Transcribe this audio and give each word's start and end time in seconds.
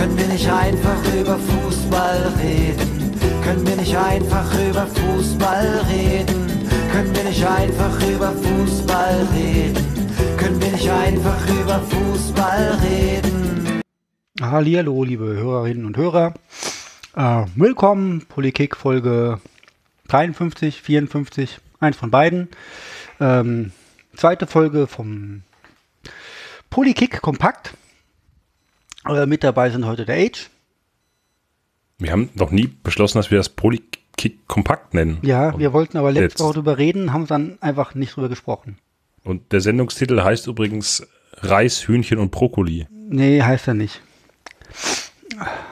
Können 0.00 0.16
wir 0.16 0.28
nicht 0.28 0.50
einfach 0.50 1.14
über 1.14 1.38
Fußball 1.38 2.32
reden? 2.42 3.12
Können 3.44 3.66
wir 3.66 3.76
nicht 3.76 3.94
einfach 3.94 4.50
über 4.58 4.86
Fußball 4.86 5.84
reden? 5.90 6.68
Können 6.90 7.14
wir 7.14 7.24
nicht 7.24 7.46
einfach 7.46 8.08
über 8.08 8.32
Fußball 8.32 9.28
reden? 9.34 9.86
Können 10.38 10.62
wir 10.62 10.72
nicht 10.72 10.90
einfach 10.90 11.46
über 11.50 11.80
Fußball 11.80 12.78
reden? 12.82 13.82
Hallo, 14.40 15.04
liebe 15.04 15.26
Hörerinnen 15.26 15.84
und 15.84 15.98
Hörer. 15.98 16.32
Äh, 17.14 17.44
willkommen, 17.54 18.24
Polykick 18.26 18.76
Folge 18.76 19.38
53, 20.08 20.80
54, 20.80 21.58
eins 21.78 21.98
von 21.98 22.10
beiden. 22.10 22.48
Ähm, 23.20 23.72
zweite 24.16 24.46
Folge 24.46 24.86
vom 24.86 25.42
Polykick 26.70 27.20
Kompakt. 27.20 27.74
Äh, 29.06 29.26
mit 29.26 29.44
dabei 29.44 29.70
sind 29.70 29.86
heute 29.86 30.04
der 30.04 30.16
Age. 30.16 30.50
Wir 31.98 32.12
haben 32.12 32.30
noch 32.34 32.50
nie 32.50 32.66
beschlossen, 32.82 33.18
dass 33.18 33.30
wir 33.30 33.38
das 33.38 33.48
Polykick 33.50 34.46
Kompakt 34.46 34.94
nennen. 34.94 35.18
Ja, 35.22 35.58
wir 35.58 35.72
wollten 35.72 35.96
aber 35.96 36.12
letzte. 36.12 36.44
Woche 36.44 36.54
drüber 36.54 36.76
reden, 36.78 37.12
haben 37.12 37.26
dann 37.26 37.58
einfach 37.62 37.94
nicht 37.94 38.16
drüber 38.16 38.28
gesprochen. 38.28 38.78
Und 39.24 39.52
der 39.52 39.60
Sendungstitel 39.60 40.22
heißt 40.22 40.46
übrigens 40.46 41.06
Reis, 41.38 41.86
Hühnchen 41.86 42.18
und 42.18 42.30
Brokkoli. 42.30 42.86
Nee, 42.90 43.42
heißt 43.42 43.68
er 43.68 43.74
nicht. 43.74 44.00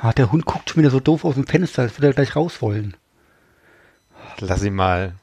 Ah, 0.02 0.12
der 0.12 0.32
Hund 0.32 0.44
guckt 0.46 0.70
schon 0.70 0.80
wieder 0.82 0.90
so 0.90 1.00
doof 1.00 1.24
aus 1.24 1.34
dem 1.34 1.46
Fenster, 1.46 1.82
als 1.82 1.96
würde 1.98 2.08
er 2.08 2.12
gleich 2.14 2.36
raus 2.36 2.62
wollen. 2.62 2.96
Lass 4.40 4.62
ihn 4.62 4.74
mal. 4.74 5.14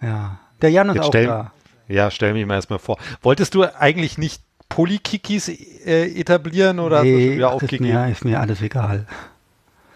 Ja. 0.00 0.40
Der 0.62 0.70
Jan 0.70 0.88
ist 0.88 0.94
Jetzt 0.96 1.04
auch 1.04 1.08
stell- 1.10 1.26
da. 1.26 1.52
Ja, 1.88 2.10
stell 2.10 2.32
mich 2.32 2.46
mal 2.46 2.54
erstmal 2.54 2.78
vor. 2.78 2.96
Wolltest 3.20 3.54
du 3.54 3.64
eigentlich 3.64 4.16
nicht 4.16 4.42
Polykikis 4.74 5.48
äh, 5.48 6.18
etablieren 6.18 6.78
oder 6.80 7.02
Nee, 7.02 7.36
wieder 7.36 7.48
ach, 7.48 7.56
ist, 7.56 7.62
aufgegeben? 7.64 7.84
mir, 7.92 8.08
ist 8.10 8.24
mir 8.24 8.40
alles 8.40 8.60
egal. 8.62 9.06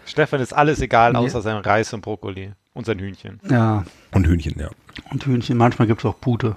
Stefan 0.05 0.39
ist 0.39 0.53
alles 0.53 0.79
egal, 0.81 1.11
Nee. 1.13 1.17
außer 1.19 1.41
sein 1.41 1.57
Reis 1.57 1.93
und 1.93 2.01
Brokkoli 2.01 2.51
und 2.73 2.85
sein 2.85 2.99
Hühnchen. 2.99 3.39
Ja, 3.49 3.85
Und 4.13 4.25
Hühnchen, 4.27 4.57
ja. 4.59 4.69
und 5.11 5.25
Hühnchen. 5.25 5.57
Manchmal 5.57 5.87
gibt 5.87 6.01
es 6.01 6.05
auch 6.05 6.19
Pute. 6.21 6.55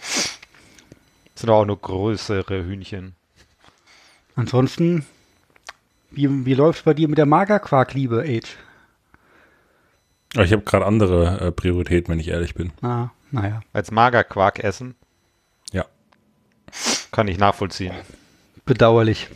Das 0.00 1.40
sind 1.42 1.50
auch 1.50 1.64
nur 1.64 1.78
größere 1.80 2.64
Hühnchen. 2.64 3.14
Ansonsten, 4.36 5.04
wie, 6.10 6.46
wie 6.46 6.54
läuft 6.54 6.78
es 6.80 6.84
bei 6.84 6.94
dir 6.94 7.08
mit 7.08 7.18
der 7.18 7.26
Magerquark-Liebe, 7.26 8.20
Age? 8.26 8.56
Aber 10.34 10.44
ich 10.44 10.52
habe 10.52 10.62
gerade 10.62 10.86
andere 10.86 11.40
äh, 11.40 11.52
Prioritäten, 11.52 12.12
wenn 12.12 12.20
ich 12.20 12.28
ehrlich 12.28 12.54
bin. 12.54 12.72
Ah, 12.82 13.08
naja, 13.32 13.60
Als 13.72 13.90
Magerquark 13.90 14.60
essen, 14.60 14.94
Ja. 14.99 14.99
Kann 17.10 17.28
ich 17.28 17.38
nachvollziehen. 17.38 17.92
bedauerlich. 18.66 19.28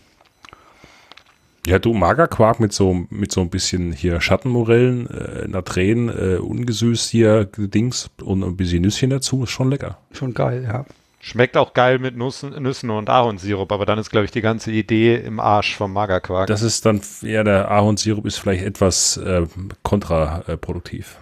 Ja, 1.66 1.78
du, 1.78 1.94
Magerquark 1.94 2.60
mit 2.60 2.74
so, 2.74 3.06
mit 3.08 3.32
so 3.32 3.40
ein 3.40 3.48
bisschen 3.48 3.92
hier 3.92 4.20
Schattenmorellen, 4.20 5.08
äh, 5.08 5.48
Natren, 5.48 6.10
äh, 6.10 6.36
ungesüßt 6.36 7.08
hier 7.08 7.46
Dings 7.46 8.10
und 8.22 8.44
ein 8.44 8.56
bisschen 8.56 8.82
Nüsschen 8.82 9.08
dazu, 9.08 9.44
ist 9.44 9.50
schon 9.50 9.70
lecker. 9.70 9.96
Schon 10.12 10.34
geil, 10.34 10.62
ja. 10.64 10.84
Schmeckt 11.20 11.56
auch 11.56 11.72
geil 11.72 11.98
mit 11.98 12.18
Nussen, 12.18 12.50
Nüssen 12.62 12.90
und 12.90 13.08
Ahornsirup, 13.08 13.72
aber 13.72 13.86
dann 13.86 13.98
ist, 13.98 14.10
glaube 14.10 14.26
ich, 14.26 14.30
die 14.30 14.42
ganze 14.42 14.70
Idee 14.72 15.16
im 15.16 15.40
Arsch 15.40 15.74
vom 15.74 15.90
Magerquark. 15.94 16.48
Das 16.48 16.60
ist 16.60 16.84
dann, 16.84 17.00
ja, 17.22 17.42
der 17.42 17.70
Ahornsirup 17.70 18.26
ist 18.26 18.36
vielleicht 18.36 18.62
etwas 18.62 19.16
äh, 19.16 19.46
kontraproduktiv. 19.82 21.16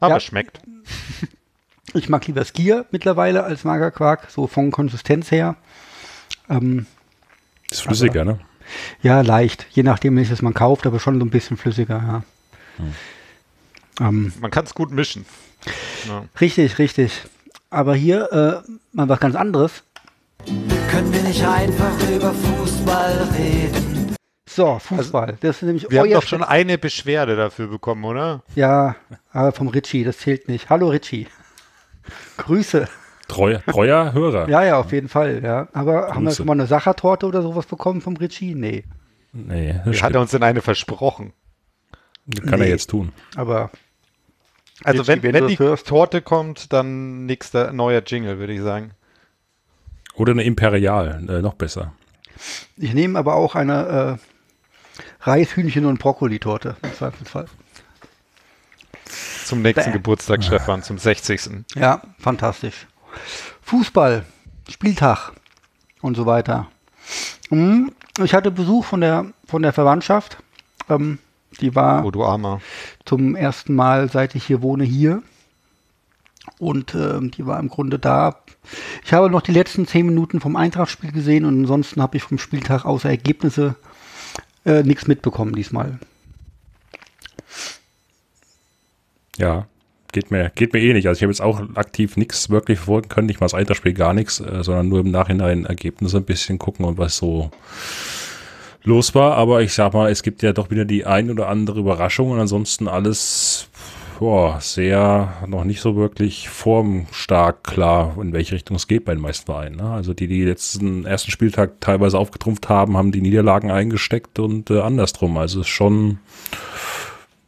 aber 0.00 0.14
Ja. 0.14 0.20
schmeckt. 0.20 0.60
Ich 1.94 2.08
mag 2.08 2.26
lieber 2.26 2.44
Skier 2.44 2.86
mittlerweile 2.90 3.42
als 3.44 3.64
Magerquark, 3.64 4.28
so 4.30 4.46
von 4.46 4.70
Konsistenz 4.70 5.30
her. 5.30 5.56
Ähm, 6.48 6.86
Ist 7.70 7.82
flüssiger, 7.82 8.24
ne? 8.24 8.38
ja, 9.02 9.20
leicht, 9.22 9.66
je 9.70 9.82
nachdem, 9.82 10.16
welches 10.16 10.42
man 10.42 10.54
kauft, 10.54 10.86
aber 10.86 11.00
schon 11.00 11.18
so 11.18 11.24
ein 11.24 11.30
bisschen 11.30 11.56
flüssiger, 11.56 11.96
ja. 11.98 12.22
Ähm, 14.00 14.32
Man 14.40 14.50
kann 14.50 14.64
es 14.64 14.74
gut 14.74 14.90
mischen. 14.92 15.26
Ja. 16.08 16.24
richtig, 16.40 16.78
richtig. 16.78 17.22
Aber 17.68 17.94
hier 17.94 18.64
äh, 18.66 18.70
mal 18.92 19.08
was 19.08 19.20
ganz 19.20 19.34
anderes. 19.34 19.82
Können 20.90 21.12
wir 21.12 21.22
nicht 21.22 21.44
einfach 21.44 21.92
über 22.08 22.32
Fußball 22.32 23.28
reden? 23.36 24.16
So, 24.48 24.78
Fußball. 24.78 25.36
das 25.40 25.56
ist 25.56 25.62
nämlich 25.62 25.90
Wir 25.90 26.00
haben 26.00 26.10
doch 26.10 26.22
schon 26.22 26.42
eine 26.42 26.78
Beschwerde 26.78 27.36
dafür 27.36 27.66
bekommen, 27.68 28.04
oder? 28.04 28.42
Ja, 28.54 28.96
aber 29.32 29.52
vom 29.52 29.68
Richie, 29.68 30.02
das 30.02 30.18
zählt 30.18 30.48
nicht. 30.48 30.70
Hallo 30.70 30.88
Richie. 30.88 31.28
Grüße. 32.38 32.88
Treuer, 33.28 33.62
treuer 33.64 34.12
Hörer. 34.12 34.48
Ja, 34.48 34.64
ja, 34.64 34.78
auf 34.78 34.92
jeden 34.92 35.08
Fall, 35.08 35.42
ja. 35.44 35.68
Aber 35.72 36.08
haben 36.08 36.22
wir 36.22 36.28
Grüße. 36.30 36.36
schon 36.38 36.46
mal 36.46 36.54
eine 36.54 36.66
Sachertorte 36.66 37.26
oder 37.26 37.42
sowas 37.42 37.66
bekommen 37.66 38.00
vom 38.00 38.16
Richie? 38.16 38.54
Nee. 38.54 38.84
Nee, 39.32 39.80
das 39.84 40.02
Hat 40.02 40.14
er 40.14 40.20
uns 40.20 40.32
denn 40.32 40.42
eine 40.42 40.60
versprochen? 40.62 41.32
kann 42.46 42.58
Nee. 42.58 42.66
er 42.66 42.70
jetzt 42.70 42.90
tun. 42.90 43.12
Aber 43.36 43.70
Also 44.82 45.02
Richie, 45.02 45.22
wenn, 45.22 45.32
wenn 45.34 45.46
die 45.46 45.58
hörst. 45.58 45.86
Torte 45.86 46.22
kommt, 46.22 46.72
dann 46.72 47.26
nächster 47.26 47.72
neuer 47.72 48.02
Jingle, 48.04 48.38
würde 48.38 48.52
ich 48.54 48.60
sagen. 48.62 48.90
Oder 50.14 50.32
eine 50.32 50.42
Imperial, 50.42 51.24
äh, 51.28 51.40
noch 51.40 51.54
besser. 51.54 51.92
ich 52.76 52.92
nehme 52.94 53.18
aber 53.18 53.36
auch 53.36 53.54
eine 53.54 54.18
äh, 54.18 55.24
Reis, 55.24 55.54
Hühnchen 55.56 55.86
und 55.86 55.98
Brokkoli-Torte 56.00 56.76
im 56.82 56.92
Zweifelsfall. 56.94 57.46
Zum 59.50 59.62
nächsten 59.62 59.86
Bäh. 59.90 59.98
Geburtstag, 59.98 60.42
Stefan, 60.44 60.82
zum 60.82 60.96
60. 60.96 61.64
Ja, 61.74 62.00
fantastisch. 62.18 62.86
Fußball, 63.62 64.24
Spieltag 64.70 65.32
und 66.00 66.16
so 66.16 66.24
weiter. 66.24 66.68
Hm, 67.48 67.90
Ich 68.22 68.32
hatte 68.32 68.50
Besuch 68.52 68.84
von 68.84 69.00
der, 69.00 69.26
von 69.46 69.62
der 69.62 69.72
Verwandtschaft. 69.72 70.38
Ähm, 70.88 71.18
die 71.60 71.74
war 71.74 72.04
Oh, 72.04 72.10
du 72.12 72.24
Armer. 72.24 72.60
zum 73.04 73.34
ersten 73.34 73.74
Mal, 73.74 74.08
seit 74.08 74.34
ich 74.36 74.44
hier 74.46 74.62
wohne, 74.62 74.84
hier. 74.84 75.22
Und 76.58 76.94
ähm, 76.94 77.30
die 77.32 77.44
war 77.46 77.58
im 77.58 77.68
Grunde 77.68 77.98
da. 77.98 78.36
Ich 79.04 79.12
habe 79.12 79.30
noch 79.30 79.42
die 79.42 79.52
letzten 79.52 79.86
zehn 79.86 80.06
Minuten 80.06 80.40
vom 80.40 80.54
Eintracht-Spiel 80.56 81.12
gesehen 81.12 81.44
und 81.44 81.60
ansonsten 81.62 82.00
habe 82.00 82.16
ich 82.16 82.22
vom 82.22 82.38
Spieltag 82.38 82.84
außer 82.84 83.08
Ergebnisse 83.10 83.74
äh, 84.64 84.82
nichts 84.84 85.06
mitbekommen 85.08 85.54
diesmal. 85.54 85.98
Ja, 89.40 89.66
geht 90.12 90.30
mir, 90.30 90.50
geht 90.54 90.72
mir 90.72 90.80
eh 90.80 90.92
nicht. 90.92 91.08
Also 91.08 91.18
ich 91.18 91.22
habe 91.22 91.32
jetzt 91.32 91.40
auch 91.40 91.60
aktiv 91.76 92.16
nichts 92.16 92.50
wirklich 92.50 92.78
verfolgen 92.78 93.08
können, 93.08 93.26
nicht 93.26 93.40
mal 93.40 93.46
das 93.46 93.54
Eintrachtspiel, 93.54 93.94
gar 93.94 94.12
nichts, 94.12 94.40
äh, 94.40 94.62
sondern 94.62 94.88
nur 94.88 95.00
im 95.00 95.10
Nachhinein 95.10 95.64
Ergebnisse 95.64 96.18
ein 96.18 96.24
bisschen 96.24 96.58
gucken 96.58 96.84
und 96.84 96.98
was 96.98 97.16
so 97.16 97.50
los 98.84 99.14
war. 99.14 99.36
Aber 99.36 99.62
ich 99.62 99.72
sag 99.72 99.94
mal, 99.94 100.10
es 100.10 100.22
gibt 100.22 100.42
ja 100.42 100.52
doch 100.52 100.70
wieder 100.70 100.84
die 100.84 101.06
ein 101.06 101.30
oder 101.30 101.48
andere 101.48 101.80
Überraschung 101.80 102.30
und 102.30 102.40
ansonsten 102.40 102.88
alles 102.88 103.68
boah, 104.20 104.60
sehr 104.60 105.32
noch 105.46 105.64
nicht 105.64 105.80
so 105.80 105.96
wirklich 105.96 106.50
formstark 106.50 107.64
klar, 107.64 108.18
in 108.20 108.34
welche 108.34 108.54
Richtung 108.54 108.76
es 108.76 108.86
geht 108.86 109.06
bei 109.06 109.14
den 109.14 109.22
meisten 109.22 109.46
Vereinen. 109.46 109.76
Ne? 109.76 109.90
Also 109.90 110.12
die, 110.12 110.26
die 110.26 110.44
letzten 110.44 111.06
ersten 111.06 111.30
Spieltag 111.30 111.80
teilweise 111.80 112.18
aufgetrumpft 112.18 112.68
haben, 112.68 112.98
haben 112.98 113.12
die 113.12 113.22
Niederlagen 113.22 113.70
eingesteckt 113.70 114.38
und 114.38 114.70
äh, 114.70 114.80
andersrum. 114.80 115.38
Also 115.38 115.60
es 115.60 115.66
ist 115.66 115.72
schon, 115.72 116.18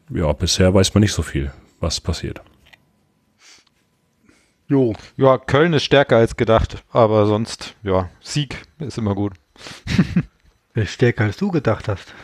ja, 0.09 0.33
bisher 0.33 0.73
weiß 0.73 0.95
man 0.95 1.03
nicht 1.03 1.13
so 1.13 1.21
viel, 1.21 1.53
was 1.83 2.01
passiert. 2.01 2.41
Jo. 4.69 4.95
Ja, 5.17 5.37
Köln 5.37 5.75
ist 5.75 5.85
stärker 5.85 6.17
als 6.17 6.37
gedacht, 6.37 6.83
aber 6.93 7.27
sonst, 7.27 7.75
ja, 7.83 8.09
Sieg 8.21 8.63
ist 8.79 8.97
immer 8.97 9.15
gut. 9.15 9.35
Ist 10.75 10.93
stärker 10.93 11.25
als 11.25 11.37
du 11.37 11.51
gedacht 11.51 11.87
hast. 11.87 12.15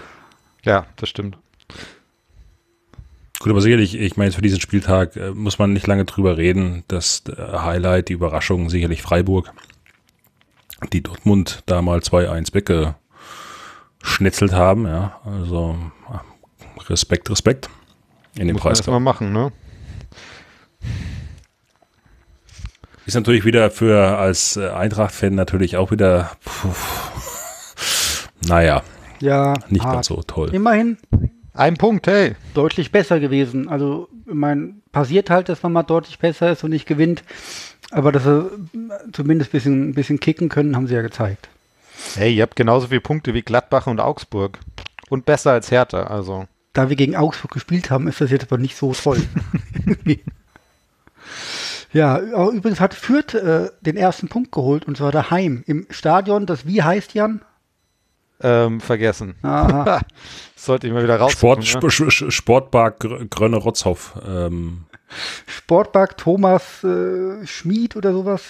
Ja, 0.65 0.87
das 0.97 1.11
stimmt. 1.11 1.37
Gut, 3.41 3.51
aber 3.51 3.61
sicherlich, 3.61 3.95
ich 3.95 4.17
meine, 4.17 4.33
für 4.33 4.41
diesen 4.41 4.59
Spieltag 4.59 5.17
äh, 5.17 5.33
muss 5.33 5.59
man 5.59 5.75
nicht 5.75 5.87
lange 5.87 6.07
drüber 6.07 6.39
reden. 6.39 6.85
Das 6.89 7.25
äh, 7.29 7.59
Highlight, 7.59 8.09
die 8.09 8.15
Überraschung, 8.15 8.71
sicherlich 8.71 9.03
Freiburg, 9.03 9.53
die 10.95 11.03
Dortmund 11.03 11.63
da 11.67 11.83
mal 11.83 11.99
2-1 11.99 12.55
weggeschnetzelt 14.01 14.55
haben. 14.55 14.87
Ja, 14.87 15.21
also 15.27 15.77
Respekt, 16.89 17.29
Respekt 17.29 17.69
in 18.39 18.47
dem 18.49 18.55
Muss 18.55 18.65
man 18.65 18.71
Preis. 18.71 18.79
erstmal 18.79 19.01
machen, 19.01 19.33
ne? 19.33 19.53
Ist 23.07 23.15
natürlich 23.15 23.45
wieder 23.45 23.71
für 23.71 24.19
als 24.19 24.57
äh, 24.57 24.69
Eintracht-Fan 24.69 25.35
natürlich 25.35 25.77
auch 25.77 25.91
wieder, 25.91 26.31
puh, 26.45 26.69
naja, 28.47 28.83
Ja, 29.21 29.55
nicht 29.71 29.83
hart. 29.85 29.95
ganz 29.95 30.07
so 30.09 30.23
toll. 30.27 30.55
Immerhin 30.55 30.99
Ein 31.55 31.77
Punkt, 31.79 32.07
hey. 32.07 32.35
deutlich 32.55 32.93
besser 32.93 33.19
gewesen. 33.19 33.69
Also, 33.69 34.09
ich 34.27 34.35
meine, 34.35 34.75
passiert 34.93 35.31
halt, 35.31 35.49
dass 35.49 35.63
man 35.63 35.73
mal 35.73 35.83
deutlich 35.85 36.19
besser 36.19 36.53
ist 36.53 36.63
und 36.65 36.71
nicht 36.71 36.87
gewinnt. 36.87 37.25
Aber 37.91 38.13
dass 38.13 38.25
sie 38.25 38.51
zumindest 39.13 39.51
ein 39.51 39.53
bisschen, 39.53 39.89
ein 39.91 39.95
bisschen 39.95 40.21
kicken 40.21 40.51
können, 40.51 40.77
haben 40.77 40.87
sie 40.87 40.95
ja 40.95 41.01
gezeigt. 41.03 41.49
Hey, 42.15 42.35
ihr 42.35 42.43
habt 42.43 42.57
genauso 42.57 42.89
viele 42.89 43.01
Punkte 43.01 43.33
wie 43.33 43.41
Gladbach 43.43 43.87
und 43.87 44.01
Augsburg. 44.01 44.59
Und 45.09 45.25
besser 45.25 45.53
als 45.53 45.71
Hertha, 45.71 46.03
also. 46.03 46.47
Da 46.73 46.89
wir 46.89 46.97
gegen 46.97 47.17
Augsburg 47.17 47.53
gespielt 47.53 47.91
haben, 47.91 48.09
ist 48.09 48.21
das 48.21 48.31
jetzt 48.31 48.45
aber 48.45 48.59
nicht 48.59 48.77
so 48.77 48.93
toll. 48.93 49.23
ja, 51.93 52.19
übrigens 52.19 52.81
hat 52.81 52.95
Fürth 52.95 53.35
äh, 53.35 53.71
den 53.81 53.97
ersten 53.97 54.29
Punkt 54.29 54.53
geholt 54.53 54.87
und 54.87 54.97
zwar 54.97 55.11
daheim 55.11 55.65
im 55.67 55.87
Stadion, 55.91 56.47
das 56.47 56.67
wie 56.67 56.83
heißt 56.83 57.15
Jan? 57.15 57.41
ähm, 58.41 58.81
vergessen. 58.81 59.35
Aha. 59.43 60.01
Sollte 60.57 60.87
ich 60.87 60.93
mal 60.93 61.03
wieder 61.03 61.17
raus. 61.17 61.33
Sport, 61.33 61.65
Sp 61.67 61.87
Sp 61.91 62.31
Sportpark 62.31 63.01
Gr 63.01 63.25
Grönne-Rotzhoff. 63.27 64.21
Ähm, 64.27 64.85
Sportpark 65.47 66.17
Thomas 66.17 66.85
äh, 66.85 67.47
Schmid 67.47 67.97
oder 67.97 68.13
sowas. 68.13 68.43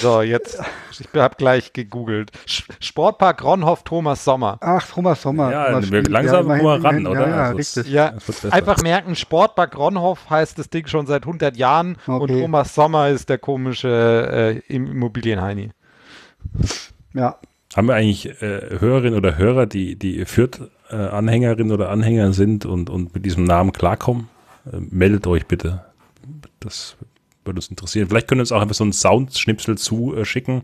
So, 0.00 0.22
jetzt, 0.22 0.60
ich 0.98 1.08
habe 1.14 1.36
gleich 1.36 1.72
gegoogelt. 1.72 2.32
Sportpark 2.80 3.42
Ronhoff 3.42 3.84
Thomas 3.84 4.24
Sommer. 4.24 4.58
Ach, 4.60 4.86
Thomas 4.86 5.22
Sommer. 5.22 5.50
ja, 5.50 5.66
Thomas 5.66 5.90
wir 5.90 6.02
langsam 6.02 6.50
ja, 6.50 6.62
mal 6.62 6.80
ran, 6.80 7.06
oder? 7.06 7.20
Ja, 7.20 7.28
ja, 7.28 7.42
Also 7.44 7.56
richtig. 7.56 7.88
Ja, 7.88 8.14
einfach 8.50 8.82
merken, 8.82 9.14
Sportpark 9.14 9.76
Ronhoff 9.76 10.28
heißt 10.28 10.58
das 10.58 10.70
Ding 10.70 10.86
schon 10.86 11.06
seit 11.06 11.22
100 11.22 11.56
Jahren 11.56 11.96
und 12.06 12.26
Okay. 12.26 12.40
Thomas 12.40 12.74
Sommer 12.74 13.08
ist 13.08 13.28
der 13.28 13.38
komische 13.38 14.62
äh, 14.68 14.74
Immobilienheini. 14.74 15.70
Ja. 17.14 17.38
Haben 17.76 17.88
wir 17.88 17.94
eigentlich 17.94 18.42
äh, 18.42 18.80
Hörerinnen 18.80 19.16
oder 19.18 19.38
Hörer, 19.38 19.66
die, 19.66 19.96
die 19.96 20.24
Fürth-Anhängerinnen 20.24 21.72
oder 21.72 21.90
Anhänger 21.90 22.32
sind 22.32 22.64
und, 22.64 22.90
und 22.90 23.14
mit 23.14 23.24
diesem 23.24 23.44
Namen 23.44 23.72
klarkommen? 23.72 24.28
Äh, 24.64 24.78
meldet 24.78 25.26
euch 25.26 25.46
bitte. 25.46 25.84
Das 26.60 26.96
würde 27.46 27.58
uns 27.58 27.68
interessieren. 27.68 28.08
Vielleicht 28.08 28.28
könnt 28.28 28.38
ihr 28.38 28.42
uns 28.42 28.52
auch 28.52 28.60
einfach 28.62 28.74
so 28.74 28.84
einen 28.84 28.92
Soundschnipsel 28.92 29.78
zuschicken, 29.78 30.62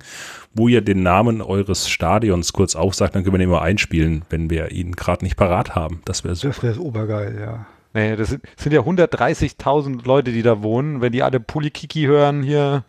wo 0.55 0.69
ihr 0.69 0.81
den 0.81 1.03
Namen 1.03 1.41
eures 1.43 1.89
Stadions 1.89 2.53
kurz 2.53 2.77
aufsagt, 2.77 3.15
dann 3.15 3.23
können 3.25 3.35
wir 3.35 3.39
den 3.39 3.51
mal 3.51 3.63
einspielen, 3.63 4.25
wenn 4.31 4.51
wir 4.51 4.71
ihn 4.73 4.93
gerade 4.93 5.25
nicht 5.25 5.37
parat 5.37 5.75
haben. 5.75 6.03
Das 6.05 6.25
wäre 6.25 6.35
so. 6.35 6.49
Das 6.49 6.63
wäre 6.63 6.81
obergeil, 6.81 7.39
ja. 7.41 7.67
Nee, 7.95 8.17
das 8.17 8.31
sind, 8.31 8.43
sind 8.57 8.73
ja 8.73 8.81
130.000 8.81 10.07
Leute, 10.07 10.33
die 10.33 10.43
da 10.43 10.63
wohnen. 10.63 11.01
Wenn 11.03 11.13
die 11.13 11.23
alle 11.23 11.41
Pulikiki 11.41 12.05
hören 12.05 12.43
hier, 12.43 12.85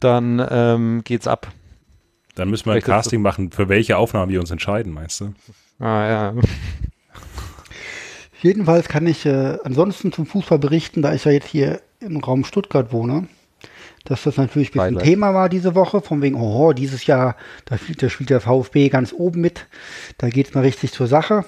dann 0.00 0.44
ähm, 0.50 1.02
geht's 1.04 1.26
ab. 1.26 1.52
Dann 2.36 2.48
müssen 2.50 2.64
wir 2.66 2.72
ein 2.72 2.76
Vielleicht 2.76 2.88
das- 2.88 3.04
Casting 3.04 3.20
machen, 3.22 3.50
für 3.50 3.68
welche 3.68 3.98
Aufnahmen 3.98 4.32
wir 4.32 4.40
uns 4.40 4.50
entscheiden, 4.50 4.92
meinst 4.94 5.20
du? 5.20 5.34
Ah 5.78 6.08
ja. 6.08 6.34
Jedenfalls 8.42 8.88
kann 8.88 9.06
ich 9.06 9.24
äh, 9.26 9.58
ansonsten 9.64 10.12
zum 10.12 10.26
Fußball 10.26 10.58
berichten, 10.58 11.02
da 11.02 11.14
ich 11.14 11.24
ja 11.24 11.32
jetzt 11.32 11.48
hier 11.48 11.80
im 12.00 12.18
Raum 12.18 12.44
Stuttgart 12.44 12.92
wohne, 12.92 13.28
dass 14.06 14.22
das 14.22 14.36
natürlich 14.36 14.68
ein 14.68 14.72
bisschen 14.72 14.94
Beileid. 14.94 15.04
Thema 15.04 15.34
war 15.34 15.48
diese 15.48 15.74
Woche, 15.74 16.00
von 16.00 16.22
wegen, 16.22 16.36
oh, 16.36 16.72
dieses 16.72 17.06
Jahr, 17.06 17.36
da 17.64 17.76
spielt, 17.76 18.02
da 18.02 18.08
spielt 18.08 18.30
der 18.30 18.40
VfB 18.40 18.88
ganz 18.88 19.12
oben 19.12 19.40
mit, 19.40 19.66
da 20.18 20.28
geht 20.28 20.48
es 20.48 20.54
mal 20.54 20.62
richtig 20.62 20.92
zur 20.92 21.06
Sache. 21.06 21.44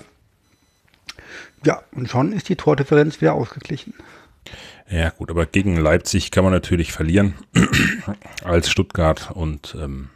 Ja, 1.65 1.83
und 1.93 2.09
schon 2.09 2.33
ist 2.33 2.49
die 2.49 2.57
Tordifferenz 2.57 3.21
wieder 3.21 3.35
ausgeglichen. 3.35 3.95
Ja, 4.91 5.11
gut, 5.11 5.31
aber 5.31 5.47
gegen 5.47 5.77
Leipzig 5.77 6.31
kann 6.31 6.45
man 6.45 6.53
natürlich 6.53 6.93
verlieren 6.93 7.35
als 8.45 8.71
Stuttgart 8.71 9.31
und 9.33 9.77
ähm, 9.79 10.09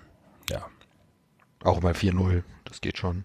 ja, 0.50 0.64
Auch 1.62 1.82
mal 1.82 1.92
4-0. 1.92 2.42
Das 2.64 2.80
geht 2.80 2.96
schon. 2.96 3.24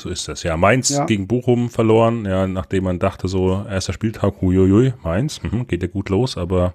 So 0.00 0.08
ist 0.08 0.26
das. 0.28 0.42
Ja, 0.42 0.56
Mainz 0.56 0.90
Ja. 0.90 1.04
gegen 1.04 1.26
Bochum 1.26 1.70
verloren, 1.70 2.24
ja, 2.24 2.46
nachdem 2.46 2.84
man 2.84 2.98
dachte, 2.98 3.28
so 3.28 3.64
erster 3.68 3.92
Spieltag, 3.92 4.40
huiuiui, 4.40 4.94
Mainz, 5.02 5.42
mhm, 5.42 5.66
geht 5.66 5.82
ja 5.82 5.88
gut 5.88 6.08
los, 6.08 6.36
aber 6.36 6.74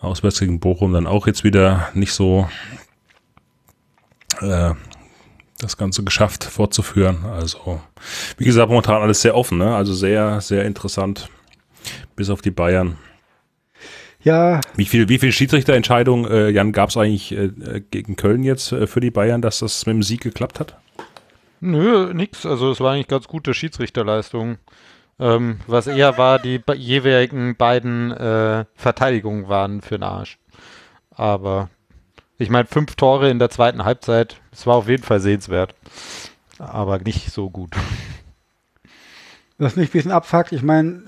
auswärts 0.00 0.40
gegen 0.40 0.60
Bochum 0.60 0.92
dann 0.92 1.06
auch 1.06 1.26
jetzt 1.26 1.44
wieder 1.44 1.88
nicht 1.94 2.12
so 2.12 2.48
äh, 4.40 4.72
das 5.58 5.76
Ganze 5.76 6.02
geschafft 6.04 6.44
fortzuführen. 6.44 7.24
Also, 7.24 7.80
wie 8.36 8.44
gesagt, 8.44 8.68
momentan 8.68 9.00
alles 9.02 9.22
sehr 9.22 9.36
offen, 9.36 9.58
ne? 9.58 9.74
also 9.74 9.94
sehr, 9.94 10.40
sehr 10.40 10.64
interessant, 10.64 11.28
bis 12.16 12.30
auf 12.30 12.42
die 12.42 12.50
Bayern. 12.50 12.98
Ja, 14.22 14.62
Wie 14.74 14.86
viel, 14.86 15.10
wie 15.10 15.18
viel 15.18 15.32
Schiedsrichterentscheidungen, 15.32 16.30
äh, 16.30 16.48
Jan, 16.48 16.72
gab 16.72 16.88
es 16.88 16.96
eigentlich 16.96 17.32
äh, 17.32 17.44
äh, 17.44 17.82
gegen 17.90 18.16
Köln 18.16 18.42
jetzt 18.42 18.72
äh, 18.72 18.86
für 18.86 19.00
die 19.00 19.10
Bayern, 19.10 19.42
dass 19.42 19.58
das 19.58 19.84
mit 19.84 19.94
dem 19.96 20.02
Sieg 20.02 20.22
geklappt 20.22 20.60
hat? 20.60 20.78
Nö, 21.64 22.12
nix. 22.12 22.44
Also 22.44 22.70
es 22.70 22.80
war 22.80 22.92
eigentlich 22.92 23.08
ganz 23.08 23.26
gute 23.26 23.54
Schiedsrichterleistung. 23.54 24.58
Ähm, 25.18 25.60
was 25.66 25.86
eher 25.86 26.18
war, 26.18 26.38
die 26.38 26.60
jeweiligen 26.74 27.56
beiden 27.56 28.12
äh, 28.12 28.66
Verteidigungen 28.74 29.48
waren 29.48 29.80
für 29.80 29.96
den 29.96 30.02
Arsch. 30.02 30.38
Aber 31.10 31.70
ich 32.36 32.50
meine, 32.50 32.66
fünf 32.66 32.96
Tore 32.96 33.30
in 33.30 33.38
der 33.38 33.48
zweiten 33.48 33.86
Halbzeit, 33.86 34.42
es 34.52 34.66
war 34.66 34.74
auf 34.74 34.88
jeden 34.90 35.04
Fall 35.04 35.20
sehenswert. 35.20 35.74
Aber 36.58 36.98
nicht 36.98 37.32
so 37.32 37.48
gut. 37.48 37.70
was 39.58 39.76
mich 39.76 39.88
ein 39.88 39.92
bisschen 39.92 40.12
abfuckt, 40.12 40.52
ich 40.52 40.62
meine, 40.62 41.02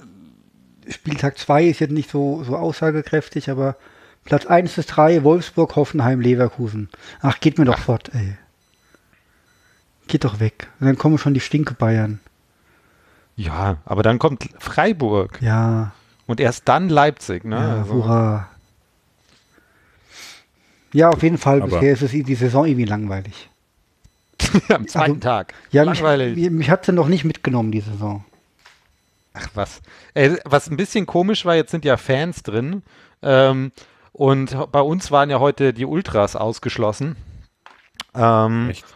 Spieltag 0.88 1.36
2 1.36 1.64
ist 1.64 1.80
jetzt 1.80 1.92
nicht 1.92 2.10
so, 2.10 2.44
so 2.44 2.56
aussagekräftig, 2.56 3.50
aber 3.50 3.76
Platz 4.24 4.46
1 4.46 4.72
bis 4.72 4.86
3, 4.86 5.22
Wolfsburg, 5.22 5.76
Hoffenheim, 5.76 6.22
Leverkusen. 6.22 6.88
Ach, 7.20 7.40
geht 7.40 7.58
mir 7.58 7.66
doch 7.66 7.78
fort, 7.78 8.10
ey. 8.14 8.38
Geht 10.08 10.24
doch 10.24 10.38
weg. 10.40 10.68
Und 10.80 10.86
dann 10.86 10.96
kommen 10.98 11.18
schon 11.18 11.34
die 11.34 11.40
Stinke 11.40 11.74
Bayern. 11.74 12.20
Ja, 13.36 13.78
aber 13.84 14.02
dann 14.02 14.18
kommt 14.18 14.48
Freiburg 14.58 15.40
Ja, 15.42 15.92
und 16.26 16.40
erst 16.40 16.68
dann 16.68 16.88
Leipzig, 16.88 17.44
ne? 17.44 17.56
ja, 17.56 17.74
Also, 17.78 17.92
hurra. 17.94 18.48
Ja, 20.92 21.10
auf 21.10 21.22
jeden 21.22 21.38
Fall. 21.38 21.60
Aber- 21.62 21.78
Bisher 21.78 21.92
ist 21.92 22.02
es 22.02 22.10
die 22.12 22.34
Saison 22.34 22.64
irgendwie 22.66 22.84
langweilig. 22.86 23.50
am 24.68 24.86
zweiten 24.86 25.10
Also, 25.12 25.20
Tag. 25.20 25.54
Ja, 25.70 25.84
mich, 25.84 25.98
Langweilig. 25.98 26.36
mich, 26.36 26.50
mich 26.50 26.70
hat 26.70 26.84
sie 26.86 26.92
noch 26.92 27.08
nicht 27.08 27.24
mitgenommen, 27.24 27.72
die 27.72 27.80
Saison. 27.80 28.24
Ach 29.34 29.48
was. 29.54 29.82
Ey, 30.14 30.36
was 30.44 30.70
ein 30.70 30.76
bisschen 30.78 31.04
komisch 31.04 31.44
war, 31.44 31.54
jetzt 31.56 31.70
sind 31.70 31.84
ja 31.84 31.96
Fans 31.98 32.42
drin. 32.42 32.82
Ähm, 33.22 33.72
und 34.12 34.56
bei 34.72 34.80
uns 34.80 35.10
waren 35.10 35.28
ja 35.28 35.40
heute 35.40 35.74
die 35.74 35.84
Ultras 35.84 36.36
ausgeschlossen. 36.36 37.16
Ähm, 38.14 38.70
Echt? 38.70 38.86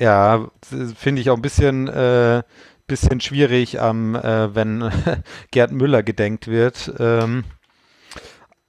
Ja, 0.00 0.48
finde 0.96 1.22
ich 1.22 1.30
auch 1.30 1.36
ein 1.36 1.42
bisschen, 1.42 1.86
äh, 1.86 2.42
bisschen 2.88 3.20
schwierig, 3.20 3.80
am, 3.80 4.16
äh, 4.16 4.52
wenn 4.54 4.90
Gerd 5.52 5.70
Müller 5.70 6.02
gedenkt 6.02 6.48
wird. 6.48 6.92
Ähm, 6.98 7.44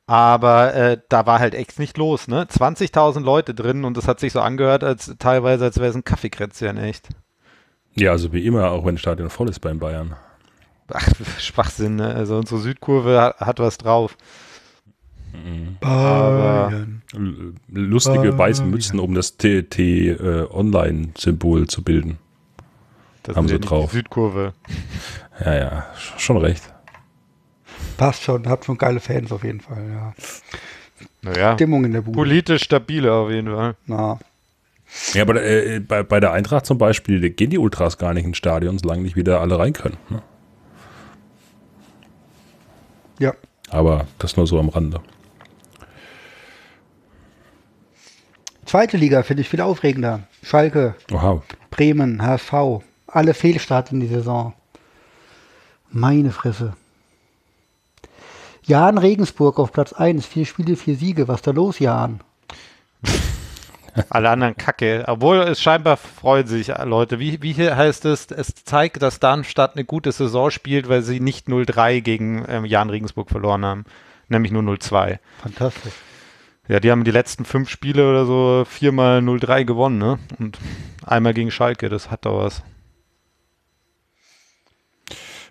aber 0.05 0.73
äh, 0.75 0.97
da 1.09 1.25
war 1.25 1.39
halt 1.39 1.55
echt 1.55 1.79
nicht 1.79 1.97
los, 1.97 2.27
ne? 2.27 2.43
20.000 2.45 3.21
Leute 3.21 3.53
drin 3.53 3.85
und 3.85 3.95
das 3.97 4.07
hat 4.07 4.19
sich 4.19 4.33
so 4.33 4.41
angehört, 4.41 4.83
als 4.83 5.15
teilweise, 5.19 5.63
als 5.65 5.77
wäre 5.77 5.89
es 5.89 5.95
ein 5.95 6.03
Kaffeekränzchen, 6.03 6.77
echt. 6.77 7.07
Ja, 7.95 8.11
also 8.11 8.31
wie 8.33 8.45
immer, 8.45 8.71
auch 8.71 8.85
wenn 8.85 8.95
das 8.95 9.01
Stadion 9.01 9.29
voll 9.29 9.49
ist 9.49 9.59
beim 9.59 9.79
Bayern. 9.79 10.15
Ach, 10.93 11.07
Schwachsinn, 11.39 11.95
ne? 11.95 12.13
Also 12.13 12.35
unsere 12.37 12.59
Südkurve 12.59 13.21
hat, 13.21 13.39
hat 13.39 13.59
was 13.59 13.77
drauf. 13.77 14.17
Aber- 15.79 16.67
Bayern. 16.69 17.00
L- 17.00 17.00
Lustige 17.13 18.19
Bayern. 18.19 18.37
weiße 18.37 18.63
Mützen, 18.65 18.99
um 18.99 19.13
das 19.13 19.37
TT-Online-Symbol 19.37 21.67
zu 21.67 21.83
bilden. 21.83 22.17
Das 23.23 23.35
Haben 23.35 23.47
sie 23.47 23.59
drauf. 23.59 23.91
Die 23.91 23.97
Südkurve. 23.97 24.53
Ja, 25.43 25.55
ja, 25.55 25.85
sch- 25.97 26.19
schon 26.19 26.37
recht. 26.37 26.61
Passt 27.97 28.21
schon, 28.21 28.47
habt 28.47 28.65
schon 28.65 28.77
geile 28.77 28.99
Fans 28.99 29.31
auf 29.31 29.43
jeden 29.43 29.59
Fall, 29.59 29.89
ja. 29.89 30.13
Naja, 31.23 31.53
Stimmung 31.55 31.83
in 31.83 31.93
der 31.93 32.01
Bude. 32.01 32.15
politisch 32.15 32.61
stabile 32.63 33.11
auf 33.11 33.31
jeden 33.31 33.47
Fall. 33.51 33.75
Na, 33.87 34.19
Ja, 35.13 35.23
aber 35.23 35.43
äh, 35.43 35.79
bei, 35.79 36.03
bei 36.03 36.19
der 36.19 36.31
Eintracht 36.31 36.67
zum 36.67 36.77
Beispiel, 36.77 37.21
da 37.21 37.29
gehen 37.29 37.49
die 37.49 37.57
Ultras 37.57 37.97
gar 37.97 38.13
nicht 38.13 38.25
ins 38.25 38.37
Stadion, 38.37 38.77
solange 38.77 39.01
nicht 39.01 39.15
wieder 39.15 39.41
alle 39.41 39.57
rein 39.57 39.73
können. 39.73 39.97
Ne? 40.09 40.21
ja. 43.17 43.33
Aber 43.69 44.05
das 44.19 44.37
nur 44.37 44.45
so 44.45 44.59
am 44.59 44.69
Rande. 44.69 44.99
Zweite 48.71 48.95
Liga 48.95 49.21
finde 49.23 49.41
ich 49.41 49.49
viel 49.49 49.59
aufregender. 49.59 50.21
Schalke, 50.43 50.95
Oha, 51.11 51.41
Bremen, 51.71 52.21
HSV. 52.21 52.53
Alle 53.05 53.33
Fehlstarts 53.33 53.91
in 53.91 53.99
die 53.99 54.07
Saison. 54.07 54.53
Meine 55.89 56.31
Fresse. 56.31 56.71
Jan 58.63 58.97
Regensburg 58.97 59.59
auf 59.59 59.73
Platz 59.73 59.91
1. 59.91 60.25
Vier 60.25 60.45
Spiele, 60.45 60.77
vier 60.77 60.95
Siege. 60.95 61.27
Was 61.27 61.39
ist 61.39 61.47
da 61.47 61.51
los, 61.51 61.79
Jan? 61.79 62.21
Alle 64.09 64.29
anderen 64.29 64.55
Kacke. 64.55 65.03
Obwohl 65.05 65.39
es 65.39 65.61
scheinbar 65.61 65.97
freuen 65.97 66.47
sich 66.47 66.69
Leute. 66.85 67.19
Wie, 67.19 67.41
wie 67.41 67.51
hier 67.51 67.75
heißt 67.75 68.05
es? 68.05 68.31
Es 68.31 68.55
zeigt, 68.55 69.01
dass 69.01 69.19
Darmstadt 69.19 69.75
eine 69.75 69.83
gute 69.83 70.13
Saison 70.13 70.49
spielt, 70.49 70.87
weil 70.87 71.01
sie 71.01 71.19
nicht 71.19 71.49
0-3 71.49 71.99
gegen 71.99 72.45
ähm, 72.47 72.63
Jan 72.63 72.89
Regensburg 72.89 73.31
verloren 73.31 73.65
haben. 73.65 73.83
Nämlich 74.29 74.53
nur 74.53 74.63
0-2. 74.63 75.19
Fantastisch. 75.41 75.91
Ja, 76.71 76.79
die 76.79 76.89
haben 76.89 77.03
die 77.03 77.11
letzten 77.11 77.43
fünf 77.43 77.67
Spiele 77.67 78.09
oder 78.09 78.25
so 78.25 78.63
viermal 78.65 79.19
0-3 79.19 79.65
gewonnen, 79.65 79.97
ne? 79.97 80.19
Und 80.39 80.57
einmal 81.05 81.33
gegen 81.33 81.51
Schalke, 81.51 81.89
das 81.89 82.09
hat 82.09 82.25
doch 82.25 82.37
was. 82.37 82.63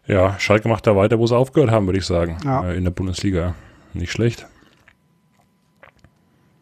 ja, 0.07 0.39
Schalke 0.39 0.67
macht 0.67 0.87
da 0.87 0.97
weiter, 0.97 1.19
wo 1.19 1.27
sie 1.27 1.37
aufgehört 1.37 1.71
haben, 1.71 1.85
würde 1.85 1.99
ich 1.99 2.07
sagen. 2.07 2.39
Ja. 2.43 2.65
Äh, 2.65 2.79
in 2.79 2.85
der 2.85 2.91
Bundesliga. 2.91 3.55
Nicht 3.93 4.13
schlecht. 4.13 4.47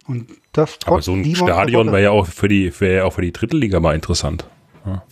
Und 0.08 0.28
das 0.50 0.76
Aber 0.86 1.02
so 1.02 1.12
ein 1.12 1.36
Stadion 1.36 1.92
wäre 1.92 2.02
ja 2.02 2.10
auch 2.10 2.26
für 2.26 2.48
die, 2.48 2.72
wäre 2.80 2.96
ja 2.96 3.04
auch 3.04 3.12
für 3.12 3.22
die 3.22 3.32
dritte 3.32 3.56
Liga 3.56 3.78
mal 3.78 3.94
interessant. 3.94 4.44
Ja. 4.84 5.04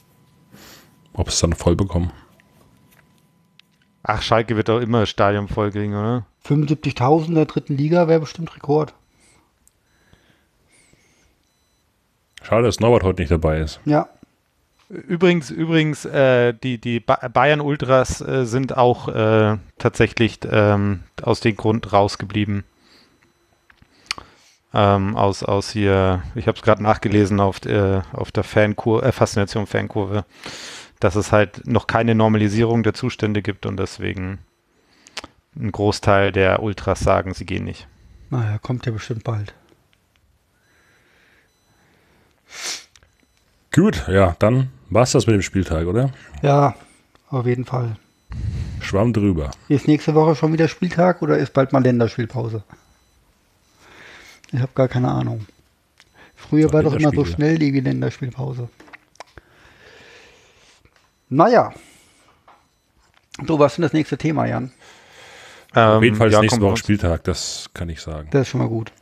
Ob 1.12 1.28
es 1.28 1.38
dann 1.38 1.52
voll 1.52 1.76
bekommen. 1.76 2.10
Ach, 4.02 4.22
Schalke 4.22 4.56
wird 4.56 4.68
doch 4.68 4.80
immer 4.80 5.00
das 5.00 5.10
Stadion 5.10 5.46
voll 5.46 5.70
kriegen, 5.70 5.94
oder? 5.94 6.26
75.000 6.44 7.28
in 7.28 7.34
der 7.36 7.46
dritten 7.46 7.76
Liga 7.76 8.08
wäre 8.08 8.18
bestimmt 8.18 8.52
Rekord. 8.56 8.92
Schade, 12.46 12.64
dass 12.64 12.80
Norbert 12.80 13.02
heute 13.02 13.22
nicht 13.22 13.30
dabei 13.30 13.60
ist. 13.60 13.80
Ja, 13.84 14.08
Übrigens, 14.88 15.50
übrigens, 15.50 16.04
äh, 16.04 16.54
die, 16.54 16.78
die 16.78 17.00
ba 17.00 17.16
Bayern 17.28 17.60
Ultras 17.60 18.20
äh, 18.20 18.46
sind 18.46 18.76
auch 18.76 19.08
äh, 19.08 19.56
tatsächlich 19.78 20.38
ähm, 20.48 21.02
aus 21.22 21.40
dem 21.40 21.56
Grund 21.56 21.92
rausgeblieben. 21.92 22.62
Ähm, 24.72 25.16
aus, 25.16 25.42
aus 25.42 25.70
hier, 25.70 26.22
ich 26.36 26.46
habe 26.46 26.56
es 26.56 26.62
gerade 26.62 26.84
nachgelesen 26.84 27.40
auf, 27.40 27.64
äh, 27.64 28.02
auf 28.12 28.30
der 28.30 28.44
Fankur 28.44 29.02
äh, 29.02 29.10
Faszination 29.10 29.66
Fankurve, 29.66 30.24
dass 31.00 31.16
es 31.16 31.32
halt 31.32 31.66
noch 31.66 31.88
keine 31.88 32.14
Normalisierung 32.14 32.84
der 32.84 32.94
Zustände 32.94 33.42
gibt 33.42 33.66
und 33.66 33.78
deswegen 33.78 34.38
ein 35.58 35.72
Großteil 35.72 36.30
der 36.30 36.62
Ultras 36.62 37.00
sagen, 37.00 37.34
sie 37.34 37.46
gehen 37.46 37.64
nicht. 37.64 37.88
naja, 38.30 38.58
kommt 38.58 38.86
ja 38.86 38.92
bestimmt 38.92 39.24
bald. 39.24 39.52
Gut, 43.74 44.06
ja, 44.08 44.36
dann 44.38 44.70
war's 44.90 45.12
das 45.12 45.26
mit 45.26 45.34
dem 45.34 45.42
Spieltag, 45.42 45.86
oder? 45.86 46.10
Ja, 46.42 46.74
auf 47.28 47.46
jeden 47.46 47.64
Fall. 47.64 47.96
Schwamm 48.80 49.12
drüber. 49.12 49.50
Ist 49.68 49.88
nächste 49.88 50.14
Woche 50.14 50.36
schon 50.36 50.52
wieder 50.52 50.68
Spieltag 50.68 51.22
oder 51.22 51.36
ist 51.38 51.52
bald 51.52 51.72
mal 51.72 51.82
Länderspielpause? 51.82 52.62
Ich 54.52 54.60
habe 54.60 54.72
gar 54.74 54.88
keine 54.88 55.10
Ahnung. 55.10 55.46
Früher 56.36 56.72
war 56.72 56.82
doch 56.82 56.94
immer 56.94 57.10
so 57.10 57.24
schnell 57.24 57.58
die 57.58 57.80
Länderspielpause. 57.80 58.68
Naja. 61.28 61.72
So, 63.46 63.58
was 63.58 63.72
ist 63.72 63.76
denn 63.78 63.82
das 63.82 63.92
nächste 63.92 64.16
Thema, 64.16 64.46
Jan? 64.46 64.70
Auf 65.72 66.02
jeden 66.02 66.16
Fall 66.16 66.28
ist 66.28 66.34
Ähm, 66.34 66.36
ja, 66.36 66.40
nächste 66.42 66.60
Woche. 66.60 66.76
Spieltag, 66.76 67.24
das 67.24 67.68
kann 67.74 67.88
ich 67.88 68.00
sagen. 68.00 68.28
Das 68.30 68.42
ist 68.42 68.48
schon 68.48 68.60
mal 68.60 68.68
gut. 68.68 68.92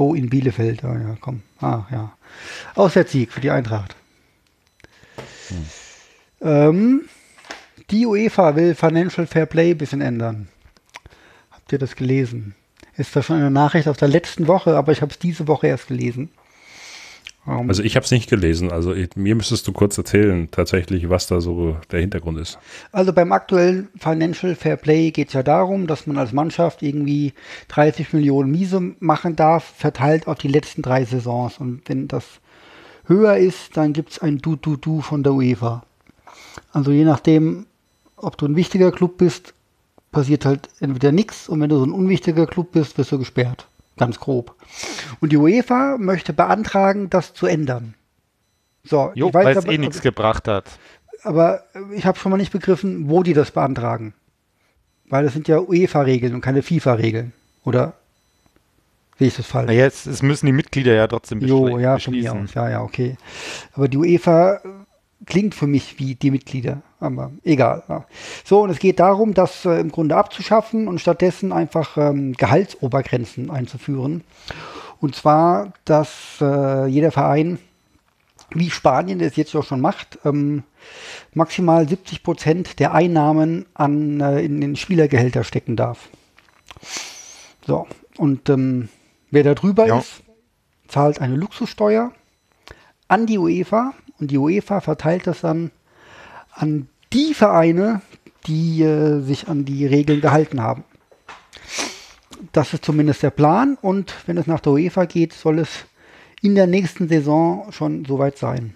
Oh, 0.00 0.14
in 0.14 0.30
Bielefeld. 0.30 0.82
Ah, 0.82 0.94
ja, 0.94 1.16
komm. 1.20 1.42
Ah, 1.60 1.84
ja. 1.90 2.12
Auswärtssieg 2.74 3.30
für 3.30 3.42
die 3.42 3.50
Eintracht. 3.50 3.94
Ähm, 6.40 7.02
die 7.90 8.06
UEFA 8.06 8.56
will 8.56 8.74
Financial 8.74 9.26
Fair 9.26 9.44
Play 9.44 9.72
ein 9.72 9.76
bisschen 9.76 10.00
ändern. 10.00 10.48
Habt 11.50 11.70
ihr 11.70 11.78
das 11.78 11.96
gelesen? 11.96 12.54
Ist 12.96 13.14
da 13.14 13.22
schon 13.22 13.36
eine 13.36 13.50
Nachricht 13.50 13.88
aus 13.88 13.98
der 13.98 14.08
letzten 14.08 14.46
Woche, 14.46 14.74
aber 14.74 14.90
ich 14.92 15.02
habe 15.02 15.12
es 15.12 15.18
diese 15.18 15.46
Woche 15.48 15.66
erst 15.66 15.88
gelesen. 15.88 16.30
Ähm, 17.46 17.68
Also 17.68 17.82
ich 17.82 17.96
habe 17.96 18.04
es 18.04 18.10
nicht 18.10 18.28
gelesen. 18.28 18.70
Also 18.70 18.94
ich, 18.94 19.16
mir 19.16 19.34
müsstest 19.34 19.66
du 19.66 19.72
kurz 19.72 19.96
erzählen, 19.98 20.50
tatsächlich, 20.50 21.08
was 21.08 21.26
da 21.26 21.40
so 21.40 21.76
der 21.90 22.00
Hintergrund 22.00 22.38
ist. 22.38 22.58
Also 22.92 23.12
beim 23.12 23.32
aktuellen 23.32 23.88
Financial 23.98 24.54
Fair 24.54 24.76
Play 24.76 25.10
geht 25.10 25.28
es 25.28 25.34
ja 25.34 25.42
darum, 25.42 25.86
dass 25.86 26.06
man 26.06 26.18
als 26.18 26.32
Mannschaft 26.32 26.82
irgendwie 26.82 27.32
30 27.68 28.12
Millionen 28.12 28.50
Miese 28.50 28.80
machen 29.00 29.36
darf, 29.36 29.64
verteilt 29.64 30.26
auf 30.26 30.38
die 30.38 30.48
letzten 30.48 30.82
drei 30.82 31.04
Saisons. 31.04 31.58
Und 31.58 31.82
wenn 31.86 32.08
das 32.08 32.24
höher 33.06 33.36
ist, 33.36 33.76
dann 33.76 33.92
gibt 33.92 34.12
es 34.12 34.18
ein 34.18 34.38
Du-Du-Du 34.38 35.00
von 35.00 35.22
der 35.22 35.34
UEFA. 35.34 35.84
Also 36.72 36.92
je 36.92 37.04
nachdem, 37.04 37.66
ob 38.16 38.36
du 38.36 38.46
ein 38.46 38.56
wichtiger 38.56 38.92
Club 38.92 39.18
bist, 39.18 39.54
passiert 40.12 40.44
halt 40.44 40.68
entweder 40.80 41.12
nichts 41.12 41.48
und 41.48 41.60
wenn 41.60 41.70
du 41.70 41.78
so 41.78 41.84
ein 41.84 41.92
unwichtiger 41.92 42.46
Club 42.46 42.72
bist, 42.72 42.98
wirst 42.98 43.12
du 43.12 43.18
gesperrt. 43.18 43.66
Ganz 44.00 44.18
grob. 44.18 44.56
Und 45.20 45.30
die 45.30 45.36
UEFA 45.36 45.96
möchte 45.98 46.32
beantragen, 46.32 47.08
das 47.10 47.32
zu 47.34 47.46
ändern. 47.46 47.94
So, 48.82 49.12
Jo, 49.14 49.28
ich 49.28 49.34
weiß 49.34 49.44
weil 49.44 49.56
es 49.56 49.64
aber- 49.64 49.72
eh 49.72 49.78
nichts 49.78 50.00
gebracht 50.00 50.48
hat. 50.48 50.64
aber 51.22 51.62
ich 51.94 52.04
habe 52.06 52.18
schon 52.18 52.30
mal 52.30 52.38
nicht 52.38 52.50
begriffen, 52.52 53.08
wo 53.10 53.22
die 53.22 53.34
das 53.34 53.50
beantragen. 53.52 54.14
Weil 55.08 55.24
das 55.24 55.32
sind 55.34 55.48
ja 55.48 55.58
UEFA-Regeln 55.60 56.34
und 56.34 56.40
keine 56.40 56.62
FIFA-Regeln. 56.62 57.32
Oder 57.64 57.92
sehe 59.18 59.28
ich 59.28 59.36
das 59.36 59.46
falsch? 59.46 59.66
Naja, 59.66 59.84
es, 59.86 60.06
es 60.06 60.22
müssen 60.22 60.46
die 60.46 60.52
Mitglieder 60.52 60.94
ja 60.94 61.06
trotzdem 61.06 61.40
jo, 61.40 61.64
beschli- 61.66 61.80
ja, 61.80 61.98
von 61.98 62.12
mir 62.14 62.20
beschließen. 62.22 62.44
aus. 62.44 62.54
Ja, 62.54 62.70
ja, 62.70 62.80
okay. 62.82 63.16
Aber 63.74 63.88
die 63.88 63.98
UEFA 63.98 64.60
klingt 65.26 65.54
für 65.54 65.66
mich 65.66 65.98
wie 65.98 66.14
die 66.14 66.30
Mitglieder. 66.30 66.82
Aber 66.98 67.30
egal. 67.44 67.82
Ja. 67.88 68.06
So, 68.44 68.62
und 68.62 68.70
es 68.70 68.78
geht 68.78 69.00
darum, 69.00 69.34
das 69.34 69.64
äh, 69.64 69.80
im 69.80 69.90
Grunde 69.90 70.16
abzuschaffen 70.16 70.88
und 70.88 71.00
stattdessen 71.00 71.52
einfach 71.52 71.96
ähm, 71.96 72.32
Gehaltsobergrenzen 72.34 73.50
einzuführen. 73.50 74.24
Und 75.00 75.14
zwar, 75.14 75.72
dass 75.84 76.38
äh, 76.40 76.86
jeder 76.86 77.10
Verein 77.10 77.58
wie 78.52 78.70
Spanien 78.70 79.20
das 79.20 79.36
jetzt 79.36 79.54
auch 79.54 79.64
schon 79.64 79.80
macht, 79.80 80.18
ähm, 80.24 80.64
maximal 81.34 81.88
70 81.88 82.22
Prozent 82.22 82.80
der 82.80 82.92
Einnahmen 82.92 83.66
an, 83.74 84.20
äh, 84.20 84.40
in 84.40 84.60
den 84.60 84.76
Spielergehälter 84.76 85.44
stecken 85.44 85.76
darf. 85.76 86.08
So, 87.66 87.86
und 88.16 88.48
ähm, 88.48 88.88
wer 89.30 89.44
da 89.44 89.54
drüber 89.54 89.86
Ja. 89.86 89.98
ist, 89.98 90.22
zahlt 90.88 91.20
eine 91.20 91.36
Luxussteuer 91.36 92.12
an 93.06 93.26
die 93.26 93.38
UEFA 93.38 93.92
und 94.20 94.30
die 94.30 94.38
UEFA 94.38 94.80
verteilt 94.80 95.26
das 95.26 95.40
dann 95.40 95.70
an 96.52 96.88
die 97.12 97.34
Vereine, 97.34 98.02
die 98.46 98.82
äh, 98.82 99.20
sich 99.20 99.48
an 99.48 99.64
die 99.64 99.86
Regeln 99.86 100.20
gehalten 100.20 100.62
haben. 100.62 100.84
Das 102.52 102.72
ist 102.72 102.84
zumindest 102.84 103.22
der 103.22 103.30
Plan 103.30 103.76
und 103.80 104.14
wenn 104.26 104.36
es 104.36 104.46
nach 104.46 104.60
der 104.60 104.72
UEFA 104.72 105.04
geht, 105.04 105.32
soll 105.32 105.58
es 105.58 105.86
in 106.42 106.54
der 106.54 106.66
nächsten 106.66 107.08
Saison 107.08 107.70
schon 107.70 108.04
soweit 108.04 108.38
sein. 108.38 108.74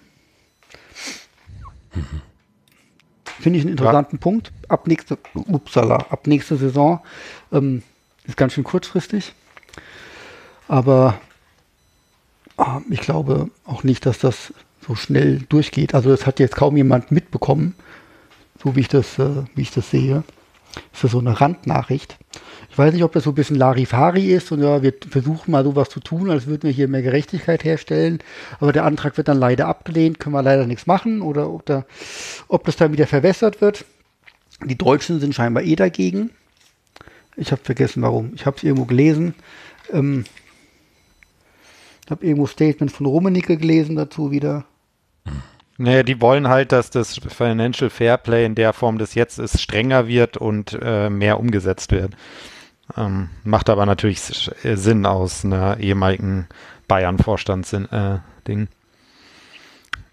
Finde 3.39 3.59
ich 3.59 3.65
einen 3.65 3.71
interessanten 3.71 4.19
Punkt. 4.19 4.51
Ab 4.69 4.87
nächste, 4.87 5.17
upsala, 5.33 5.97
ab 6.09 6.27
nächste 6.27 6.57
Saison 6.57 7.01
ähm, 7.51 7.83
ist 8.25 8.37
ganz 8.37 8.53
schön 8.53 8.63
kurzfristig. 8.63 9.33
Aber 10.67 11.19
ah, 12.57 12.81
ich 12.89 13.01
glaube 13.01 13.49
auch 13.65 13.83
nicht, 13.83 14.05
dass 14.05 14.19
das 14.19 14.53
so 14.87 14.95
schnell 14.95 15.39
durchgeht. 15.49 15.93
Also 15.93 16.09
das 16.09 16.25
hat 16.25 16.39
jetzt 16.39 16.55
kaum 16.55 16.77
jemand 16.77 17.11
mitbekommen, 17.11 17.75
so 18.63 18.75
wie 18.75 18.81
ich 18.81 18.87
das, 18.87 19.19
äh, 19.19 19.43
wie 19.55 19.61
ich 19.61 19.71
das 19.71 19.89
sehe. 19.89 20.23
Ist 20.93 21.03
das 21.03 21.11
so 21.11 21.19
eine 21.19 21.39
Randnachricht? 21.39 22.17
Ich 22.69 22.77
weiß 22.77 22.93
nicht, 22.93 23.03
ob 23.03 23.13
das 23.13 23.23
so 23.23 23.31
ein 23.31 23.35
bisschen 23.35 23.55
Larifari 23.55 24.33
ist 24.33 24.51
und 24.51 24.61
ja, 24.61 24.81
wir 24.81 24.93
versuchen 25.09 25.51
mal 25.51 25.63
sowas 25.63 25.89
zu 25.89 26.01
tun, 26.01 26.29
als 26.29 26.45
würden 26.47 26.63
wir 26.63 26.71
hier 26.71 26.89
mehr 26.89 27.01
Gerechtigkeit 27.01 27.63
herstellen. 27.63 28.19
Aber 28.59 28.73
der 28.73 28.83
Antrag 28.83 29.15
wird 29.15 29.29
dann 29.29 29.39
leider 29.39 29.67
abgelehnt, 29.67 30.19
können 30.19 30.35
wir 30.35 30.43
leider 30.43 30.67
nichts 30.67 30.85
machen 30.85 31.21
oder 31.21 31.49
ob, 31.49 31.65
da, 31.65 31.85
ob 32.49 32.65
das 32.65 32.75
dann 32.75 32.91
wieder 32.91 33.07
verwässert 33.07 33.61
wird. 33.61 33.85
Die 34.65 34.77
Deutschen 34.77 35.19
sind 35.21 35.33
scheinbar 35.33 35.63
eh 35.63 35.75
dagegen. 35.75 36.31
Ich 37.37 37.51
habe 37.51 37.61
vergessen, 37.63 38.01
warum. 38.01 38.33
Ich 38.35 38.45
habe 38.45 38.57
es 38.57 38.63
irgendwo 38.63 38.85
gelesen. 38.85 39.35
Ähm, 39.91 40.25
ich 42.05 42.11
habe 42.11 42.25
irgendwo 42.25 42.45
Statement 42.45 42.91
von 42.91 43.05
Rummenigge 43.05 43.57
gelesen 43.57 43.95
dazu 43.95 44.31
wieder. 44.31 44.65
Naja, 45.77 46.03
die 46.03 46.21
wollen 46.21 46.47
halt, 46.47 46.71
dass 46.71 46.89
das 46.89 47.15
Financial 47.17 47.89
Fairplay 47.89 48.45
in 48.45 48.55
der 48.55 48.71
Form, 48.71 48.97
das 48.97 49.13
jetzt 49.13 49.39
ist, 49.39 49.61
strenger 49.61 50.07
wird 50.07 50.37
und 50.37 50.77
äh, 50.81 51.09
mehr 51.09 51.39
umgesetzt 51.39 51.91
wird. 51.91 52.13
Ähm, 52.95 53.29
macht 53.43 53.69
aber 53.69 53.85
natürlich 53.85 54.49
äh, 54.63 54.75
Sinn 54.77 55.05
aus 55.05 55.43
einer 55.43 55.77
ehemaligen 55.79 56.47
Bayern-Vorstands-Ding. 56.87 58.61
Äh. 58.63 58.67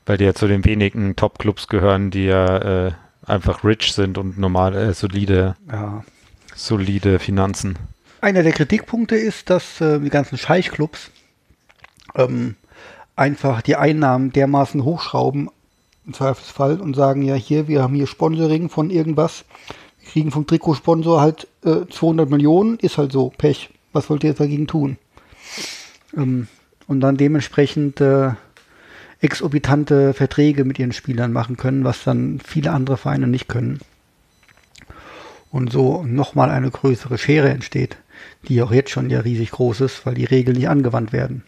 Weil 0.04 0.16
die 0.16 0.24
ja 0.24 0.34
zu 0.34 0.48
den 0.48 0.64
wenigen 0.64 1.14
Top-Clubs 1.14 1.68
gehören, 1.68 2.10
die 2.10 2.24
ja 2.24 2.86
äh, 2.86 2.92
einfach 3.24 3.62
rich 3.62 3.92
sind 3.92 4.18
und 4.18 4.38
normal 4.38 4.74
äh, 4.74 4.94
solide, 4.94 5.54
Ja. 5.70 6.02
solide 6.56 7.20
Finanzen. 7.20 7.78
Einer 8.20 8.42
der 8.42 8.52
Kritikpunkte 8.52 9.14
ist, 9.16 9.48
dass 9.50 9.80
äh, 9.80 10.00
die 10.00 10.10
ganzen 10.10 10.38
Scheichclubs 10.38 11.10
ähm, 12.16 12.56
einfach 13.22 13.62
die 13.62 13.76
Einnahmen 13.76 14.32
dermaßen 14.32 14.82
hochschrauben, 14.82 15.48
im 16.04 16.12
Zweifelsfall, 16.12 16.80
und 16.80 16.96
sagen, 16.96 17.22
ja, 17.22 17.36
hier, 17.36 17.68
wir 17.68 17.80
haben 17.80 17.94
hier 17.94 18.08
Sponsoring 18.08 18.68
von 18.68 18.90
irgendwas. 18.90 19.44
Wir 20.00 20.10
kriegen 20.10 20.32
vom 20.32 20.46
Trikotsponsor 20.46 21.20
halt 21.20 21.46
äh, 21.64 21.86
200 21.88 22.28
Millionen, 22.28 22.78
ist 22.80 22.98
halt 22.98 23.12
so, 23.12 23.30
Pech. 23.30 23.70
Was 23.92 24.10
wollt 24.10 24.24
ihr 24.24 24.30
jetzt 24.30 24.40
dagegen 24.40 24.66
tun? 24.66 24.96
Ähm, 26.16 26.48
und 26.88 27.00
dann 27.00 27.16
dementsprechend 27.16 28.00
äh, 28.00 28.30
exorbitante 29.20 30.14
Verträge 30.14 30.64
mit 30.64 30.80
ihren 30.80 30.92
Spielern 30.92 31.32
machen 31.32 31.56
können, 31.56 31.84
was 31.84 32.02
dann 32.02 32.40
viele 32.44 32.72
andere 32.72 32.96
Vereine 32.96 33.28
nicht 33.28 33.46
können. 33.46 33.78
Und 35.52 35.70
so 35.70 36.02
nochmal 36.02 36.50
eine 36.50 36.70
größere 36.70 37.18
Schere 37.18 37.50
entsteht, 37.50 37.98
die 38.48 38.60
auch 38.62 38.72
jetzt 38.72 38.90
schon 38.90 39.10
ja 39.10 39.20
riesig 39.20 39.52
groß 39.52 39.82
ist, 39.82 40.06
weil 40.06 40.14
die 40.14 40.24
Regeln 40.24 40.56
nicht 40.56 40.68
angewandt 40.68 41.12
werden. 41.12 41.44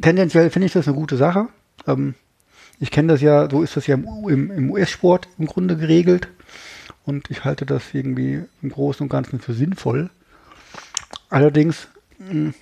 Tendenziell 0.00 0.50
finde 0.50 0.66
ich 0.66 0.72
das 0.72 0.88
eine 0.88 0.96
gute 0.96 1.16
Sache. 1.16 1.48
Ähm, 1.86 2.14
ich 2.80 2.90
kenne 2.90 3.12
das 3.12 3.20
ja, 3.20 3.48
so 3.48 3.62
ist 3.62 3.76
das 3.76 3.86
ja 3.86 3.94
im, 3.94 4.50
im, 4.50 4.70
US-Sport 4.70 5.28
im 5.38 5.46
Grunde 5.46 5.76
geregelt. 5.76 6.28
Und 7.04 7.30
ich 7.30 7.44
halte 7.44 7.66
das 7.66 7.82
irgendwie 7.92 8.44
im 8.62 8.70
Großen 8.70 9.04
und 9.04 9.10
Ganzen 9.10 9.40
für 9.40 9.54
sinnvoll. 9.54 10.10
Allerdings 11.28 11.88
mh, 12.18 12.52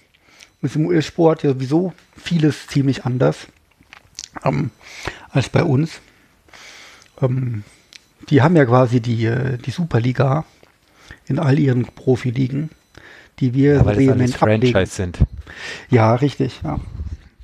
ist 0.63 0.77
im 0.77 0.87
US-Sport 0.87 1.43
ja 1.43 1.53
sowieso 1.53 1.93
vieles 2.17 2.67
ziemlich 2.67 3.05
anders 3.05 3.47
ähm, 4.45 4.71
als 5.31 5.49
bei 5.49 5.63
uns. 5.63 6.01
Ähm, 7.21 7.65
die 8.29 8.43
haben 8.43 8.57
ja 8.57 8.65
quasi 8.65 9.01
die, 9.01 9.31
die 9.65 9.71
Superliga 9.71 10.45
in 11.27 11.39
all 11.39 11.59
ihren 11.59 11.85
Profiligen, 11.87 12.71
die 13.41 13.55
wir 13.55 13.75
Ja, 13.77 13.85
weil 13.85 13.97
das 13.97 14.09
alles 14.09 14.33
vehement 14.33 14.43
ablegen. 14.43 14.73
Franchise 14.73 14.95
sind. 14.95 15.19
Ja, 15.91 16.15
richtig. 16.15 16.61
Ja. 16.63 16.79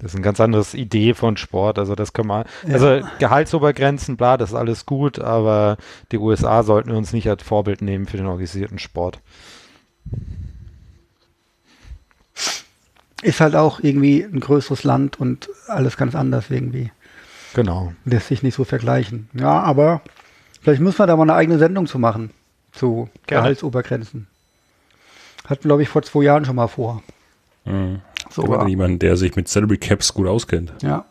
Das 0.01 0.13
ist 0.13 0.17
ein 0.17 0.23
ganz 0.23 0.41
anderes 0.41 0.75
Idee 0.75 1.15
von 1.15 1.37
Sport. 1.37 1.79
Also 1.79 1.95
das 1.95 2.13
kann 2.13 2.27
man, 2.27 2.45
also 2.71 3.01
Gehaltsobergrenzen, 3.19 4.17
bla, 4.17 4.37
das 4.37 4.51
ist 4.51 4.57
alles 4.57 4.87
gut, 4.87 5.19
aber 5.19 5.77
die 6.13 6.19
USA 6.19 6.63
sollten 6.63 6.91
wir 6.91 6.97
uns 6.97 7.13
nicht 7.13 7.29
als 7.29 7.43
Vorbild 7.43 7.83
nehmen 7.83 8.07
für 8.07 8.17
den 8.17 8.27
organisierten 8.27 8.79
Sport. 8.79 9.21
Ist 13.23 13.41
halt 13.41 13.57
auch 13.57 13.81
irgendwie 13.81 14.23
ein 14.23 14.39
größeres 14.39 14.85
Land 14.85 15.19
und 15.19 15.49
alles 15.67 15.97
ganz 15.97 16.15
anders 16.15 16.51
irgendwie. 16.51 16.93
Genau. 17.55 17.93
Lässt 18.05 18.29
sich 18.29 18.45
nicht 18.45 18.55
so 18.55 18.63
vergleichen. 18.63 19.29
Ja, 19.33 19.61
aber 19.61 20.03
vielleicht 20.61 20.81
müssen 20.81 20.99
wir 21.01 21.07
da 21.09 21.17
mal 21.17 21.25
eine 21.25 21.35
eigene 21.35 21.59
Sendung 21.59 21.87
zu 21.89 21.99
machen. 21.99 22.31
Zu. 22.71 23.09
Gehaltsobergrenzen. 23.27 24.29
Hatten, 25.47 25.67
glaube 25.67 25.83
ich, 25.83 25.89
vor 25.89 26.03
zwei 26.03 26.23
Jahren 26.23 26.45
schon 26.45 26.57
mal 26.57 26.69
vor. 26.69 27.03
Mhm. 27.65 28.03
So, 28.31 28.43
denn 28.47 28.69
jemanden, 28.69 28.99
der 28.99 29.17
sich 29.17 29.37
mit 29.37 29.49
Salary 29.49 29.79
Caps 29.79 30.13
gut 30.15 30.27
auskennt? 30.27 30.73
ja. 30.83 31.05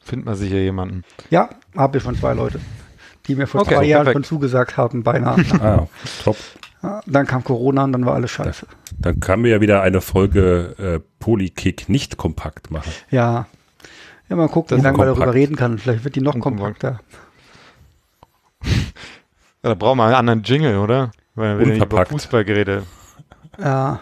Findet 0.00 0.24
man 0.24 0.36
sicher 0.36 0.56
jemanden. 0.56 1.04
Ja, 1.28 1.50
habe 1.76 1.98
ich 1.98 2.02
schon 2.02 2.16
zwei 2.16 2.32
Leute, 2.32 2.58
die 3.26 3.34
mir 3.34 3.46
vor 3.46 3.60
Okay, 3.60 3.74
zwei 3.74 3.84
Jahren 3.84 4.04
perfekt. 4.06 4.26
schon 4.26 4.38
zugesagt 4.38 4.78
haben, 4.78 5.02
beinahe. 5.02 5.36
Ah, 5.60 5.86
top. 6.24 6.36
dann 7.04 7.26
kam 7.26 7.44
Corona 7.44 7.84
und 7.84 7.92
dann 7.92 8.06
war 8.06 8.14
alles 8.14 8.30
scheiße. 8.30 8.66
Dann 8.98 9.20
können 9.20 9.44
wir 9.44 9.50
ja 9.50 9.60
wieder 9.60 9.82
eine 9.82 10.00
Folge 10.00 10.74
äh, 10.78 11.00
Polykick 11.20 11.90
nicht 11.90 12.16
kompakt 12.16 12.70
machen. 12.70 12.90
Ja. 13.10 13.48
Ja, 14.30 14.36
mal 14.36 14.48
gucken, 14.48 14.68
Das 14.70 14.78
wie 14.78 14.82
lange 14.84 14.96
man 14.96 15.08
darüber 15.08 15.34
reden 15.34 15.56
kann. 15.56 15.76
Vielleicht 15.78 16.04
wird 16.04 16.16
die 16.16 16.22
noch 16.22 16.38
kompakter. 16.40 17.00
Ja, 19.62 19.70
da 19.70 19.74
brauchen 19.74 19.98
wir 19.98 20.04
einen 20.04 20.14
anderen 20.14 20.42
Jingle, 20.44 20.78
oder? 20.78 21.10
Weil 21.34 21.58
wir 21.58 21.66
nicht 21.66 21.84
über. 21.84 22.06
Fußball 22.06 22.44
geredet. 22.44 22.84
Ja, 23.58 23.98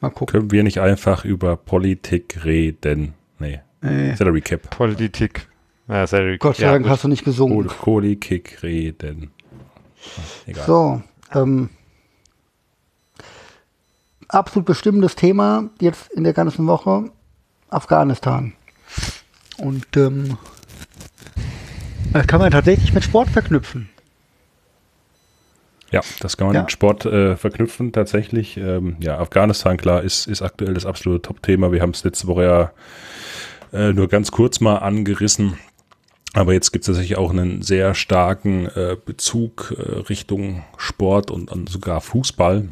mal 0.00 0.10
gucken. 0.10 0.32
Können 0.32 0.50
wir 0.50 0.62
nicht 0.62 0.80
einfach 0.80 1.24
über 1.24 1.56
Politik 1.56 2.44
reden? 2.44 3.14
Nee, 3.38 3.60
Nee. 3.80 4.14
Salary 4.16 4.40
Cap. 4.40 4.70
Politik. 4.70 5.48
Ja, 5.86 6.06
sehr 6.06 6.36
Gott 6.38 6.56
sei 6.56 6.64
ja, 6.64 6.72
Dank 6.72 6.84
gut. 6.84 6.92
hast 6.92 7.04
du 7.04 7.08
nicht 7.08 7.24
gesungen. 7.24 7.66
Polykick 7.66 8.62
reden. 8.62 9.30
Egal. 10.46 10.66
So, 10.66 11.02
ähm, 11.32 11.70
absolut 14.28 14.66
bestimmendes 14.66 15.16
Thema 15.16 15.70
jetzt 15.80 16.10
in 16.12 16.24
der 16.24 16.32
ganzen 16.32 16.66
Woche 16.66 17.10
Afghanistan. 17.70 18.52
Und 19.58 19.96
ähm, 19.96 20.36
das 22.12 22.26
kann 22.26 22.40
man 22.40 22.50
tatsächlich 22.50 22.92
mit 22.92 23.04
Sport 23.04 23.28
verknüpfen. 23.30 23.88
Ja, 25.90 26.00
das 26.20 26.36
kann 26.36 26.48
man 26.48 26.56
Ja. 26.56 26.62
mit 26.62 26.72
Sport 26.72 27.06
äh, 27.06 27.36
verknüpfen 27.36 27.92
tatsächlich. 27.92 28.56
Ähm, 28.58 28.96
ja, 29.00 29.18
Afghanistan, 29.18 29.76
klar, 29.76 30.02
ist, 30.02 30.26
ist 30.26 30.42
aktuell 30.42 30.74
das 30.74 30.84
absolute 30.84 31.22
Top-Thema. 31.22 31.72
Wir 31.72 31.80
haben 31.80 31.90
es 31.90 32.04
letzte 32.04 32.26
Woche 32.26 32.42
ja 32.42 32.72
äh, 33.72 33.92
nur 33.92 34.08
ganz 34.08 34.30
kurz 34.30 34.60
mal 34.60 34.76
angerissen. 34.76 35.58
Aber 36.34 36.52
jetzt 36.52 36.72
gibt 36.72 36.82
es 36.82 36.86
tatsächlich 36.88 37.16
auch 37.16 37.30
einen 37.30 37.62
sehr 37.62 37.94
starken 37.94 38.66
äh, 38.66 38.96
Bezug 39.02 39.74
äh, 39.78 40.00
Richtung 40.10 40.62
Sport 40.76 41.30
und, 41.30 41.50
und 41.50 41.70
sogar 41.70 42.02
Fußball. 42.02 42.68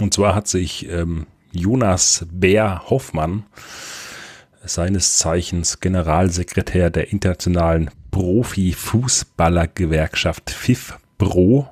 Und 0.00 0.14
zwar 0.14 0.34
hat 0.34 0.48
sich 0.48 0.88
ähm, 0.88 1.26
Jonas 1.52 2.24
Bär 2.30 2.84
Hoffmann, 2.88 3.44
seines 4.64 5.18
Zeichens 5.18 5.80
Generalsekretär 5.80 6.88
der 6.90 7.12
internationalen 7.12 7.90
Profi-Fußballer-Gewerkschaft 8.10 10.50
FIFPro, 10.50 11.68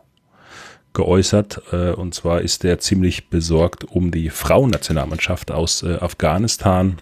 geäußert. 0.97 1.63
Äh, 1.73 1.93
und 1.93 2.15
zwar 2.15 2.41
ist 2.41 2.65
er 2.65 2.81
ziemlich 2.81 3.29
besorgt 3.29 3.85
um 3.85 4.11
die 4.11 4.31
Frauennationalmannschaft 4.31 5.53
aus 5.53 5.85
äh, 5.85 5.97
Afghanistan. 6.01 6.99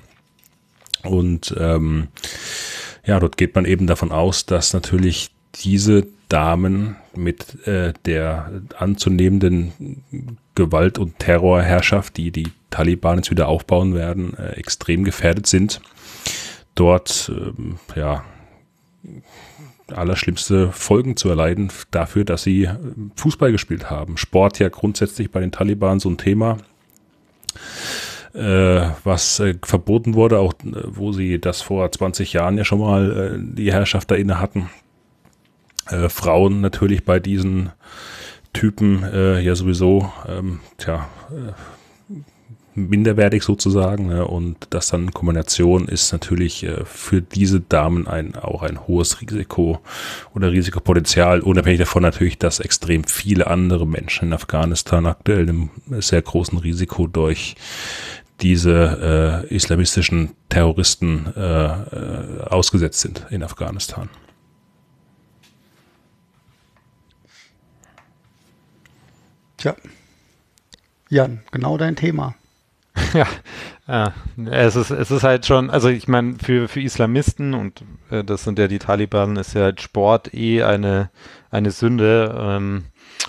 Und 1.03 1.55
ähm, 1.59 2.09
ja, 3.07 3.21
dort 3.21 3.37
geht 3.39 3.55
man 3.55 3.65
eben 3.65 3.87
davon 3.87 4.13
aus, 4.13 4.45
dass 4.45 4.73
natürlich 4.75 5.31
diese 5.55 6.07
Damen 6.29 6.97
mit 7.15 7.67
äh, 7.67 7.93
der 8.05 8.51
anzunehmenden 8.77 10.03
Gewalt- 10.55 10.99
und 10.99 11.19
Terrorherrschaft, 11.19 12.17
die 12.17 12.31
die 12.31 12.49
Taliban 12.71 13.19
jetzt 13.19 13.31
wieder 13.31 13.49
aufbauen 13.49 13.95
werden, 13.95 14.37
äh, 14.37 14.55
extrem 14.57 15.05
gefährdet 15.05 15.47
sind. 15.47 15.81
Dort, 16.75 17.31
ähm, 17.33 17.79
ja, 17.95 18.25
allerschlimmste 19.95 20.73
Folgen 20.73 21.17
zu 21.17 21.29
erleiden 21.29 21.71
dafür, 21.91 22.25
dass 22.25 22.43
sie 22.43 22.65
äh, 22.65 22.77
Fußball 23.17 23.53
gespielt 23.53 23.91
haben. 23.91 24.17
Sport 24.17 24.59
ja 24.59 24.69
grundsätzlich 24.69 25.31
bei 25.31 25.41
den 25.41 25.53
Taliban 25.53 26.01
so 26.01 26.11
ein 26.11 26.19
Thema, 26.19 26.59
äh, 28.35 28.89
was 29.05 29.41
äh, 29.41 29.55
verboten 29.63 30.15
wurde, 30.15 30.39
auch 30.39 30.55
äh, 30.55 30.83
wo 30.87 31.13
sie 31.13 31.41
das 31.41 31.63
vor 31.63 31.91
20 31.91 32.33
Jahren 32.33 32.59
ja 32.59 32.65
schon 32.65 32.81
mal 32.81 33.35
äh, 33.35 33.39
die 33.39 33.73
Herrschaft 33.73 34.11
da 34.11 34.15
inne 34.15 34.41
hatten. 34.41 34.71
Äh, 35.89 36.09
Frauen 36.09 36.61
natürlich 36.61 37.05
bei 37.05 37.21
diesen 37.21 37.71
Typen 38.53 39.03
ja 39.03 39.57
sowieso, 39.57 40.13
ähm, 40.29 40.61
tja, 40.79 41.09
minderwertig 42.75 43.43
sozusagen. 43.43 44.09
Ne? 44.09 44.27
Und 44.27 44.57
das 44.71 44.89
dann 44.89 45.05
in 45.05 45.13
Kombination 45.13 45.87
ist 45.89 46.13
natürlich 46.13 46.65
äh, 46.65 46.85
für 46.85 47.23
diese 47.23 47.61
Damen 47.61 48.07
ein, 48.07 48.35
auch 48.37 48.63
ein 48.63 48.87
hohes 48.87 49.21
Risiko 49.21 49.81
oder 50.35 50.53
Risikopotenzial, 50.53 51.41
unabhängig 51.41 51.79
davon 51.79 52.03
natürlich, 52.03 52.39
dass 52.39 52.61
extrem 52.61 53.05
viele 53.05 53.47
andere 53.47 53.87
Menschen 53.87 54.29
in 54.29 54.35
Afghanistan 54.35 55.07
aktuell 55.07 55.43
einem 55.43 55.71
sehr 55.91 56.23
großen 56.23 56.59
Risiko 56.59 57.07
durch 57.07 57.57
diese 58.41 59.45
äh, 59.49 59.55
islamistischen 59.55 60.35
Terroristen 60.49 61.33
äh, 61.37 61.41
äh, 61.41 62.41
ausgesetzt 62.43 63.01
sind 63.01 63.27
in 63.31 63.43
Afghanistan. 63.43 64.09
Tja. 69.57 69.77
Jan, 71.09 71.43
genau 71.53 71.79
dein 71.79 71.97
Thema. 71.97 72.35
Ja, 73.15 73.27
ja, 73.87 74.13
es 74.51 74.77
ist, 74.77 74.91
es 74.91 75.11
ist 75.11 75.23
halt 75.25 75.47
schon, 75.47 75.71
also 75.71 75.89
ich 75.89 76.09
meine, 76.09 76.37
für, 76.43 76.69
für 76.69 76.81
Islamisten 76.81 77.55
und 77.55 77.85
äh, 78.11 78.25
das 78.25 78.45
sind 78.45 78.59
ja 78.59 78.67
die 78.69 78.79
Taliban, 78.79 79.37
ist 79.37 79.55
ja 79.55 79.63
halt 79.63 79.81
Sport 79.81 80.33
eh 80.35 80.63
eine, 80.63 81.11
eine 81.51 81.71
Sünde. 81.71 82.35
Ähm, 82.39 82.85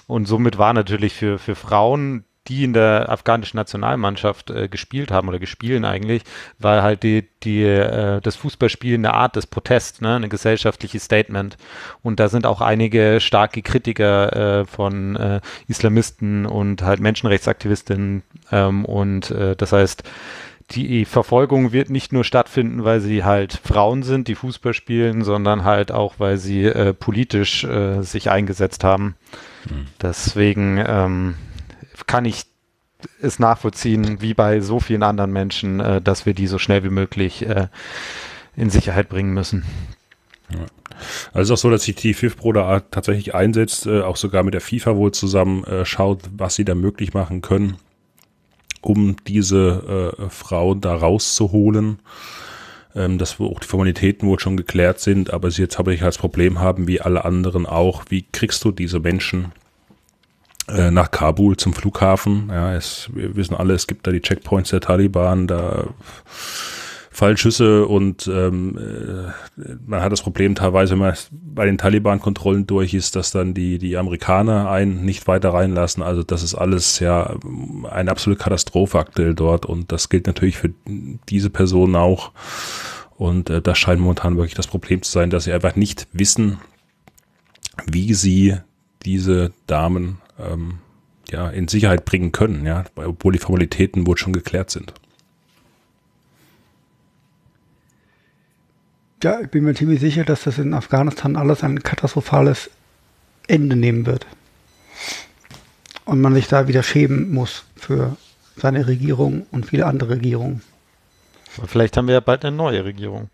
und 0.08 0.28
somit 0.28 0.58
war 0.58 0.74
natürlich 0.74 1.14
für, 1.14 1.40
für 1.40 1.56
Frauen, 1.56 2.26
die 2.48 2.64
in 2.64 2.74
der 2.74 3.10
afghanischen 3.10 3.58
Nationalmannschaft 3.58 4.50
äh, 4.50 4.68
gespielt 4.68 5.12
haben 5.12 5.28
oder 5.28 5.40
gespielen 5.40 5.86
eigentlich, 5.86 6.24
war 6.60 6.84
halt 6.84 7.04
die, 7.04 7.28
die, 7.44 7.64
äh, 7.64 8.22
das 8.22 8.36
Fußballspielen 8.36 9.06
eine 9.06 9.14
Art 9.14 9.36
des 9.36 9.48
Protests, 9.48 10.02
ne, 10.02 10.16
ein 10.16 10.30
gesellschaftliches 10.30 11.04
Statement. 11.04 11.58
Und 12.04 12.20
da 12.20 12.30
sind 12.30 12.46
auch 12.46 12.62
einige 12.62 13.20
starke 13.20 13.62
Kritiker 13.62 14.62
äh, 14.62 14.66
von 14.66 15.16
äh, 15.16 15.42
Islamisten 15.68 16.46
und 16.46 16.82
halt 16.84 17.00
Menschenrechtsaktivistinnen. 17.00 18.24
Ähm, 18.52 18.86
und 18.86 19.32
äh, 19.32 19.56
das 19.56 19.72
heißt, 19.72 20.04
die 20.72 21.06
Verfolgung 21.06 21.72
wird 21.72 21.92
nicht 21.92 22.12
nur 22.12 22.24
stattfinden, 22.24 22.84
weil 22.84 23.00
sie 23.00 23.24
halt 23.24 23.54
Frauen 23.64 24.02
sind, 24.02 24.28
die 24.28 24.36
Fußball 24.36 24.74
spielen, 24.74 25.24
sondern 25.24 25.64
halt 25.64 25.92
auch, 25.92 26.16
weil 26.18 26.38
sie 26.38 26.66
äh, 26.66 26.94
politisch 26.94 27.64
äh, 27.64 28.02
sich 28.02 28.32
eingesetzt 28.32 28.84
haben. 28.84 29.16
Deswegen 30.02 30.84
ähm, 30.86 31.36
kann 32.08 32.26
ich 32.26 32.46
es 33.22 33.40
nachvollziehen, 33.40 34.22
wie 34.22 34.34
bei 34.34 34.62
so 34.62 34.80
vielen 34.80 35.04
anderen 35.04 35.32
Menschen, 35.32 35.80
äh, 35.80 36.02
dass 36.02 36.26
wir 36.26 36.34
die 36.34 36.48
so 36.48 36.58
schnell 36.58 36.84
wie 36.84 36.90
möglich 36.90 37.46
äh, 37.46 37.68
in 38.56 38.70
Sicherheit 38.70 39.10
bringen 39.10 39.34
müssen. 39.34 39.64
Also 41.34 41.42
es 41.42 41.50
ist 41.50 41.52
auch 41.52 41.58
so, 41.58 41.70
dass 41.70 41.84
sich 41.84 41.96
die 41.96 42.14
FIFPro 42.14 42.54
tatsächlich 42.92 43.36
einsetzt, 43.36 43.86
äh, 43.86 44.02
auch 44.02 44.16
sogar 44.16 44.44
mit 44.44 44.54
der 44.54 44.62
FIFA 44.62 44.96
wohl 44.96 45.12
zusammen 45.12 45.64
äh, 45.66 45.86
schaut, 45.86 46.22
was 46.36 46.56
sie 46.56 46.66
da 46.66 46.76
möglich 46.76 47.14
machen 47.14 47.42
können, 47.42 47.78
um 48.82 49.18
diese 49.28 50.16
äh, 50.18 50.30
Frauen 50.30 50.82
da 50.82 50.96
rauszuholen. 50.96 52.00
Ähm, 52.96 53.18
dass 53.18 53.42
auch 53.42 53.60
die 53.60 53.68
Formalitäten 53.68 54.30
wohl 54.30 54.40
schon 54.40 54.56
geklärt 54.56 55.02
sind, 55.02 55.34
aber 55.34 55.52
sie 55.52 55.64
jetzt 55.64 55.78
habe 55.78 55.94
ich 55.94 56.02
als 56.02 56.18
Problem 56.18 56.60
haben, 56.60 56.88
wie 56.88 57.02
alle 57.02 57.26
anderen 57.26 57.66
auch, 57.66 58.06
wie 58.08 58.26
kriegst 58.32 58.64
du 58.64 58.72
diese 58.72 59.02
Menschen 59.02 59.52
nach 60.68 61.12
Kabul 61.12 61.58
zum 61.58 61.74
Flughafen? 61.74 62.50
Ja, 62.50 62.74
es, 62.74 63.10
wir 63.14 63.36
wissen 63.36 63.56
alle, 63.56 63.74
es 63.74 63.88
gibt 63.88 64.08
da 64.08 64.12
die 64.12 64.22
Checkpoints 64.22 64.72
der 64.72 64.82
Taliban, 64.82 65.48
da 65.48 65.86
fallen 67.16 67.38
Schüsse 67.38 67.88
und 67.88 68.28
ähm, 68.28 68.78
äh, 68.78 69.76
man 69.88 70.02
hat 70.02 70.12
das 70.12 70.22
Problem 70.22 70.54
teilweise, 70.54 70.92
wenn 70.92 71.00
man 71.00 71.16
bei 71.32 71.66
den 71.66 71.78
Taliban-Kontrollen 71.78 72.68
durch 72.68 72.94
ist, 72.94 73.16
dass 73.16 73.32
dann 73.32 73.54
die, 73.54 73.80
die 73.80 73.96
Amerikaner 73.98 74.70
einen 74.70 75.06
nicht 75.06 75.26
weiter 75.28 75.54
reinlassen. 75.54 76.04
Also 76.04 76.24
das 76.24 76.44
ist 76.44 76.56
alles 76.56 77.00
ja 77.00 77.38
eine 77.90 78.12
absolute 78.12 78.44
Katastrophe 78.44 79.00
aktuell 79.00 79.34
dort 79.34 79.66
und 79.66 79.92
das 79.92 80.10
gilt 80.10 80.28
natürlich 80.28 80.58
für 80.58 80.72
diese 81.30 81.50
Personen 81.50 81.96
auch. 81.96 82.32
Und 83.16 83.50
äh, 83.50 83.62
das 83.62 83.78
scheint 83.78 84.02
momentan 84.02 84.36
wirklich 84.36 84.56
das 84.56 84.68
Problem 84.68 85.02
zu 85.02 85.12
sein, 85.12 85.30
dass 85.30 85.46
sie 85.46 85.54
einfach 85.54 85.78
nicht 85.78 86.08
wissen, 86.12 86.60
wie 87.90 88.14
sie 88.14 88.58
diese 89.06 89.54
Damen 89.68 90.18
ähm, 90.40 90.80
ja, 91.30 91.50
in 91.50 91.68
Sicherheit 91.68 92.06
bringen 92.06 92.32
können, 92.32 92.66
ja, 92.66 92.84
obwohl 92.96 93.34
die 93.34 93.40
Formalitäten 93.40 94.06
wohl 94.08 94.18
schon 94.18 94.34
geklärt 94.34 94.70
sind. 94.70 94.94
Ja, 99.24 99.40
ich 99.42 99.50
bin 99.50 99.64
mir 99.64 99.74
ziemlich 99.74 100.00
sicher, 100.00 100.24
dass 100.24 100.44
das 100.44 100.60
in 100.60 100.74
Afghanistan 100.74 101.36
alles 101.36 101.64
ein 101.64 101.82
katastrophales 101.82 102.70
Ende 103.48 103.76
nehmen 103.76 104.06
wird. 104.06 104.28
Und 106.04 106.22
man 106.22 106.36
sich 106.36 106.48
da 106.48 106.68
wieder 106.68 106.84
schämen 106.84 107.34
muss 107.34 107.64
für 107.76 108.18
seine 108.56 108.86
Regierung 108.88 109.48
und 109.52 109.66
viele 109.66 109.88
andere 109.88 110.12
Regierungen. 110.12 110.62
Vielleicht 111.66 111.98
haben 111.98 112.08
wir 112.08 112.14
ja 112.16 112.20
bald 112.20 112.46
eine 112.46 112.56
neue 112.56 112.86
Regierung. 112.86 113.30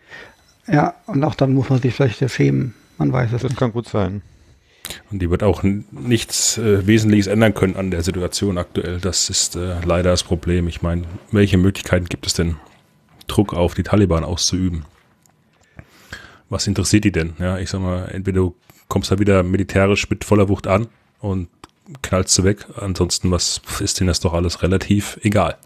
Ja, 0.67 0.93
und 1.07 1.23
auch 1.23 1.35
dann 1.35 1.53
muss 1.53 1.69
man 1.69 1.81
sich 1.81 1.93
vielleicht 1.93 2.29
schämen. 2.31 2.73
Man 2.97 3.11
weiß 3.11 3.33
es 3.33 3.41
Das 3.41 3.51
nicht. 3.51 3.59
kann 3.59 3.73
gut 3.73 3.89
sein. 3.89 4.21
Und 5.11 5.21
die 5.21 5.29
wird 5.29 5.43
auch 5.43 5.63
nichts 5.63 6.57
äh, 6.57 6.85
Wesentliches 6.85 7.27
ändern 7.27 7.53
können 7.53 7.75
an 7.75 7.91
der 7.91 8.03
Situation 8.03 8.57
aktuell. 8.57 8.99
Das 8.99 9.29
ist 9.29 9.55
äh, 9.55 9.75
leider 9.85 10.11
das 10.11 10.23
Problem. 10.23 10.67
Ich 10.67 10.81
meine, 10.81 11.03
welche 11.31 11.57
Möglichkeiten 11.57 12.05
gibt 12.05 12.27
es 12.27 12.33
denn, 12.33 12.57
Druck 13.27 13.53
auf 13.53 13.73
die 13.73 13.83
Taliban 13.83 14.23
auszuüben? 14.23 14.85
Was 16.49 16.67
interessiert 16.67 17.05
die 17.05 17.11
denn? 17.11 17.33
Ja, 17.39 17.57
ich 17.57 17.69
sag 17.69 17.79
mal, 17.81 18.09
entweder 18.09 18.41
du 18.41 18.55
kommst 18.89 19.09
da 19.11 19.19
wieder 19.19 19.41
militärisch 19.43 20.09
mit 20.09 20.25
voller 20.25 20.49
Wucht 20.49 20.67
an 20.67 20.87
und 21.19 21.47
knallst 22.01 22.37
du 22.37 22.43
weg. 22.43 22.65
Ansonsten, 22.75 23.31
was 23.31 23.61
ist 23.79 23.99
denen 23.99 24.07
das 24.07 24.19
doch 24.19 24.33
alles 24.33 24.61
relativ 24.61 25.17
egal? 25.23 25.57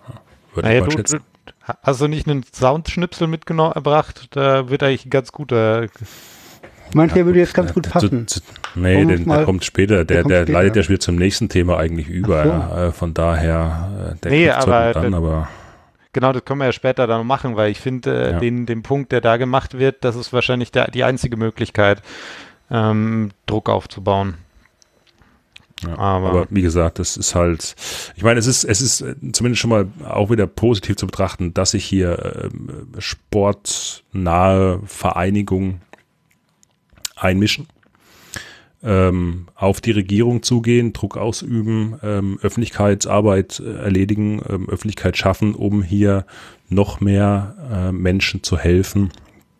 Würde 0.53 0.67
Naja, 0.67 0.79
ich 0.79 0.85
mal 0.85 0.89
du, 0.89 0.97
schätzen. 0.97 1.19
du, 1.45 1.53
hast 1.81 2.01
du 2.01 2.07
nicht 2.07 2.27
einen 2.27 2.43
Soundschnipsel 2.43 3.27
mitgebracht? 3.27 4.27
Da 4.31 4.69
wird 4.69 4.83
eigentlich 4.83 5.05
ein 5.05 5.09
ganz 5.09 5.31
guter. 5.31 5.88
Meinst 6.93 7.13
du, 7.13 7.17
der 7.19 7.25
würde 7.25 7.39
jetzt 7.39 7.53
ganz 7.53 7.69
Ja, 7.69 7.73
gut 7.73 7.85
zu- 7.85 7.91
passen? 7.91 8.27
zu- 8.27 8.39
Nee, 8.75 9.01
Um 9.03 9.07
der, 9.09 9.19
mal- 9.21 9.37
der 9.37 9.45
kommt 9.45 9.63
später. 9.65 9.95
Der, 9.97 10.05
der 10.05 10.21
kommt 10.21 10.31
der 10.31 10.43
später. 10.43 10.53
leitet 10.59 10.75
ja 10.77 10.83
schon 10.83 10.89
wieder 10.93 10.99
zum 11.01 11.15
nächsten 11.15 11.49
Thema 11.49 11.77
eigentlich 11.77 12.07
über. 12.07 12.43
So. 12.43 12.49
Ja. 12.49 12.87
Äh, 12.87 12.91
Von 12.91 13.13
daher, 13.13 14.13
äh, 14.15 14.19
der 14.21 14.31
Nee, 14.31 14.49
aber 14.49 14.93
der- 14.93 15.13
aber 15.13 15.47
Genau, 16.13 16.31
das 16.31 16.45
können 16.45 16.59
wir 16.61 16.65
ja 16.67 16.71
später 16.71 17.07
dann 17.07 17.27
machen, 17.27 17.57
weil 17.57 17.71
ich 17.71 17.79
finde, 17.81 18.09
äh, 18.27 18.31
Ja. 18.33 18.39
den, 18.39 18.65
den 18.65 18.83
Punkt, 18.83 19.11
der 19.11 19.19
da 19.19 19.35
gemacht 19.35 19.77
wird, 19.77 20.05
das 20.05 20.15
ist 20.15 20.31
wahrscheinlich 20.31 20.71
der, 20.71 20.89
die 20.89 21.03
einzige 21.03 21.35
Möglichkeit, 21.35 22.01
ähm, 22.71 23.31
Druck 23.47 23.67
aufzubauen. 23.69 24.35
Ja, 25.85 25.97
Aber- 25.97 26.29
aber, 26.29 26.47
wie 26.49 26.61
gesagt, 26.61 26.99
das 26.99 27.17
ist 27.17 27.35
halt, 27.35 27.75
ich 28.15 28.23
meine, 28.23 28.39
es 28.39 28.47
ist, 28.47 28.63
es 28.63 28.81
ist 28.81 29.01
äh, 29.01 29.13
zumindest 29.33 29.59
schon 29.61 29.69
mal 29.69 29.87
auch 30.07 30.29
wieder 30.29 30.47
positiv 30.47 30.95
zu 30.95 31.05
betrachten, 31.05 31.53
dass 31.53 31.71
sich 31.71 31.83
hier 31.83 32.49
ähm, 32.49 32.87
sportnahe 32.97 34.79
Vereinigungen 34.85 35.81
einmischen, 37.15 37.67
ähm, 38.84 39.47
auf 39.56 39.82
die 39.82 39.91
Regierung 39.91 40.43
zugehen, 40.43 40.93
Druck 40.93 41.17
ausüben, 41.17 41.99
ähm, 42.04 42.39
Öffentlichkeitsarbeit 42.41 43.60
äh, 43.60 43.78
erledigen, 43.78 44.41
ähm, 44.47 44.69
Öffentlichkeit 44.69 45.17
schaffen, 45.17 45.56
um 45.56 45.82
hier 45.82 46.25
noch 46.69 47.01
mehr 47.01 47.56
äh, 47.71 47.91
Menschen 47.91 48.43
zu 48.43 48.58
helfen, 48.58 49.12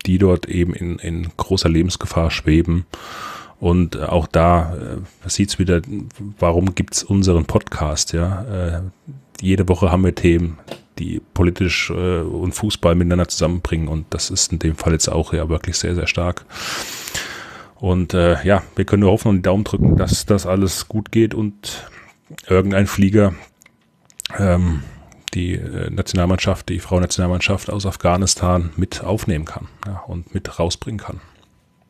die 0.06 0.18
dort 0.18 0.48
eben 0.48 0.74
in, 0.74 1.00
in 1.00 1.28
großer 1.38 1.70
Lebensgefahr 1.70 2.30
schweben. 2.30 2.86
Und 3.60 3.96
äh, 3.96 4.04
auch 4.04 4.28
da 4.28 4.76
äh, 4.76 5.30
sieht 5.30 5.50
es 5.50 5.60
wieder, 5.60 5.82
warum 6.40 6.76
gibt's 6.76 7.04
unseren 7.04 7.46
Podcast, 7.46 8.14
ja. 8.14 8.44
Äh, 8.44 8.82
jede 9.42 9.68
Woche 9.68 9.92
haben 9.92 10.04
wir 10.04 10.16
Themen, 10.16 10.60
die 11.00 11.22
politisch 11.34 11.90
äh, 11.90 12.22
und 12.22 12.54
Fußball 12.54 12.96
miteinander 12.96 13.28
zusammenbringen 13.28 13.88
und 13.88 14.06
das 14.12 14.30
ist 14.30 14.52
in 14.52 14.60
dem 14.60 14.76
Fall 14.76 14.94
jetzt 14.94 15.10
auch 15.10 15.34
ja 15.34 15.50
wirklich 15.50 15.78
sehr, 15.78 15.96
sehr 15.96 16.08
stark. 16.08 16.46
Und 17.86 18.16
äh, 18.16 18.44
ja, 18.44 18.64
wir 18.76 18.84
können 18.84 19.02
nur 19.02 19.12
hoffen 19.12 19.28
und 19.28 19.36
die 19.36 19.42
Daumen 19.44 19.64
drücken, 19.64 19.96
dass 19.96 20.26
das 20.26 20.48
alles 20.48 20.88
gut 20.88 21.12
geht 21.12 21.36
und 21.36 21.88
irgendein 22.50 22.88
Flieger 22.88 23.36
ähm, 24.40 24.82
die 25.36 25.54
äh, 25.54 25.92
Nationalmannschaft, 25.92 26.68
die 26.70 26.80
Frauennationalmannschaft 26.80 27.70
aus 27.70 27.86
Afghanistan 27.86 28.72
mit 28.76 29.04
aufnehmen 29.04 29.46
kann 29.46 29.68
ja, 29.86 30.00
und 30.08 30.34
mit 30.34 30.58
rausbringen 30.58 31.00
kann. 31.00 31.22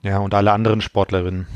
Ja, 0.02 0.18
und 0.18 0.34
alle 0.34 0.52
anderen 0.52 0.82
Sportlerinnen. 0.82 1.48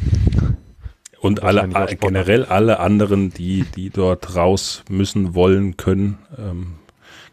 Und 1.19 1.43
alle, 1.43 1.63
Wahrscheinlich 1.63 1.77
auch 1.77 1.91
äh, 1.91 2.07
generell 2.07 2.45
alle 2.45 2.79
anderen, 2.79 3.31
die, 3.31 3.65
die 3.75 3.89
dort 3.89 4.37
raus 4.37 4.85
müssen, 4.89 5.35
wollen, 5.35 5.75
können, 5.75 6.17
ähm, 6.37 6.75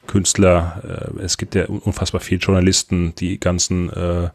Künstler, 0.06 1.12
äh, 1.18 1.22
es 1.22 1.36
gibt 1.38 1.54
ja 1.54 1.68
un- 1.68 1.80
unfassbar 1.80 2.20
viele 2.20 2.40
Journalisten, 2.40 3.14
die 3.14 3.38
ganzen 3.38 3.90
äh, 3.90 4.30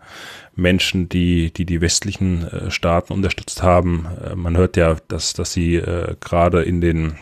Menschen, 0.56 1.10
die, 1.10 1.52
die 1.52 1.66
die 1.66 1.82
westlichen 1.82 2.48
äh, 2.48 2.72
Staaten 2.72 3.14
unterstützt 3.14 3.64
haben. 3.64 4.08
Man 4.36 4.58
hört 4.58 4.78
ja, 4.78 4.98
dass, 5.08 5.34
dass 5.34 5.54
sie 5.54 5.82
gerade 6.20 6.64
in 6.64 6.82
den 6.82 7.16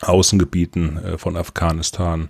Außengebieten 0.00 1.18
von 1.18 1.36
Afghanistan, 1.36 2.28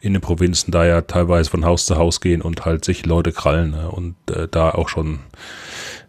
in 0.00 0.12
den 0.12 0.22
Provinzen 0.22 0.70
da 0.70 0.84
ja 0.84 1.00
teilweise 1.00 1.50
von 1.50 1.64
Haus 1.64 1.86
zu 1.86 1.96
Haus 1.96 2.20
gehen 2.20 2.42
und 2.42 2.64
halt 2.64 2.84
sich 2.84 3.06
Leute 3.06 3.32
krallen 3.32 3.70
ne? 3.70 3.90
und 3.90 4.14
da 4.50 4.70
auch 4.70 4.88
schon 4.88 5.20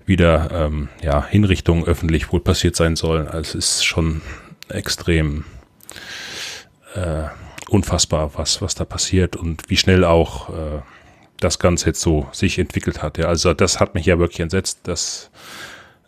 wieder 0.05 0.49
ähm, 0.51 0.89
ja, 1.01 1.25
Hinrichtungen 1.25 1.85
öffentlich 1.85 2.31
wohl 2.31 2.41
passiert 2.41 2.75
sein 2.75 2.95
sollen. 2.95 3.27
Also 3.27 3.57
es 3.57 3.77
ist 3.77 3.85
schon 3.85 4.21
extrem 4.69 5.45
äh, 6.93 7.23
unfassbar, 7.69 8.31
was, 8.35 8.61
was 8.61 8.75
da 8.75 8.85
passiert 8.85 9.35
und 9.35 9.69
wie 9.69 9.77
schnell 9.77 10.03
auch 10.03 10.49
äh, 10.49 10.81
das 11.39 11.59
Ganze 11.59 11.87
jetzt 11.87 12.01
so 12.01 12.27
sich 12.31 12.59
entwickelt 12.59 13.01
hat. 13.01 13.17
Ja, 13.17 13.27
also 13.27 13.53
das 13.53 13.79
hat 13.79 13.93
mich 13.93 14.05
ja 14.05 14.19
wirklich 14.19 14.39
entsetzt, 14.39 14.81
dass 14.83 15.29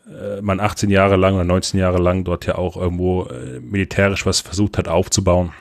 äh, 0.08 0.42
man 0.42 0.60
18 0.60 0.90
Jahre 0.90 1.16
lang 1.16 1.36
oder 1.36 1.44
19 1.44 1.80
Jahre 1.80 2.00
lang 2.00 2.24
dort 2.24 2.46
ja 2.46 2.56
auch 2.56 2.78
irgendwo 2.78 3.24
äh, 3.24 3.60
militärisch 3.60 4.26
was 4.26 4.42
versucht 4.42 4.78
hat 4.78 4.88
aufzubauen. 4.88 5.54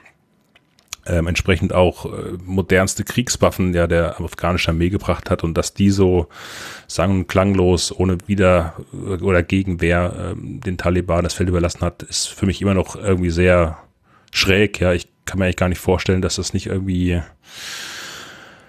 Ähm, 1.07 1.27
entsprechend 1.27 1.73
auch 1.73 2.05
äh, 2.07 2.37
modernste 2.45 3.03
Kriegswaffen 3.03 3.73
ja 3.73 3.87
der 3.87 4.21
afghanische 4.21 4.71
Armee 4.71 4.91
gebracht 4.91 5.31
hat 5.31 5.43
und 5.43 5.55
dass 5.55 5.73
die 5.73 5.91
so 5.91 6.29
sang- 6.87 7.13
und 7.13 7.29
klanglos 7.29 7.99
ohne 7.99 8.19
Wider- 8.27 8.75
oder 8.93 9.43
Gegenwehr 9.43 10.33
ähm, 10.33 10.61
den 10.61 10.77
Taliban 10.77 11.25
das 11.25 11.33
Feld 11.33 11.49
überlassen 11.49 11.81
hat, 11.81 12.03
ist 12.03 12.29
für 12.29 12.45
mich 12.45 12.61
immer 12.61 12.75
noch 12.75 12.95
irgendwie 12.95 13.31
sehr 13.31 13.79
schräg. 14.31 14.81
Ja, 14.81 14.93
ich 14.93 15.09
kann 15.25 15.39
mir 15.39 15.45
eigentlich 15.45 15.57
gar 15.57 15.69
nicht 15.69 15.81
vorstellen, 15.81 16.23
dass 16.23 16.37
das 16.37 16.55
nicht 16.55 16.67
irgendwie 16.67 17.21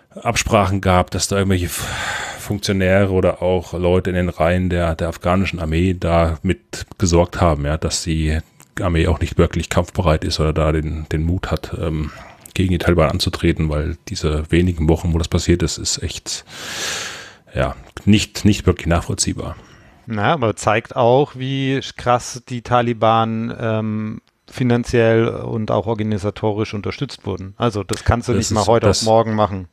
Absprachen 0.10 0.82
gab, 0.82 1.12
dass 1.12 1.28
da 1.28 1.38
irgendwelche 1.38 1.70
Funktionäre 1.70 3.12
oder 3.12 3.42
auch 3.42 3.74
Leute 3.74 4.10
in 4.10 4.16
den 4.16 4.30
Reihen 4.30 4.70
der, 4.70 4.96
der 4.96 5.10
afghanischen 5.10 5.60
Armee 5.60 5.96
da 5.98 6.40
mit 6.42 6.86
gesorgt 6.98 7.40
haben, 7.40 7.66
ja, 7.66 7.78
dass 7.78 8.04
die 8.04 8.40
Armee 8.82 9.08
auch 9.08 9.20
nicht 9.20 9.38
wirklich 9.38 9.70
kampfbereit 9.70 10.24
ist 10.24 10.40
oder 10.40 10.54
da 10.54 10.72
den, 10.72 11.06
den 11.12 11.24
Mut 11.24 11.52
hat, 11.52 11.76
ähm, 11.80 12.12
gegen 12.54 12.72
die 12.72 12.78
Taliban 12.78 13.10
anzutreten, 13.10 13.70
weil 13.70 13.98
diese 14.08 14.52
wenigen 14.52 14.90
Wochen, 14.90 15.14
wo 15.14 15.18
das 15.18 15.28
passiert 15.28 15.64
ist, 15.64 15.78
ist 15.78 16.02
echt, 16.02 16.44
ja, 17.54 17.76
nicht, 18.06 18.46
nicht 18.46 18.66
wirklich 18.66 18.88
nachvollziehbar. 18.88 19.56
Na, 20.08 20.34
aber 20.34 20.56
zeigt 20.56 20.96
auch, 20.96 21.36
wie 21.36 21.80
krass 21.96 22.42
die 22.50 22.64
Taliban 22.64 23.56
ähm, 23.60 24.22
finanziell 24.52 25.28
und 25.28 25.72
auch 25.72 25.86
organisatorisch 25.88 26.74
unterstützt 26.74 27.26
wurden. 27.26 27.54
Also 27.58 27.84
das 27.84 28.04
kannst 28.04 28.28
du 28.28 28.34
Das 28.34 28.50
nicht 28.50 28.56
mal 28.56 28.66
heute 28.68 28.88
das- 28.88 29.02
auf 29.02 29.06
morgen 29.06 29.36
machen. 29.36 29.68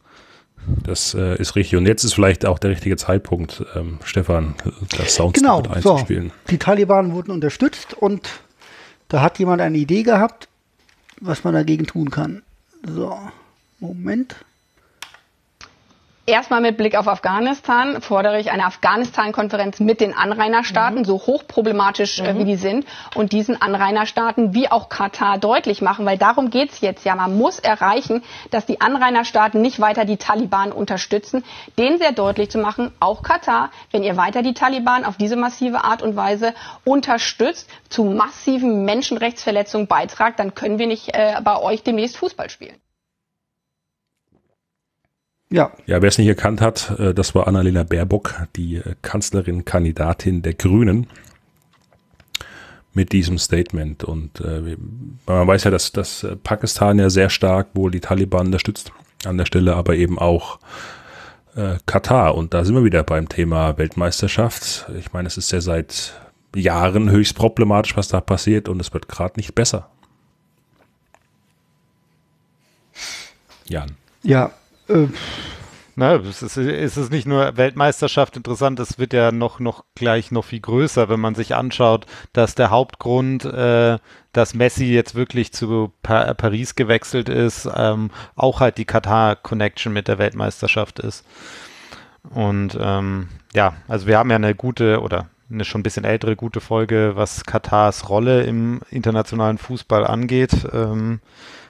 Das 0.83 1.15
äh, 1.15 1.37
ist 1.41 1.55
richtig. 1.55 1.77
Und 1.77 1.87
jetzt 1.87 2.03
ist 2.03 2.15
vielleicht 2.15 2.45
auch 2.45 2.59
der 2.59 2.71
richtige 2.71 2.97
Zeitpunkt, 2.97 3.65
ähm, 3.77 3.99
Stefan, 4.05 4.55
das 4.99 5.15
Soundstück 5.15 5.45
Genau, 5.45 5.61
mit 5.61 5.83
so. 5.83 5.93
einzuspielen. 5.93 6.33
Die 6.51 6.59
Taliban 6.59 7.12
wurden 7.12 7.31
unterstützt 7.31 7.95
und 7.95 8.29
da 9.09 9.23
hat 9.23 9.39
jemand 9.39 9.61
eine 9.62 9.79
Idee 9.79 10.03
gehabt, 10.03 10.49
was 11.21 11.45
man 11.45 11.55
dagegen 11.55 11.87
tun 11.87 12.11
kann. 12.11 12.43
So, 12.85 13.17
Moment. 13.79 14.35
Erstmal 16.29 16.61
mit 16.61 16.77
Blick 16.77 16.97
auf 16.97 17.07
Afghanistan 17.07 18.03
fordere 18.03 18.41
ich 18.41 18.51
eine 18.51 18.65
Afghanistan-Konferenz 18.65 19.79
mit 19.79 20.01
den 20.01 20.12
Anrainerstaaten, 20.12 21.05
so 21.05 21.19
hochproblematisch 21.19 22.19
äh, 22.19 22.37
wie 22.37 22.45
die 22.45 22.57
sind, 22.57 22.85
und 23.15 23.31
diesen 23.31 23.62
Anrainerstaaten 23.62 24.53
wie 24.53 24.69
auch 24.69 24.89
Katar 24.89 25.39
deutlich 25.39 25.83
machen, 25.83 26.05
weil 26.05 26.19
darum 26.19 26.51
geht's 26.51 26.81
jetzt 26.81 27.05
ja. 27.05 27.15
Man 27.15 27.39
muss 27.39 27.61
erreichen, 27.61 28.25
dass 28.51 28.67
die 28.67 28.81
Anrainerstaaten 28.81 29.62
nicht 29.62 29.79
weiter 29.79 30.05
die 30.05 30.17
Taliban 30.17 30.73
unterstützen, 30.73 31.45
denen 31.79 31.99
sehr 31.99 32.11
deutlich 32.11 32.51
zu 32.51 32.59
machen, 32.59 32.91
auch 32.99 33.23
Katar, 33.23 33.71
wenn 33.93 34.03
ihr 34.03 34.17
weiter 34.17 34.43
die 34.43 34.55
Taliban 34.55 35.05
auf 35.05 35.17
diese 35.17 35.37
massive 35.37 35.85
Art 35.85 36.03
und 36.03 36.17
Weise 36.17 36.55
unterstützt, 36.85 37.71
zu 37.89 38.03
massiven 38.03 38.85
Menschenrechtsverletzungen 38.85 39.87
beitragt, 39.87 40.41
dann 40.41 40.57
können 40.57 40.81
wir 40.81 40.89
nicht 40.89 41.15
äh, 41.15 41.41
bei 41.45 41.57
euch 41.57 41.85
demnächst 41.85 42.17
Fußball 42.17 42.51
spielen. 42.51 42.75
Ja. 45.57 45.73
Ja, 45.87 46.03
wer 46.03 46.09
es 46.09 46.19
nicht 46.19 46.29
erkannt 46.29 46.61
hat, 46.61 46.99
äh, 46.99 47.14
das 47.14 47.35
war 47.35 47.47
Annalena 47.47 47.83
Baerbock, 47.83 48.35
die 48.57 48.77
äh, 48.77 48.95
Kanzlerin, 49.01 49.64
Kandidatin 49.64 50.42
der 50.42 50.53
Grünen, 50.53 51.07
mit 52.92 53.12
diesem 53.12 53.38
Statement. 53.38 54.05
Und 54.05 54.38
äh, 54.40 54.77
man 55.25 55.47
weiß 55.47 55.64
ja, 55.64 55.71
dass, 55.71 55.92
dass 55.92 56.25
äh, 56.25 56.37
Pakistan 56.37 56.99
ja 56.99 57.09
sehr 57.09 57.31
stark 57.31 57.69
wohl 57.73 57.90
die 57.90 58.01
Taliban 58.01 58.49
unterstützt 58.49 58.92
an 59.25 59.38
der 59.38 59.47
Stelle, 59.47 59.77
aber 59.77 59.95
eben 59.95 60.19
auch 60.19 60.59
äh, 61.55 61.79
Katar. 61.87 62.35
Und 62.35 62.53
da 62.53 62.62
sind 62.62 62.75
wir 62.75 62.85
wieder 62.85 63.03
beim 63.03 63.27
Thema 63.27 63.79
Weltmeisterschaft. 63.79 64.90
Ich 64.99 65.14
meine, 65.14 65.27
es 65.27 65.38
ist 65.38 65.53
ja 65.53 65.62
seit 65.62 66.21
Jahren 66.55 67.11
höchst 67.11 67.35
problematisch, 67.35 67.97
was 67.97 68.09
da 68.09 68.21
passiert 68.21 68.69
und 68.69 68.79
es 68.79 68.92
wird 68.92 69.09
gerade 69.09 69.40
nicht 69.40 69.55
besser. 69.55 69.88
Jan. 73.69 73.97
Ja, 74.23 74.51
äh, 74.88 75.09
Na, 75.99 76.16
es 76.16 76.42
ist, 76.42 76.59
es 76.59 76.96
ist 76.99 77.11
nicht 77.11 77.27
nur 77.27 77.57
Weltmeisterschaft 77.57 78.37
interessant, 78.37 78.79
es 78.81 78.99
wird 78.99 79.14
ja 79.14 79.33
noch, 79.33 79.61
noch 79.61 79.85
gleich 79.94 80.31
noch 80.31 80.44
viel 80.44 80.61
größer, 80.61 81.09
wenn 81.09 81.20
man 81.20 81.35
sich 81.35 81.55
anschaut, 81.55 82.05
dass 82.35 82.55
der 82.55 82.68
Hauptgrund, 82.70 83.46
äh, 83.46 83.99
dass 84.33 84.55
Messi 84.55 84.87
jetzt 84.92 85.14
wirklich 85.14 85.55
zu 85.55 85.92
pa 86.03 86.35
Paris 86.35 86.75
gewechselt 86.75 87.31
ist, 87.31 87.66
ähm, 87.75 88.11
auch 88.35 88.61
halt 88.61 88.77
die 88.77 88.85
Katar-Connection 88.85 89.90
mit 89.90 90.07
der 90.07 90.18
Weltmeisterschaft 90.18 90.99
ist. 90.99 91.25
Und 92.31 92.77
ähm, 92.79 93.29
ja, 93.55 93.75
also 93.88 94.07
wir 94.07 94.18
haben 94.18 94.29
ja 94.31 94.37
eine 94.37 94.55
gute 94.55 95.01
oder 95.01 95.31
eine 95.50 95.64
schon 95.64 95.80
ein 95.80 95.85
bisschen 95.85 96.04
ältere 96.04 96.37
gute 96.37 96.61
Folge, 96.61 97.12
was 97.14 97.44
Katars 97.44 98.09
Rolle 98.09 98.42
im 98.44 98.80
internationalen 98.90 99.59
Fußball 99.59 100.06
angeht. 100.06 100.66
Ähm, 100.72 101.20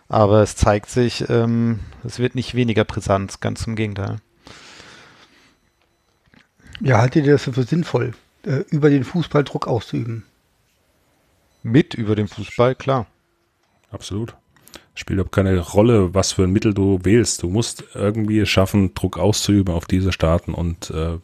aber 0.09 0.43
es 0.43 0.57
zeigt 0.57 0.89
sich, 0.89 1.29
ähm, 1.29 1.81
es 2.05 2.19
wird 2.19 2.35
nicht 2.35 2.55
weniger 2.55 2.85
brisant, 2.85 3.41
ganz 3.41 3.67
im 3.67 3.77
Gegenteil. 3.77 4.19
ja, 6.81 6.99
haltet 6.99 7.27
ihr 7.27 7.33
das 7.33 7.45
für 7.45 7.63
sinnvoll, 7.63 8.13
äh, 8.45 8.65
über 8.71 8.91
den 8.91 9.05
Fußball 9.05 9.45
Druck 9.45 9.67
auszuüben? 9.67 10.25
Mit 11.63 11.95
über 11.95 12.15
den 12.15 12.29
Fußball, 12.29 12.75
klar. 12.77 13.07
Absolut. 13.91 14.37
Spielt 14.95 15.17
überhaupt 15.19 15.35
keine 15.35 15.59
Rolle, 15.59 16.15
was 16.15 16.33
für 16.33 16.45
ein 16.45 16.53
Mittel 16.53 16.73
du 16.73 17.01
wählst. 17.03 17.43
Du 17.43 17.49
musst 17.49 17.85
irgendwie 17.95 18.39
es 18.39 18.49
schaffen, 18.49 18.95
Druck 18.95 19.19
auszuüben 19.19 19.75
auf 19.75 19.85
diese 19.87 20.13
Staaten 20.13 20.55
und 20.55 20.91
äh, 20.91 21.19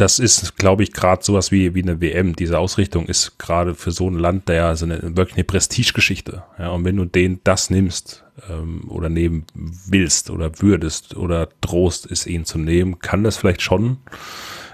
das 0.00 0.18
ist, 0.18 0.56
glaube 0.56 0.82
ich, 0.82 0.92
gerade 0.92 1.22
sowas 1.22 1.52
wie, 1.52 1.74
wie 1.74 1.82
eine 1.82 2.00
WM. 2.00 2.34
Diese 2.34 2.58
Ausrichtung 2.58 3.06
ist 3.06 3.38
gerade 3.38 3.74
für 3.74 3.90
so 3.90 4.08
ein 4.08 4.14
Land 4.14 4.48
der 4.48 4.74
so 4.74 4.86
eine, 4.86 5.16
wirklich 5.16 5.36
eine 5.36 5.44
Prestigegeschichte. 5.44 6.42
Ja, 6.58 6.70
und 6.70 6.84
wenn 6.84 6.96
du 6.96 7.04
den 7.04 7.40
das 7.44 7.68
nimmst 7.68 8.24
ähm, 8.48 8.88
oder 8.88 9.10
nehmen 9.10 9.44
willst 9.54 10.30
oder 10.30 10.62
würdest 10.62 11.16
oder 11.16 11.50
drohst, 11.60 12.10
es 12.10 12.26
ihn 12.26 12.46
zu 12.46 12.58
nehmen, 12.58 12.98
kann 13.00 13.24
das 13.24 13.36
vielleicht 13.36 13.60
schon 13.60 13.98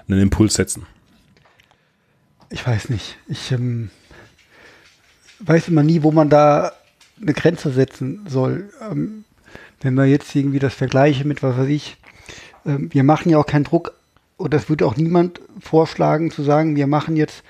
einen 0.09 0.21
Impuls 0.21 0.55
setzen. 0.55 0.87
Ich 2.51 2.65
weiß 2.65 2.91
nicht. 2.91 3.19
Ich 3.27 3.51
ähm, 3.51 3.91
weiß 5.41 5.67
immer 5.67 5.83
nie, 5.83 6.05
wo 6.05 6.13
man 6.13 6.31
da 6.31 6.73
eine 7.21 7.35
Grenze 7.35 7.73
setzen 7.73 8.25
soll. 8.29 8.71
Ähm, 8.81 9.25
wenn 9.81 9.95
wir 9.95 10.05
jetzt 10.05 10.35
irgendwie 10.37 10.61
das 10.61 10.75
vergleichen 10.75 11.27
mit, 11.27 11.43
was 11.43 11.57
weiß 11.57 11.69
ich, 11.69 11.97
ähm, 12.65 12.91
wir 12.93 13.03
machen 13.03 13.31
ja 13.31 13.39
auch 13.39 13.47
keinen 13.47 13.65
Druck, 13.65 13.93
oder 14.39 14.59
es 14.59 14.69
würde 14.69 14.87
auch 14.87 14.97
niemand 14.97 15.41
vorschlagen 15.61 16.31
zu 16.31 16.43
sagen, 16.43 16.77
wir 16.77 16.87
machen 16.87 17.17
jetzt 17.17 17.43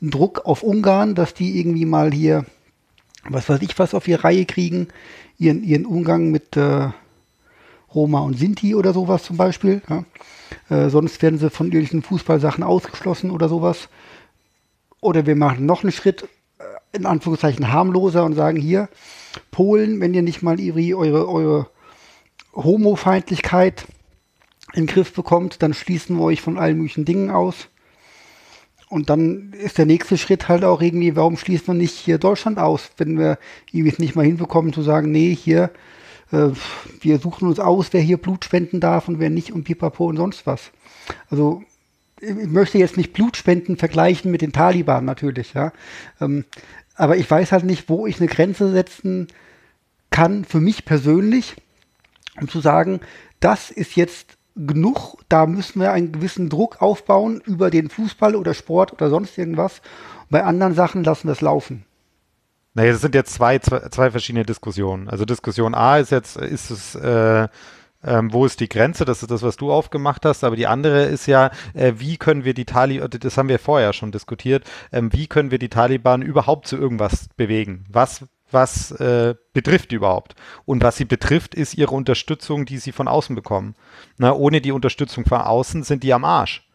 einen 0.00 0.10
Druck 0.10 0.44
auf 0.44 0.62
Ungarn, 0.62 1.14
dass 1.14 1.34
die 1.34 1.58
irgendwie 1.58 1.86
mal 1.86 2.12
hier, 2.12 2.44
was 3.28 3.48
weiß 3.48 3.62
ich, 3.62 3.78
was 3.78 3.94
auf 3.94 4.04
die 4.04 4.14
Reihe 4.14 4.44
kriegen, 4.44 4.88
ihren, 5.38 5.64
ihren 5.64 5.86
Umgang 5.86 6.30
mit 6.30 6.56
äh, 6.56 6.88
Roma 7.94 8.20
und 8.20 8.38
Sinti 8.38 8.74
oder 8.74 8.92
sowas 8.92 9.22
zum 9.22 9.36
Beispiel. 9.36 9.80
Ja. 9.88 10.04
Äh, 10.68 10.90
sonst 10.90 11.22
werden 11.22 11.38
sie 11.38 11.50
von 11.50 11.66
irgendwelchen 11.66 12.02
Fußballsachen 12.02 12.62
ausgeschlossen 12.62 13.30
oder 13.30 13.48
sowas. 13.48 13.88
Oder 15.00 15.26
wir 15.26 15.36
machen 15.36 15.66
noch 15.66 15.82
einen 15.82 15.92
Schritt, 15.92 16.28
äh, 16.58 16.96
in 16.96 17.06
Anführungszeichen 17.06 17.72
harmloser 17.72 18.24
und 18.24 18.34
sagen 18.34 18.58
hier, 18.58 18.88
Polen, 19.50 20.00
wenn 20.00 20.12
ihr 20.12 20.22
nicht 20.22 20.42
mal 20.42 20.60
ihre, 20.60 20.96
eure, 20.96 21.28
eure 21.28 21.70
Homofeindlichkeit 22.54 23.86
in 24.76 24.82
den 24.84 24.92
Griff 24.92 25.12
bekommt, 25.12 25.62
dann 25.62 25.74
schließen 25.74 26.16
wir 26.16 26.24
euch 26.24 26.42
von 26.42 26.58
allen 26.58 26.76
möglichen 26.76 27.04
Dingen 27.04 27.30
aus. 27.30 27.68
Und 28.88 29.10
dann 29.10 29.52
ist 29.52 29.78
der 29.78 29.86
nächste 29.86 30.16
Schritt 30.16 30.48
halt 30.48 30.64
auch 30.64 30.80
irgendwie, 30.80 31.16
warum 31.16 31.36
schließt 31.36 31.66
man 31.66 31.78
nicht 31.78 31.94
hier 31.94 32.18
Deutschland 32.18 32.58
aus, 32.58 32.90
wenn 32.98 33.18
wir 33.18 33.38
irgendwie 33.72 33.90
es 33.90 33.98
nicht 33.98 34.14
mal 34.14 34.24
hinbekommen 34.24 34.72
zu 34.72 34.82
sagen, 34.82 35.10
nee, 35.10 35.34
hier, 35.34 35.70
äh, 36.30 36.50
wir 37.00 37.18
suchen 37.18 37.48
uns 37.48 37.58
aus, 37.58 37.88
wer 37.92 38.00
hier 38.00 38.18
Blut 38.18 38.44
spenden 38.44 38.78
darf 38.78 39.08
und 39.08 39.18
wer 39.18 39.30
nicht 39.30 39.52
und 39.52 39.64
pipapo 39.64 40.06
und 40.06 40.16
sonst 40.16 40.46
was. 40.46 40.70
Also 41.30 41.64
ich 42.20 42.34
möchte 42.46 42.78
jetzt 42.78 42.96
nicht 42.96 43.12
Blutspenden 43.12 43.76
vergleichen 43.76 44.30
mit 44.30 44.42
den 44.42 44.52
Taliban 44.52 45.04
natürlich, 45.04 45.54
ja. 45.54 45.72
Ähm, 46.20 46.44
aber 46.94 47.16
ich 47.16 47.30
weiß 47.30 47.52
halt 47.52 47.64
nicht, 47.64 47.88
wo 47.88 48.06
ich 48.06 48.20
eine 48.20 48.28
Grenze 48.28 48.70
setzen 48.70 49.28
kann 50.10 50.44
für 50.44 50.60
mich 50.60 50.84
persönlich, 50.84 51.56
um 52.40 52.48
zu 52.48 52.60
sagen, 52.60 53.00
das 53.40 53.70
ist 53.70 53.96
jetzt 53.96 54.36
genug, 54.56 55.18
da 55.28 55.46
müssen 55.46 55.80
wir 55.80 55.92
einen 55.92 56.12
gewissen 56.12 56.48
Druck 56.48 56.80
aufbauen 56.80 57.40
über 57.44 57.70
den 57.70 57.90
Fußball 57.90 58.34
oder 58.34 58.54
Sport 58.54 58.92
oder 58.92 59.10
sonst 59.10 59.36
irgendwas. 59.36 59.82
Bei 60.30 60.42
anderen 60.42 60.74
Sachen 60.74 61.04
lassen 61.04 61.28
wir 61.28 61.32
es 61.32 61.40
laufen. 61.40 61.84
Naja, 62.74 62.92
das 62.92 63.00
sind 63.00 63.14
jetzt 63.14 63.32
zwei, 63.32 63.58
zwei, 63.58 63.88
zwei 63.88 64.10
verschiedene 64.10 64.44
Diskussionen. 64.44 65.08
Also 65.08 65.24
Diskussion 65.24 65.74
A 65.74 65.98
ist 65.98 66.10
jetzt, 66.10 66.36
ist 66.36 66.70
es, 66.70 66.94
äh, 66.94 67.48
ähm, 68.04 68.32
wo 68.32 68.44
ist 68.44 68.60
die 68.60 68.68
Grenze? 68.68 69.04
Das 69.04 69.22
ist 69.22 69.30
das, 69.30 69.42
was 69.42 69.56
du 69.56 69.72
aufgemacht 69.72 70.24
hast. 70.24 70.44
Aber 70.44 70.56
die 70.56 70.66
andere 70.66 71.04
ist 71.04 71.26
ja, 71.26 71.50
äh, 71.74 71.94
wie 71.96 72.16
können 72.16 72.44
wir 72.44 72.54
die 72.54 72.66
Taliban, 72.66 73.08
das 73.10 73.38
haben 73.38 73.48
wir 73.48 73.58
vorher 73.58 73.92
schon 73.92 74.12
diskutiert, 74.12 74.64
ähm, 74.92 75.12
wie 75.12 75.26
können 75.26 75.50
wir 75.50 75.58
die 75.58 75.70
Taliban 75.70 76.22
überhaupt 76.22 76.66
zu 76.66 76.76
irgendwas 76.76 77.28
bewegen? 77.36 77.84
Was 77.90 78.26
was 78.50 78.90
äh, 78.92 79.34
betrifft 79.52 79.92
überhaupt. 79.92 80.34
Und 80.64 80.82
was 80.82 80.96
sie 80.96 81.04
betrifft, 81.04 81.54
ist 81.54 81.74
ihre 81.74 81.94
Unterstützung, 81.94 82.64
die 82.66 82.78
sie 82.78 82.92
von 82.92 83.08
außen 83.08 83.34
bekommen. 83.34 83.74
Na, 84.18 84.32
ohne 84.32 84.60
die 84.60 84.72
Unterstützung 84.72 85.24
von 85.24 85.40
außen 85.40 85.82
sind 85.82 86.02
die 86.02 86.12
am 86.12 86.24
Arsch. 86.24 86.66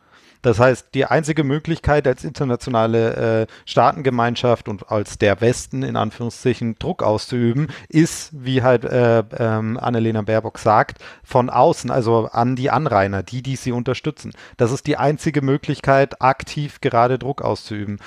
Das 0.42 0.60
heißt, 0.60 0.88
die 0.96 1.06
einzige 1.06 1.44
Möglichkeit 1.44 2.08
als 2.08 2.24
internationale 2.24 3.44
äh, 3.44 3.48
Staatengemeinschaft 3.66 4.68
und 4.68 4.92
als 4.92 5.20
der 5.20 5.40
Westen 5.40 5.84
in 5.84 5.96
Anführungszeichen 5.96 6.78
Druck 6.80 7.04
auszuüben, 7.04 7.68
ist, 7.90 8.32
wie 8.34 8.64
halt 8.64 8.86
äh, 8.86 9.24
ähm, 9.38 9.78
Annalena 9.78 10.24
Baerbock 10.24 10.58
sagt, 10.58 10.98
von 11.24 11.50
außen, 11.50 11.92
also 11.92 12.28
an 12.32 12.56
die 12.56 12.72
Anrainer, 12.72 13.22
die, 13.22 13.44
die 13.44 13.56
sie 13.56 13.72
unterstützen. 13.72 14.32
Das 14.58 14.72
ist 14.72 14.88
die 14.88 14.98
einzige 14.98 15.44
Möglichkeit, 15.44 16.22
aktiv 16.22 16.82
gerade 16.82 17.20
Druck 17.20 17.44
auszuüben 17.44 18.00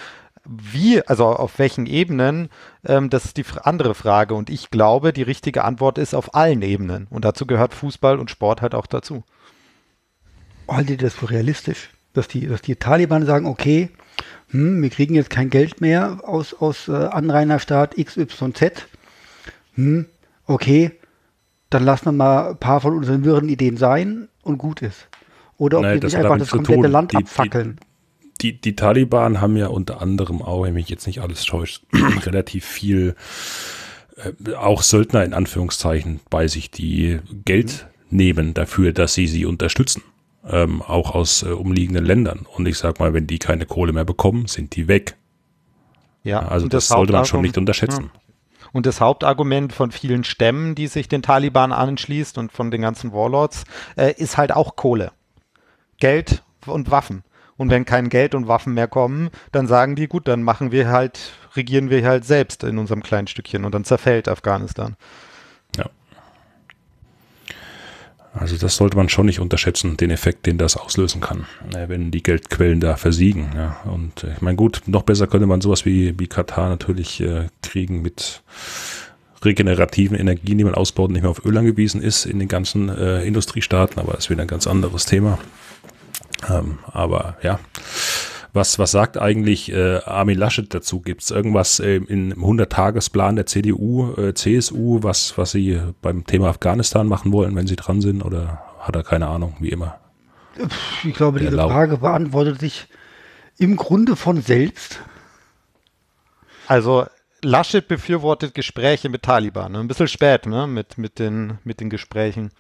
wie, 0.47 1.01
also 1.07 1.27
auf 1.27 1.59
welchen 1.59 1.87
Ebenen, 1.87 2.49
ähm, 2.85 3.11
das 3.11 3.25
ist 3.25 3.37
die 3.37 3.45
andere 3.63 3.95
Frage. 3.95 4.35
Und 4.35 4.51
ich 4.51 4.71
glaube, 4.71 5.13
die 5.13 5.23
richtige 5.23 5.65
Antwort 5.65 5.99
ist 5.99 6.15
auf 6.15 6.35
allen 6.35 6.63
Ebenen. 6.63 7.07
Und 7.11 7.25
dazu 7.25 7.47
gehört 7.47 7.75
Fußball 7.75 8.19
und 8.19 8.31
Sport 8.31 8.61
halt 8.63 8.75
auch 8.75 8.87
dazu. 8.87 9.25
Haltet 10.69 10.91
ihr 11.03 11.07
das 11.09 11.15
für 11.15 11.31
realistisch? 11.31 11.91
Dass 12.13 12.29
die, 12.29 12.47
dass 12.47 12.63
die 12.63 12.77
Taliban 12.77 13.27
sagen, 13.27 13.47
okay, 13.47 13.91
hm, 14.51 14.81
wir 14.83 14.91
kriegen 14.91 15.15
jetzt 15.15 15.31
kein 15.31 15.51
Geld 15.51 15.81
mehr 15.81 16.21
aus, 16.25 16.55
aus 16.55 16.89
äh, 16.89 16.93
Anrainerstaat 16.93 17.97
XYZ. 17.97 18.87
Hm, 19.75 20.07
okay, 20.47 20.93
dann 21.71 21.85
lassen 21.85 22.05
wir 22.07 22.13
mal 22.13 22.51
ein 22.51 22.57
paar 22.59 22.81
von 22.81 22.97
unseren 22.97 23.25
wirren 23.25 23.49
Ideen 23.49 23.77
sein 23.77 24.29
und 24.43 24.59
gut 24.59 24.81
ist. 24.83 25.09
Oder 25.57 25.79
ob 25.79 25.83
Nein, 25.85 25.95
wir 25.95 26.01
das 26.01 26.13
nicht 26.13 26.23
einfach 26.23 26.39
das 26.39 26.51
komplette 26.51 26.83
tun. 26.83 26.91
Land 26.93 27.13
Die- 27.13 27.17
die- 27.17 27.23
abfackeln. 27.25 27.81
die, 27.81 27.87
die 28.41 28.77
Taliban 28.77 29.41
haben 29.41 29.57
ja 29.57 29.69
unter 29.69 30.01
anderem 30.03 30.43
auch, 30.43 30.65
wenn 30.65 30.75
mich 30.75 30.89
jetzt 30.89 31.07
nicht 31.07 31.21
alles 31.21 31.45
täuscht, 31.45 31.85
relativ 32.27 32.65
viel 32.65 33.15
äh, 34.17 34.55
auch 34.55 34.83
Söldner 34.83 35.25
in 35.25 35.35
Anführungszeichen 35.35 36.21
bei 36.31 36.49
sich, 36.49 36.71
die 36.71 37.21
Geld 37.45 37.87
nehmen 38.11 38.55
dafür, 38.55 38.93
dass 38.93 39.15
sie 39.15 39.27
sie 39.27 39.45
unterstützen. 39.45 40.03
Ähm, 40.47 40.83
auch 40.83 41.15
aus 41.15 41.43
äh, 41.43 41.49
umliegenden 41.49 42.05
Ländern. 42.05 42.47
Und 42.55 42.67
ich 42.67 42.77
sag 42.77 43.01
mal, 43.01 43.15
wenn 43.15 43.27
die 43.27 43.39
keine 43.39 43.65
Kohle 43.65 43.93
mehr 43.93 44.05
bekommen, 44.05 44.47
sind 44.47 44.77
die 44.77 44.89
weg. 44.89 45.17
Ja, 46.23 46.41
Also 46.41 46.65
und 46.65 46.75
das, 46.75 46.89
sollte 46.89 47.13
man 47.13 47.25
schon 47.25 47.43
nicht 47.43 47.57
unterschätzen. 47.57 48.11
Und 48.73 48.87
das 48.87 49.01
Hauptargument 49.01 49.73
von 49.73 49.91
vielen 49.91 50.25
Stämmen, 50.25 50.75
die 50.75 50.89
sich 50.89 51.09
den 51.09 51.23
Taliban 51.23 51.73
anschließt 51.73 52.39
und 52.39 52.53
von 52.53 52.71
den 52.71 52.83
ganzen 52.83 53.13
Warlords, 53.13 53.65
äh, 53.97 54.13
ist 54.17 54.37
halt 54.37 54.53
auch 54.53 54.77
Kohle. 54.77 55.13
Geld 55.99 56.43
und 56.67 56.91
Waffen. 56.91 57.25
Und 57.57 57.71
wenn 57.71 57.85
kein 57.85 58.09
Geld 58.09 58.35
und 58.35 58.49
Waffen 58.49 58.75
mehr 58.75 58.89
kommen, 58.89 59.31
dann 59.53 59.67
sagen 59.67 59.95
die, 59.95 60.09
gut, 60.09 60.27
dann 60.27 60.43
machen 60.43 60.73
wir 60.73 60.89
halt, 60.89 61.33
regieren 61.55 61.91
wir 61.91 62.05
halt 62.07 62.25
selbst 62.25 62.65
in 62.65 62.79
unserem 62.79 63.03
kleinen 63.03 63.29
Stückchen 63.29 63.65
und 63.65 63.75
dann 63.75 63.85
zerfällt 63.85 64.29
Afghanistan. 64.29 64.97
Ja. 65.77 65.87
Also 68.33 68.57
das 68.57 68.75
sollte 68.75 68.97
man 68.97 69.09
schon 69.09 69.27
nicht 69.27 69.39
unterschätzen, 69.39 69.97
den 69.97 70.11
Effekt, 70.11 70.47
den 70.47 70.59
das 70.59 70.77
auslösen 70.77 71.21
kann, 71.21 71.47
äh, 71.75 71.89
wenn 71.89 72.11
die 72.11 72.23
Geldquellen 72.23 72.81
da 72.81 72.97
versiegen. 72.97 73.53
Ja. 73.55 73.77
Und 73.85 74.25
äh, 74.25 74.33
ich 74.33 74.41
meine, 74.41 74.57
gut, 74.57 74.83
noch 74.87 75.03
besser 75.03 75.29
könnte 75.29 75.47
man 75.47 75.61
sowas 75.61 75.85
wie, 75.85 76.19
wie 76.19 76.27
Katar 76.27 76.69
natürlich 76.69 77.21
äh, 77.21 77.47
kriegen 77.63 78.03
mit 78.03 78.43
regenerativen 79.45 80.19
Energien, 80.19 80.59
die 80.59 80.65
man 80.65 80.75
ausbaut 80.75 81.09
und 81.09 81.13
nicht 81.13 81.23
mehr 81.23 81.31
auf 81.31 81.45
Öl 81.45 81.57
angewiesen 81.57 82.03
ist 82.03 82.25
in 82.25 82.39
den 82.39 82.49
ganzen 82.49 82.89
äh, 82.89 83.23
Industriestaaten, 83.23 84.01
aber 84.01 84.15
das 84.15 84.25
ist 84.25 84.31
wieder 84.31 84.43
ein 84.43 84.49
ganz 84.49 84.67
anderes 84.67 85.07
Thema. 85.07 85.39
Ähm, 86.49 86.79
aber 86.93 87.37
ja, 87.43 87.59
was, 88.53 88.79
was 88.79 88.93
sagt 88.93 89.19
eigentlich 89.19 89.73
äh, 89.73 89.99
Armin 90.05 90.39
Laschet 90.39 90.73
dazu? 90.73 91.01
Gibt 91.01 91.23
es 91.23 91.31
irgendwas 91.31 91.81
äh, 91.81 91.97
in, 91.97 92.31
im 92.31 92.45
100-Tagesplan 92.45 93.35
der 93.35 93.47
CDU, 93.47 94.15
äh, 94.15 94.33
CSU, 94.33 95.03
was, 95.03 95.37
was 95.37 95.51
sie 95.51 95.81
beim 96.03 96.25
Thema 96.25 96.49
Afghanistan 96.49 97.09
machen 97.09 97.33
wollen, 97.33 97.57
wenn 97.57 97.67
sie 97.67 97.77
dran 97.77 98.01
sind? 98.01 98.23
Oder 98.23 98.63
hat 98.79 98.95
er 98.95 99.03
keine 99.03 99.27
Ahnung, 99.27 99.57
wie 99.59 99.71
immer? 99.71 99.99
Ich 101.03 101.15
glaube, 101.15 101.41
diese 101.41 101.57
Frage 101.57 101.99
beantwortet 101.99 102.61
sich 102.61 102.87
im 103.59 103.75
Grunde 103.77 104.15
von 104.15 104.41
selbst. 104.41 105.01
Also 106.69 107.07
Laschet 107.43 107.87
befürwortet 107.87 108.55
Gespräche 108.55 109.09
mit 109.09 109.23
Taliban. 109.23 109.73
Ne? 109.73 109.81
Ein 109.81 109.89
bisschen 109.89 110.09
spät, 110.09 110.47
ne? 110.47 110.67
Mit, 110.67 110.97
mit, 110.97 111.19
den, 111.19 111.59
mit 111.65 111.81
den 111.81 111.91
Gesprächen. 111.91 112.53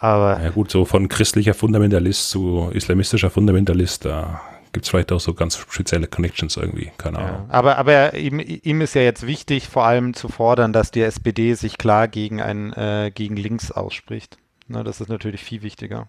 Aber. 0.00 0.40
Ja, 0.42 0.50
gut, 0.50 0.70
so 0.70 0.84
von 0.84 1.08
christlicher 1.08 1.54
Fundamentalist 1.54 2.30
zu 2.30 2.70
islamistischer 2.72 3.30
Fundamentalist, 3.30 4.04
da 4.04 4.40
gibt 4.72 4.84
es 4.84 4.90
vielleicht 4.90 5.12
auch 5.12 5.20
so 5.20 5.34
ganz 5.34 5.56
spezielle 5.56 6.06
Connections 6.06 6.56
irgendwie, 6.56 6.92
keine 6.98 7.18
Ahnung. 7.18 7.48
Ja, 7.48 7.54
aber 7.54 7.78
aber 7.78 8.14
ihm, 8.14 8.38
ihm 8.38 8.80
ist 8.80 8.94
ja 8.94 9.02
jetzt 9.02 9.26
wichtig, 9.26 9.68
vor 9.68 9.84
allem 9.84 10.14
zu 10.14 10.28
fordern, 10.28 10.72
dass 10.72 10.90
die 10.90 11.02
SPD 11.02 11.54
sich 11.54 11.78
klar 11.78 12.06
gegen, 12.06 12.40
ein, 12.40 12.72
äh, 12.74 13.10
gegen 13.12 13.36
links 13.36 13.72
ausspricht. 13.72 14.38
Na, 14.68 14.84
das 14.84 15.00
ist 15.00 15.08
natürlich 15.08 15.42
viel 15.42 15.62
wichtiger. 15.62 16.08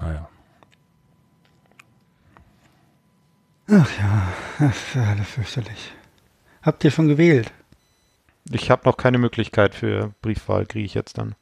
Ah 0.00 0.12
ja. 0.12 0.28
Ach 3.72 3.98
ja, 3.98 4.32
das 4.58 4.76
ist 4.76 4.94
ja 4.94 5.04
alles 5.04 5.28
fürchterlich. 5.28 5.92
Habt 6.62 6.84
ihr 6.84 6.90
schon 6.90 7.08
gewählt? 7.08 7.52
Ich 8.50 8.70
habe 8.70 8.82
noch 8.84 8.96
keine 8.96 9.18
Möglichkeit 9.18 9.74
für 9.74 10.12
Briefwahl, 10.22 10.66
kriege 10.66 10.84
ich 10.84 10.94
jetzt 10.94 11.18
dann. 11.18 11.34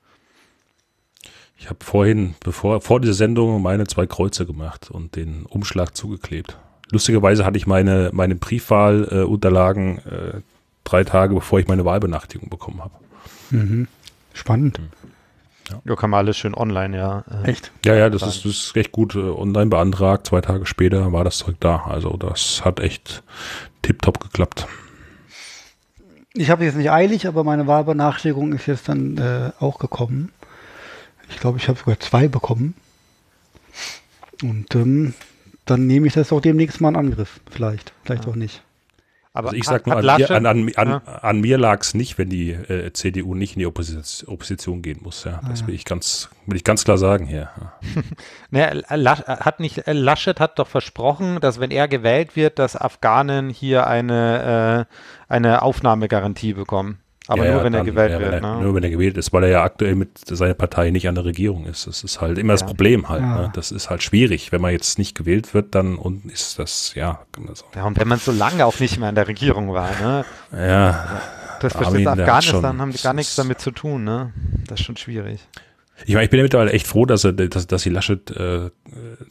Ich 1.59 1.69
habe 1.69 1.85
vorhin, 1.85 2.35
bevor 2.45 2.81
vor 2.81 3.01
dieser 3.01 3.15
Sendung, 3.15 3.61
meine 3.61 3.87
zwei 3.87 4.07
Kreuze 4.07 4.47
gemacht 4.47 4.91
und 4.91 5.17
den 5.17 5.45
Umschlag 5.45 5.97
zugeklebt. 5.97 6.57
Lustigerweise 6.91 7.45
hatte 7.45 7.59
ich 7.59 7.67
meine, 7.67 8.11
meine 8.13 8.37
Briefwahlunterlagen 8.37 9.99
äh, 9.99 10.29
äh, 10.39 10.41
drei 10.85 11.05
Tage, 11.05 11.35
bevor 11.35 11.59
ich 11.59 11.67
meine 11.67 11.85
Wahlbenachrichtigung 11.85 12.49
bekommen 12.49 12.81
habe. 12.81 12.95
Mhm. 13.51 13.89
Spannend. 14.33 14.79
Mhm. 14.79 14.89
Ja. 15.71 15.83
ja, 15.85 15.97
kann 15.97 16.11
man 16.11 16.19
alles 16.19 16.39
schön 16.39 16.55
online, 16.55 16.97
ja. 16.97 17.25
Äh, 17.45 17.51
Echt? 17.51 17.73
Ja, 17.85 17.95
ja, 17.95 18.09
das 18.09 18.23
ist, 18.23 18.45
das 18.45 18.53
ist 18.53 18.75
recht 18.77 18.93
gut 18.93 19.17
äh, 19.17 19.19
online 19.19 19.67
beantragt. 19.67 20.29
Zwei 20.29 20.41
Tage 20.41 20.65
später 20.65 21.13
war 21.13 21.25
das 21.25 21.39
Zeug 21.39 21.57
da. 21.61 21.85
Also 21.87 22.17
das 22.17 22.65
hat 22.65 22.81
echt 22.81 23.23
tipptopp 23.83 24.21
geklappt. 24.21 24.67
Ich 26.33 26.51
habe 26.51 26.65
jetzt 26.65 26.77
nicht 26.77 26.91
eilig, 26.91 27.27
aber 27.27 27.43
meine 27.43 27.67
Wahlbenachrichtigung 27.67 28.53
ist 28.53 28.67
jetzt 28.67 28.89
dann 28.89 29.19
äh, 29.19 29.51
auch 29.59 29.79
gekommen. 29.79 30.33
Ich 31.29 31.39
glaube, 31.41 31.59
ich 31.59 31.69
habe 31.69 31.79
sogar 31.79 32.01
zwei 32.01 32.29
bekommen. 32.29 32.75
Und 34.43 34.75
ähm, 34.75 35.15
dann 35.65 35.87
nehme 35.87 36.07
ich 36.07 36.15
das 36.15 36.33
auch 36.33 36.41
demnächst 36.41 36.81
mal 36.81 36.91
in 36.91 36.97
Angriff. 36.97 37.41
Vielleicht, 37.51 37.93
vielleicht 38.05 38.25
ja. 38.25 38.31
auch 38.31 38.37
nicht. 38.37 38.63
Aber 39.35 39.51
also 39.51 39.59
ich 39.59 39.67
sag 39.67 39.87
nur, 39.87 39.97
an, 39.97 40.05
mir, 40.05 40.31
an, 40.31 40.47
an, 40.47 40.73
an, 40.75 40.89
ja. 40.89 41.03
an, 41.21 41.41
mir 41.41 41.59
lag 41.59 41.83
es 41.83 41.95
nicht, 41.95 42.19
wenn 42.19 42.29
die 42.29 42.51
äh, 42.51 42.93
CDU 42.93 43.35
nicht 43.35 43.55
in 43.55 43.61
die 43.61 43.67
Opposition, 43.67 44.35
Opposition 44.35 44.83
gehen 44.83 44.99
muss. 45.03 45.23
Ja. 45.23 45.41
Das 45.47 45.65
will 45.67 45.75
ich 45.75 45.85
ganz, 45.85 46.29
will 46.47 46.57
ich 46.57 46.65
ganz 46.65 46.83
klar 46.83 46.99
sagen 46.99 47.27
hier. 47.27 47.51
naja, 48.51 48.83
hat 49.27 49.61
nicht, 49.61 49.87
äh, 49.87 49.93
Laschet 49.93 50.41
hat 50.41 50.59
doch 50.59 50.67
versprochen, 50.67 51.39
dass 51.41 51.61
wenn 51.61 51.71
er 51.71 51.87
gewählt 51.87 52.35
wird, 52.35 52.59
dass 52.59 52.75
Afghanen 52.75 53.51
hier 53.51 53.87
eine, 53.87 54.89
äh, 54.89 55.33
eine 55.33 55.63
Aufnahmegarantie 55.63 56.55
bekommen. 56.55 56.99
Aber 57.29 57.45
ja, 57.45 57.53
nur, 57.53 57.65
wenn 57.65 57.73
dann, 57.75 57.87
er 57.87 57.93
gewählt 57.93 58.13
ja, 58.13 58.21
wird. 58.21 58.33
Er, 58.33 58.41
ne? 58.41 58.63
Nur 58.63 58.75
wenn 58.75 58.83
er 58.83 58.89
gewählt 58.89 59.19
ist, 59.19 59.35
weil 59.35 59.45
er 59.45 59.51
ja 59.51 59.63
aktuell 59.63 59.95
mit 59.95 60.19
seiner 60.27 60.55
Partei 60.55 60.91
nicht 60.91 61.09
an 61.09 61.15
der 61.15 61.27
Regierung 61.27 61.67
ist. 61.67 61.87
Das 61.87 62.03
ist 62.03 62.23
halt 62.23 62.39
immer 62.39 62.55
das 62.55 62.65
Problem 62.65 63.11
halt. 63.11 63.23
Ne? 63.23 63.51
Das 63.55 63.71
ist 63.71 63.91
halt 63.91 64.03
schwierig. 64.03 64.51
Wenn 64.51 64.63
man 64.63 64.73
jetzt 64.73 64.99
nicht 64.99 65.15
gewählt 65.15 65.53
wird, 65.53 65.75
dann 65.75 65.97
und 65.97 66.25
ist 66.25 66.59
das, 66.59 66.95
ja. 66.95 67.21
Also. 67.47 67.67
Ja, 67.77 67.85
und 67.85 68.01
wenn 68.01 68.09
man 68.09 68.19
so 68.19 68.33
lange 68.33 68.65
auch 68.65 68.81
nicht 68.81 68.99
mehr 68.99 69.11
an 69.11 69.15
der 69.15 69.29
Regierung 69.29 69.73
war, 69.75 69.91
ne? 70.01 70.25
Ja. 70.53 71.21
Das 71.61 71.75
versteht 71.75 72.07
Afghanistan, 72.07 72.81
haben 72.81 72.93
die 72.93 73.03
gar 73.03 73.13
nichts 73.13 73.37
damit 73.37 73.61
zu 73.61 73.73
tun, 73.73 74.05
ne? 74.05 74.33
Das 74.67 74.81
ist 74.81 74.87
schon 74.87 74.97
schwierig. 74.97 75.41
Ich 76.07 76.15
meine, 76.15 76.25
ich 76.25 76.31
bin 76.31 76.39
ja 76.39 76.45
mittlerweile 76.45 76.73
echt 76.73 76.87
froh, 76.87 77.05
dass, 77.05 77.25
er, 77.25 77.33
dass, 77.33 77.67
dass 77.67 77.83
sie 77.83 77.91
Laschet 77.91 78.31
äh, 78.31 78.71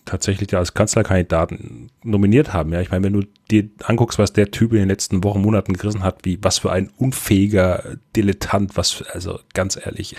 tatsächlich 0.06 0.56
als 0.56 0.74
Kanzlerkandidaten 0.74 1.87
nominiert 2.08 2.54
haben. 2.54 2.72
Ja, 2.74 2.82
ich 2.82 2.92
meine, 2.92 3.06
wenn 3.06 3.14
du 3.14 3.24
dir 3.52 3.70
anguckst, 3.84 4.18
was 4.20 4.34
der 4.34 4.52
Typ 4.52 4.74
in 4.74 4.80
den 4.80 4.90
letzten 4.90 5.24
Wochen, 5.24 5.42
Monaten 5.42 5.74
gerissen 5.74 6.04
hat, 6.04 6.20
wie 6.24 6.40
was 6.42 6.60
für 6.60 6.72
ein 6.72 6.90
unfähiger 6.98 7.98
Dilettant, 8.16 8.78
was, 8.78 8.92
für, 8.92 9.14
also 9.14 9.40
ganz 9.54 9.78
ehrlich, 9.78 10.16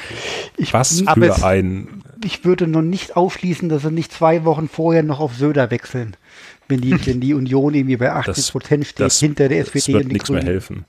ich, 0.57 0.73
was 0.73 1.01
für 1.01 1.27
es, 1.27 1.43
ein. 1.43 2.03
Ich 2.25 2.45
würde 2.45 2.67
noch 2.67 2.83
nicht 2.83 3.17
ausschließen, 3.17 3.69
dass 3.69 3.85
er 3.85 3.91
nicht 3.91 4.13
zwei 4.13 4.45
Wochen 4.45 4.69
vorher 4.69 5.03
noch 5.03 5.21
auf 5.21 5.35
Söder 5.35 5.71
wechseln 5.71 6.17
wenn 6.69 6.81
die, 6.83 7.07
wenn 7.07 7.21
die 7.21 7.33
Union 7.35 7.75
irgendwie 7.75 7.97
bei 7.97 8.13
80 8.13 8.53
Prozent 8.53 8.87
steht 8.87 9.07
das, 9.07 9.19
hinter 9.19 9.49
der 9.49 9.61
SPD. 9.61 9.93
Das 9.93 10.03
wird 10.03 10.13
nichts 10.13 10.31
mehr 10.31 10.43
helfen. 10.43 10.85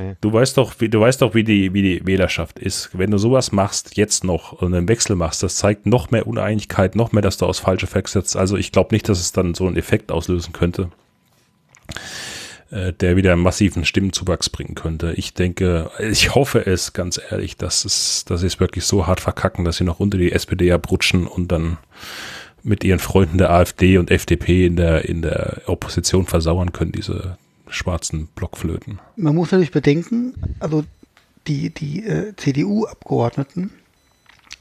Nee. 0.00 0.14
Du 0.20 0.32
weißt 0.32 0.56
doch, 0.56 0.74
wie, 0.78 0.88
du 0.88 1.00
weißt 1.00 1.20
doch, 1.20 1.34
wie 1.34 1.42
die, 1.42 1.74
wie 1.74 1.82
die 1.82 2.06
Wählerschaft 2.06 2.58
ist. 2.58 2.90
Wenn 2.92 3.10
du 3.10 3.18
sowas 3.18 3.50
machst, 3.50 3.96
jetzt 3.96 4.24
noch 4.24 4.52
und 4.52 4.72
einen 4.72 4.88
Wechsel 4.88 5.16
machst, 5.16 5.42
das 5.42 5.56
zeigt 5.56 5.86
noch 5.86 6.10
mehr 6.10 6.26
Uneinigkeit, 6.26 6.94
noch 6.94 7.12
mehr, 7.12 7.22
dass 7.22 7.36
du 7.36 7.46
aus 7.46 7.58
falsche 7.58 7.88
Facts 7.88 8.12
setzt. 8.12 8.36
Also 8.36 8.56
ich 8.56 8.70
glaube 8.70 8.94
nicht, 8.94 9.08
dass 9.08 9.20
es 9.20 9.32
dann 9.32 9.54
so 9.54 9.66
einen 9.66 9.76
Effekt 9.76 10.12
auslösen 10.12 10.52
könnte 10.52 10.90
äh, 12.70 12.92
der 12.92 13.16
wieder 13.16 13.32
einen 13.32 13.42
massiven 13.42 13.84
Stimmenzuwachs 13.84 14.50
bringen 14.50 14.74
könnte. 14.74 15.12
Ich 15.16 15.34
denke, 15.34 15.90
ich 16.00 16.34
hoffe 16.34 16.66
es 16.66 16.92
ganz 16.92 17.20
ehrlich, 17.30 17.56
dass 17.56 17.84
es, 17.84 18.24
dass 18.24 18.40
sie 18.40 18.48
es 18.48 18.60
wirklich 18.60 18.84
so 18.84 19.06
hart 19.06 19.20
verkacken, 19.20 19.64
dass 19.64 19.76
sie 19.76 19.84
noch 19.84 20.00
unter 20.00 20.18
die 20.18 20.32
SPD 20.32 20.72
abrutschen 20.72 21.26
und 21.26 21.52
dann 21.52 21.78
mit 22.66 22.82
ihren 22.82 22.98
Freunden 22.98 23.38
der 23.38 23.50
AfD 23.50 23.96
und 23.96 24.10
FDP 24.10 24.66
in 24.66 24.76
der, 24.76 25.08
in 25.08 25.22
der 25.22 25.62
Opposition 25.66 26.26
versauern 26.26 26.72
können, 26.72 26.92
diese 26.92 27.38
schwarzen 27.68 28.26
Blockflöten. 28.34 28.98
Man 29.16 29.34
muss 29.34 29.52
natürlich 29.52 29.70
bedenken, 29.70 30.34
also 30.58 30.84
die, 31.46 31.70
die 31.70 32.04
äh, 32.04 32.34
CDU-Abgeordneten, 32.36 33.70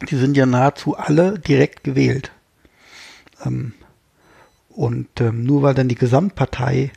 die 0.10 0.16
sind 0.16 0.38
ja 0.38 0.46
nahezu 0.46 0.96
alle 0.96 1.40
direkt 1.40 1.84
gewählt. 1.84 2.32
Ähm, 3.44 3.74
und 4.70 5.08
ähm, 5.20 5.44
nur 5.44 5.64
weil 5.64 5.74
dann 5.74 5.88
die 5.88 5.96
Gesamtpartei 5.96 6.92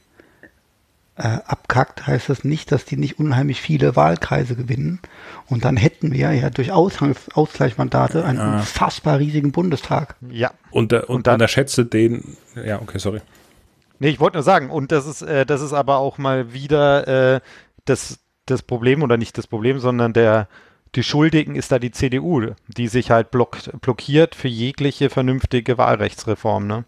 äh, 1.18 1.40
abkackt, 1.46 2.06
heißt 2.06 2.28
das 2.28 2.44
nicht, 2.44 2.70
dass 2.70 2.84
die 2.84 2.96
nicht 2.96 3.18
unheimlich 3.18 3.60
viele 3.60 3.96
Wahlkreise 3.96 4.54
gewinnen. 4.54 5.00
Und 5.46 5.64
dann 5.64 5.76
hätten 5.76 6.12
wir 6.12 6.32
ja 6.32 6.50
durch 6.50 6.70
Ausgleichsmandate 6.70 8.24
einen 8.24 8.38
ja. 8.38 8.56
unfassbar 8.58 9.18
riesigen 9.18 9.50
Bundestag. 9.50 10.14
Ja. 10.30 10.52
Und, 10.70 10.92
und, 10.92 11.04
und 11.04 11.26
dann 11.26 11.34
unterschätze 11.34 11.84
den, 11.84 12.36
ja, 12.54 12.80
okay, 12.80 12.98
sorry. 12.98 13.20
Nee, 13.98 14.10
ich 14.10 14.20
wollte 14.20 14.36
nur 14.36 14.44
sagen, 14.44 14.70
und 14.70 14.92
das 14.92 15.06
ist, 15.06 15.22
äh, 15.22 15.44
das 15.44 15.60
ist 15.60 15.72
aber 15.72 15.98
auch 15.98 16.18
mal 16.18 16.52
wieder 16.52 17.34
äh, 17.34 17.40
das, 17.84 18.20
das 18.46 18.62
Problem, 18.62 19.02
oder 19.02 19.16
nicht 19.16 19.36
das 19.38 19.48
Problem, 19.48 19.80
sondern 19.80 20.12
der, 20.12 20.46
die 20.94 21.02
Schuldigen 21.02 21.56
ist 21.56 21.72
da 21.72 21.80
die 21.80 21.90
CDU, 21.90 22.52
die 22.68 22.86
sich 22.86 23.10
halt 23.10 23.32
block, 23.32 23.58
blockiert 23.80 24.36
für 24.36 24.48
jegliche 24.48 25.10
vernünftige 25.10 25.78
Wahlrechtsreform, 25.78 26.66
ne? 26.68 26.84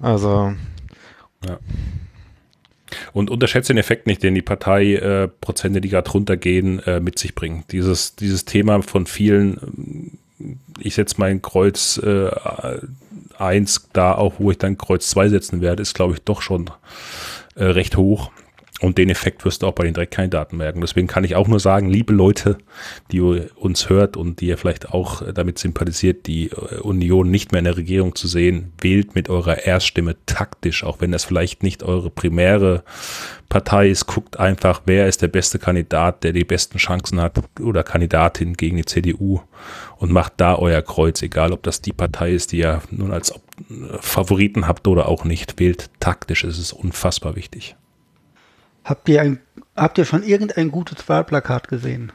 Also. 0.00 0.54
Ja. 1.46 1.58
Und 3.16 3.30
unterschätze 3.30 3.72
den 3.72 3.78
Effekt 3.78 4.06
nicht, 4.06 4.22
den 4.22 4.34
die 4.34 4.42
Parteiprozente, 4.42 5.78
äh, 5.78 5.80
die 5.80 5.88
gerade 5.88 6.10
runtergehen, 6.10 6.80
äh, 6.80 7.00
mit 7.00 7.18
sich 7.18 7.34
bringen. 7.34 7.64
Dieses, 7.70 8.14
dieses 8.14 8.44
Thema 8.44 8.82
von 8.82 9.06
vielen, 9.06 10.18
ich 10.78 10.96
setze 10.96 11.14
mein 11.16 11.40
Kreuz 11.40 11.96
äh, 11.96 12.28
1 13.38 13.88
da 13.94 14.12
auch, 14.14 14.34
wo 14.36 14.50
ich 14.50 14.58
dann 14.58 14.76
Kreuz 14.76 15.08
2 15.08 15.30
setzen 15.30 15.62
werde, 15.62 15.80
ist, 15.80 15.94
glaube 15.94 16.12
ich, 16.12 16.20
doch 16.26 16.42
schon 16.42 16.68
äh, 17.54 17.64
recht 17.64 17.96
hoch. 17.96 18.32
Und 18.80 18.98
den 18.98 19.08
Effekt 19.08 19.44
wirst 19.46 19.62
du 19.62 19.66
auch 19.66 19.72
bei 19.72 19.84
den 19.84 19.94
Direktkandidaten 19.94 20.58
merken. 20.58 20.82
Deswegen 20.82 21.06
kann 21.06 21.24
ich 21.24 21.34
auch 21.34 21.48
nur 21.48 21.60
sagen, 21.60 21.88
liebe 21.88 22.12
Leute, 22.12 22.58
die 23.10 23.20
uns 23.20 23.88
hört 23.88 24.18
und 24.18 24.40
die 24.40 24.48
ihr 24.48 24.58
vielleicht 24.58 24.90
auch 24.90 25.22
damit 25.32 25.58
sympathisiert, 25.58 26.26
die 26.26 26.50
äh, 26.50 26.80
Union 26.80 27.30
nicht 27.30 27.52
mehr 27.52 27.60
in 27.60 27.64
der 27.64 27.78
Regierung 27.78 28.14
zu 28.14 28.28
sehen, 28.28 28.72
wählt 28.78 29.14
mit 29.14 29.30
eurer 29.30 29.64
Erststimme 29.64 30.16
taktisch, 30.26 30.84
auch 30.84 31.00
wenn 31.00 31.10
das 31.10 31.24
vielleicht 31.24 31.62
nicht 31.62 31.82
eure 31.84 32.10
primäre 32.10 32.84
Partei 33.48 33.88
ist. 33.88 34.06
Guckt 34.06 34.38
einfach, 34.38 34.82
wer 34.84 35.08
ist 35.08 35.22
der 35.22 35.28
beste 35.28 35.58
Kandidat, 35.58 36.22
der 36.22 36.34
die 36.34 36.44
besten 36.44 36.76
Chancen 36.76 37.18
hat 37.18 37.40
oder 37.60 37.82
Kandidatin 37.82 38.54
gegen 38.54 38.76
die 38.76 38.84
CDU 38.84 39.40
und 39.96 40.12
macht 40.12 40.34
da 40.36 40.54
euer 40.54 40.82
Kreuz, 40.82 41.22
egal 41.22 41.54
ob 41.54 41.62
das 41.62 41.80
die 41.80 41.94
Partei 41.94 42.32
ist, 42.32 42.52
die 42.52 42.58
ihr 42.58 42.82
nun 42.90 43.10
als 43.10 43.32
Favoriten 44.00 44.68
habt 44.68 44.86
oder 44.86 45.08
auch 45.08 45.24
nicht. 45.24 45.58
Wählt 45.58 45.88
taktisch, 45.98 46.44
es 46.44 46.58
ist 46.58 46.74
unfassbar 46.74 47.36
wichtig. 47.36 47.74
Habt 48.86 49.08
ihr, 49.08 49.20
ein, 49.20 49.40
habt 49.74 49.98
ihr 49.98 50.04
schon 50.04 50.22
irgendein 50.22 50.70
gutes 50.70 51.08
Wahlplakat 51.08 51.66
gesehen? 51.66 52.12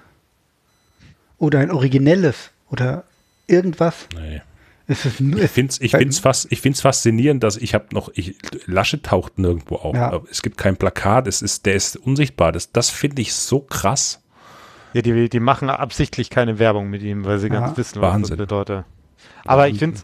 Oder 1.37 1.59
ein 1.59 1.69
originelles? 1.69 2.51
Oder 2.69 3.03
irgendwas? 3.45 4.07
Nee. 4.15 4.41
Es 4.87 5.05
ist, 5.05 5.19
ich 5.19 5.51
finde 5.51 5.71
es 5.71 5.81
ich 5.81 5.91
find's 5.91 6.19
fast, 6.19 6.49
ich 6.49 6.61
find's 6.61 6.79
faszinierend, 6.79 7.43
dass 7.43 7.57
ich 7.57 7.73
habe 7.73 7.87
noch, 7.91 8.09
ich, 8.13 8.35
Lasche 8.67 9.01
taucht 9.01 9.37
nirgendwo 9.37 9.75
auf. 9.75 9.95
Ja. 9.95 10.21
Es 10.31 10.41
gibt 10.41 10.57
kein 10.57 10.77
Plakat, 10.77 11.27
es 11.27 11.41
ist, 11.41 11.65
der 11.65 11.75
ist 11.75 11.97
unsichtbar. 11.97 12.53
Das, 12.53 12.71
das 12.71 12.89
finde 12.89 13.21
ich 13.21 13.33
so 13.33 13.59
krass. 13.59 14.21
Ja, 14.93 15.01
die, 15.01 15.27
die 15.27 15.39
machen 15.41 15.69
absichtlich 15.69 16.29
keine 16.29 16.57
Werbung 16.57 16.89
mit 16.89 17.01
ihm, 17.01 17.25
weil 17.25 17.39
sie 17.39 17.47
ja. 17.47 17.59
ganz 17.59 17.77
wissen, 17.77 18.01
was 18.01 18.13
Wahnsinn. 18.13 18.37
das 18.37 18.47
bedeutet. 18.47 18.85
Aber 19.43 19.63
Wahnsinn. 19.63 19.73
ich 19.73 19.79
finde 19.79 19.97
es 19.97 20.03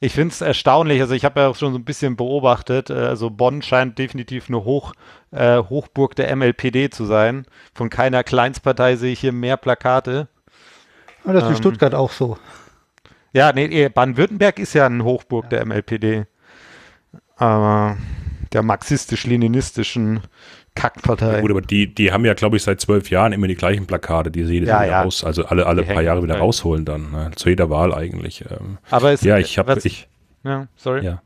ich 0.00 0.12
finde 0.12 0.32
es 0.32 0.40
erstaunlich, 0.40 1.00
also 1.00 1.14
ich 1.14 1.24
habe 1.24 1.40
ja 1.40 1.48
auch 1.48 1.56
schon 1.56 1.72
so 1.72 1.78
ein 1.78 1.84
bisschen 1.84 2.16
beobachtet, 2.16 2.90
äh, 2.90 2.94
also 2.94 3.30
Bonn 3.30 3.62
scheint 3.62 3.98
definitiv 3.98 4.48
eine 4.48 4.64
Hoch, 4.64 4.92
äh, 5.32 5.58
Hochburg 5.58 6.14
der 6.14 6.34
MLPD 6.34 6.90
zu 6.90 7.04
sein. 7.04 7.46
Von 7.74 7.90
keiner 7.90 8.22
Kleinstpartei 8.22 8.96
sehe 8.96 9.12
ich 9.12 9.20
hier 9.20 9.32
mehr 9.32 9.56
Plakate. 9.56 10.28
Und 11.24 11.34
das 11.34 11.42
ist 11.42 11.48
ähm, 11.48 11.54
in 11.54 11.58
Stuttgart 11.58 11.94
auch 11.94 12.12
so. 12.12 12.38
Ja, 13.32 13.52
nee, 13.52 13.66
eh, 13.66 13.88
Baden-Württemberg 13.88 14.58
ist 14.58 14.74
ja 14.74 14.86
eine 14.86 15.04
Hochburg 15.04 15.44
ja. 15.44 15.50
der 15.50 15.66
MLPD. 15.66 16.26
Aber 17.36 17.96
der 18.52 18.62
marxistisch-leninistischen 18.62 20.22
Kackpartei. 20.78 21.40
Gut, 21.40 21.50
aber 21.50 21.60
die, 21.60 21.92
die 21.94 22.12
haben 22.12 22.24
ja, 22.24 22.34
glaube 22.34 22.56
ich, 22.56 22.62
seit 22.62 22.80
zwölf 22.80 23.10
Jahren 23.10 23.32
immer 23.32 23.48
die 23.48 23.54
gleichen 23.54 23.86
Plakate, 23.86 24.30
die 24.30 24.44
sie 24.44 24.54
jedes 24.54 24.68
Ja, 24.68 24.82
Jahr 24.82 24.86
ja. 24.90 25.02
raus, 25.02 25.24
also 25.24 25.44
alle, 25.46 25.66
alle 25.66 25.84
Die 25.84 25.92
paar 25.92 26.02
Jahre 26.02 26.22
wieder 26.22 26.34
halt. 26.34 26.42
rausholen 26.42 26.84
dann, 26.84 27.10
ne? 27.10 27.30
zu 27.36 27.48
jeder 27.48 27.68
Wahl 27.70 27.94
eigentlich. 27.94 28.44
Ähm, 28.50 28.78
Aber 28.90 29.12
es, 29.12 29.22
ja, 29.22 29.38
ich 29.38 29.58
habe, 29.58 29.76
was- 29.76 29.84
ich, 29.84 30.08
ja, 30.44 30.66
sorry. 30.76 31.04
ja. 31.04 31.22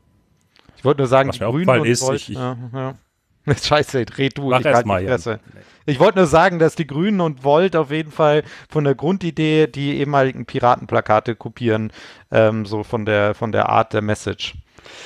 Ich 0.77 0.83
wollte 0.85 0.99
nur 1.01 1.07
sagen, 1.07 1.29
Was 1.29 1.37
die 1.37 1.43
Grünen 1.45 1.85
ist, 1.85 2.01
Volt, 2.01 2.15
ich- 2.17 2.29
ich- 2.31 2.35
ja, 2.35 2.57
ja. 2.73 2.95
Scheiße, 3.61 4.05
red 4.17 4.37
du, 4.37 4.49
Mach 4.49 4.59
ich 4.61 4.65
erst 4.65 4.75
halt 4.77 4.85
mal, 4.85 5.01
die. 5.01 5.07
Fresse. 5.07 5.39
Ich 5.85 5.99
wollte 5.99 6.17
nur 6.19 6.27
sagen, 6.27 6.59
dass 6.59 6.75
die 6.75 6.87
Grünen 6.87 7.19
und 7.19 7.43
Volt 7.43 7.75
auf 7.75 7.91
jeden 7.91 8.11
Fall 8.11 8.43
von 8.69 8.85
der 8.85 8.95
Grundidee 8.95 9.67
die 9.67 9.97
ehemaligen 9.97 10.45
Piratenplakate 10.45 11.35
kopieren, 11.35 11.91
ähm, 12.31 12.65
so 12.65 12.83
von 12.83 13.05
der 13.05 13.33
von 13.33 13.51
der 13.51 13.67
Art 13.67 13.91
der 13.93 14.01
Message. 14.01 14.55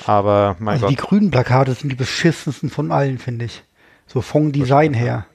Aber 0.06 0.54
mein 0.60 0.74
Also 0.74 0.86
die 0.88 0.94
Gott, 0.94 1.08
grünen 1.08 1.30
Plakate 1.32 1.72
sind 1.74 1.90
die 1.90 1.96
beschissensten 1.96 2.70
von 2.70 2.92
allen, 2.92 3.18
finde 3.18 3.46
ich. 3.46 3.64
So 4.08 4.20
vom 4.22 4.52
Design 4.52 4.94
her. 4.94 5.26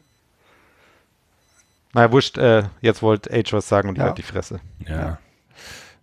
naja, 1.94 2.12
wurscht, 2.12 2.38
äh, 2.40 2.64
jetzt 2.82 3.02
wollte 3.04 3.32
Age 3.32 3.54
was 3.54 3.70
sagen 3.70 3.90
und 3.90 3.96
ich 3.96 4.00
Ja. 4.00 4.06
halt 4.08 4.18
die 4.18 4.24
Fresse. 4.24 4.60
Ja. 4.88 5.20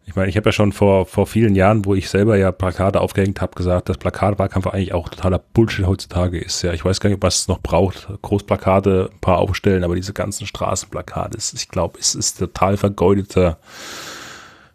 Ich 0.06 0.16
meine, 0.16 0.28
ich 0.28 0.36
habe 0.36 0.48
ja 0.48 0.52
schon 0.52 0.72
vor, 0.72 1.04
vor 1.06 1.26
vielen 1.26 1.54
Jahren, 1.54 1.84
wo 1.84 1.94
ich 1.94 2.08
selber 2.10 2.36
ja 2.36 2.50
Plakate 2.52 3.00
aufgehängt 3.00 3.40
habe, 3.40 3.54
gesagt, 3.54 3.88
dass 3.88 3.98
Plakatwahlkampf 3.98 4.66
eigentlich 4.68 4.92
auch 4.92 5.08
totaler 5.08 5.38
Bullshit 5.38 5.86
heutzutage 5.86 6.38
ist. 6.40 6.62
Ja, 6.62 6.72
ich 6.72 6.84
weiß 6.84 6.98
gar 7.00 7.10
nicht, 7.10 7.22
was 7.22 7.40
es 7.40 7.48
noch 7.48 7.60
braucht. 7.60 8.08
Großplakate, 8.22 9.10
ein 9.12 9.20
paar 9.20 9.38
aufstellen, 9.38 9.84
aber 9.84 9.94
diese 9.94 10.12
ganzen 10.12 10.46
Straßenplakate, 10.46 11.36
ist, 11.36 11.54
ich 11.54 11.68
glaube, 11.68 11.98
es 12.00 12.14
ist 12.14 12.38
total 12.38 12.76
vergeudeter, 12.76 13.58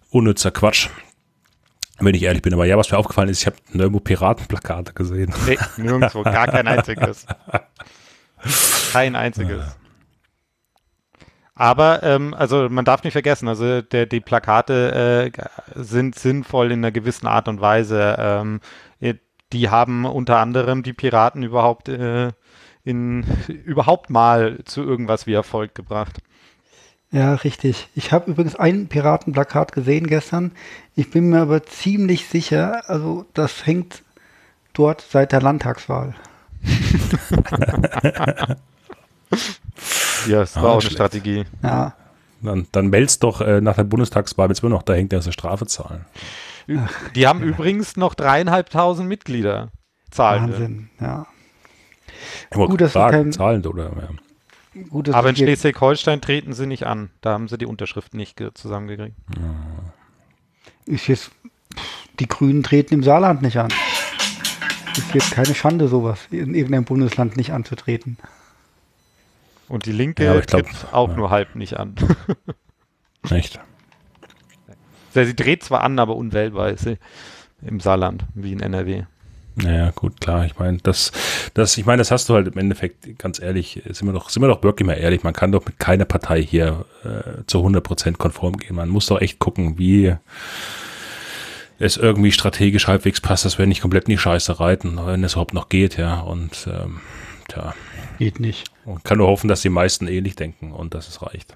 unnützer 0.10 0.52
Quatsch. 0.52 0.89
Wenn 2.00 2.14
ich 2.14 2.24
ehrlich 2.24 2.41
bin. 2.41 2.54
Aber 2.54 2.66
ja, 2.66 2.78
was 2.78 2.91
mir 2.91 2.98
aufgefallen 2.98 3.30
ist, 3.30 3.39
ich 3.41 3.46
habe 3.46 3.56
nirgendwo 3.72 4.02
Piratenplakate 4.02 4.93
gesehen. 4.93 5.34
Nee, 5.48 5.58
nirgendwo, 5.78 6.24
gar 6.24 6.48
kein 6.48 6.68
einziges. 6.68 7.26
Kein 8.91 9.16
einziges. 9.16 9.78
Aber 11.56 12.04
ähm, 12.04 12.34
also 12.34 12.68
man 12.70 12.84
darf 12.84 13.04
nicht 13.04 13.14
vergessen, 13.14 13.48
also 13.48 13.82
der, 13.82 14.06
die 14.06 14.20
Plakate 14.20 15.32
äh, 15.34 15.82
sind 15.82 16.16
sinnvoll 16.16 16.72
in 16.72 16.80
einer 16.80 16.91
gewissen 16.91 17.28
Art 17.28 17.48
und 17.48 17.62
Weise. 17.62 18.18
Ähm, 18.20 18.60
äh, 19.00 19.16
die 19.54 19.70
haben 19.70 20.06
unter 20.06 20.39
anderem 20.39 20.84
die 20.84 20.91
Piraten 20.91 21.43
überhaupt 21.43 21.88
äh, 21.88 22.32
in 22.84 23.26
überhaupt 23.66 24.10
mal 24.10 24.60
zu 24.66 24.84
irgendwas 24.84 25.28
wie 25.28 25.34
Erfolg 25.34 25.76
gebracht. 25.76 26.18
Ja, 27.12 27.36
richtig. 27.36 27.88
Ich 27.96 28.12
habe 28.12 28.32
übrigens 28.32 28.58
ein 28.58 28.88
Piratenplakat 28.88 29.72
gesehen 29.72 30.08
gestern. 30.08 30.52
Ich 30.96 31.12
bin 31.12 31.30
mir 31.30 31.41
aber 31.41 31.64
ziemlich 31.64 32.28
sicher, 32.28 32.89
also 32.89 33.26
das 33.34 33.66
hängt 33.66 34.04
dort 34.74 35.00
seit 35.02 35.32
der 35.32 35.41
Landtagswahl. 35.41 36.16
Ja, 40.28 40.39
das 40.39 40.55
Ah, 40.57 40.63
war 40.63 40.70
auch 40.70 40.74
eine 40.74 40.82
schlecht. 40.82 40.95
Strategie. 40.95 41.45
Ja, 41.61 41.93
Dann, 42.41 42.68
dann 42.72 42.88
meld's 42.88 43.20
doch 43.20 43.41
äh, 43.41 43.61
nach 43.61 43.76
der 43.76 43.84
Bundestagswahl, 43.84 44.49
wenn 44.49 44.61
wir 44.61 44.70
noch 44.70 44.84
da 44.84 44.93
hängt, 44.93 45.11
der 45.11 45.22
eine 45.22 45.32
Strafe 45.32 45.66
zahlen. 45.68 46.05
Die 47.16 47.28
haben 47.28 47.41
übrigens 47.43 47.95
noch 47.95 48.16
dreieinhalbtausend 48.16 49.07
Mitglieder. 49.07 49.70
Zahlen. 50.09 50.43
Wahnsinn. 50.51 50.89
Ja. 50.99 51.28
Wollte 52.51 52.72
Gut, 52.72 52.82
dass 52.82 52.93
kein- 52.93 53.32
zahlend 53.32 53.68
oder? 53.68 53.84
Ja. 53.86 54.82
Gut, 54.89 55.09
Aber 55.09 55.30
in 55.30 55.36
Schleswig-Holstein 55.36 56.22
treten 56.22 56.53
sie 56.53 56.66
nicht 56.66 56.86
an. 56.86 57.09
Da 57.22 57.32
haben 57.34 57.47
sie 57.47 57.57
die 57.57 57.66
Unterschriften 57.66 58.18
nicht 58.18 58.36
ge- 58.38 58.51
zusammengekriegt. 58.53 59.16
ist 60.86 61.07
jetzt, 61.07 61.32
pff, 61.76 62.09
die 62.20 62.28
Grünen 62.28 62.63
treten 62.63 62.93
im 62.95 63.03
Saarland 63.03 63.41
nicht 63.41 63.57
an. 63.57 63.70
Ist 64.98 65.14
jetzt 65.14 65.32
keine 65.32 65.54
Schande, 65.56 65.88
sowas 65.88 66.20
in 66.32 66.56
irgendeinem 66.56 66.86
Bundesland 66.86 67.38
nicht 67.38 67.52
anzutreten. 67.52 68.18
Und 69.68 69.86
die 69.86 69.91
Linke 69.91 70.24
Ja, 70.24 70.39
glaub, 70.39 70.68
tritt 70.68 70.93
auch 70.93 71.10
ja. 71.10 71.16
nur 71.16 71.30
halb 71.32 71.56
nicht 71.56 71.78
an. 71.78 71.96
Echt? 73.30 73.60
Sie 75.14 75.36
dreht 75.36 75.64
zwar 75.64 75.82
an, 75.82 75.98
aber 75.98 76.16
unwählbar 76.16 76.70
ist 76.70 76.84
sie 76.84 76.98
im 77.62 77.80
Saarland, 77.80 78.26
wie 78.36 78.52
in 78.52 78.60
NRW. 78.60 79.04
Naja, 79.56 79.91
gut, 79.91 80.20
klar. 80.20 80.46
Ich 80.46 80.60
meine, 80.60 80.78
das, 80.84 81.12
das, 81.54 81.78
ich 81.78 81.86
meine, 81.86 82.00
das 82.00 82.12
hast 82.12 82.28
du 82.28 82.34
halt 82.34 82.48
im 82.48 82.58
Endeffekt, 82.58 83.18
ganz 83.18 83.39
ehrlich, 83.39 83.82
sind 83.86 84.06
wir 84.06 84.12
doch, 84.14 84.30
sind 84.30 84.43
wir 84.43 84.50
doch 84.50 84.62
wirklich 84.64 84.86
mal 84.86 84.96
ehrlich, 84.96 85.24
man 85.24 85.34
kann 85.34 85.54
doch 85.54 85.66
mit 85.66 85.80
keiner 85.80 86.04
Partei 86.06 86.41
hier 86.43 86.86
äh, 87.04 87.43
zu 87.48 87.60
100% 87.66 88.18
konform 88.18 88.58
gehen. 88.58 88.76
Man 88.76 88.89
muss 88.89 89.06
doch 89.06 89.22
echt 89.22 89.39
gucken, 89.39 89.78
wie 89.78 90.16
es 91.80 91.97
irgendwie 91.97 92.32
strategisch 92.32 92.88
halbwegs 92.88 93.21
passt, 93.21 93.45
dass 93.45 93.57
wir 93.57 93.65
nicht 93.65 93.82
komplett 93.82 94.05
in 94.05 94.11
die 94.11 94.17
Scheiße 94.17 94.59
reiten, 94.59 94.99
wenn 95.05 95.23
es 95.23 95.34
überhaupt 95.34 95.53
noch 95.53 95.69
geht, 95.69 95.97
ja. 95.97 96.19
Und 96.19 96.67
ähm, 96.67 97.01
tja, 97.47 97.73
Geht 98.17 98.39
nicht. 98.39 98.71
man 98.86 99.03
kann 99.03 99.17
nur 99.17 99.28
hoffen, 99.28 99.47
dass 99.47 99.61
die 99.61 99.69
meisten 99.69 100.07
ähnlich 100.07 100.36
denken 100.36 100.71
und 100.71 100.93
dass 100.93 101.07
es 101.07 101.21
reicht. 101.21 101.55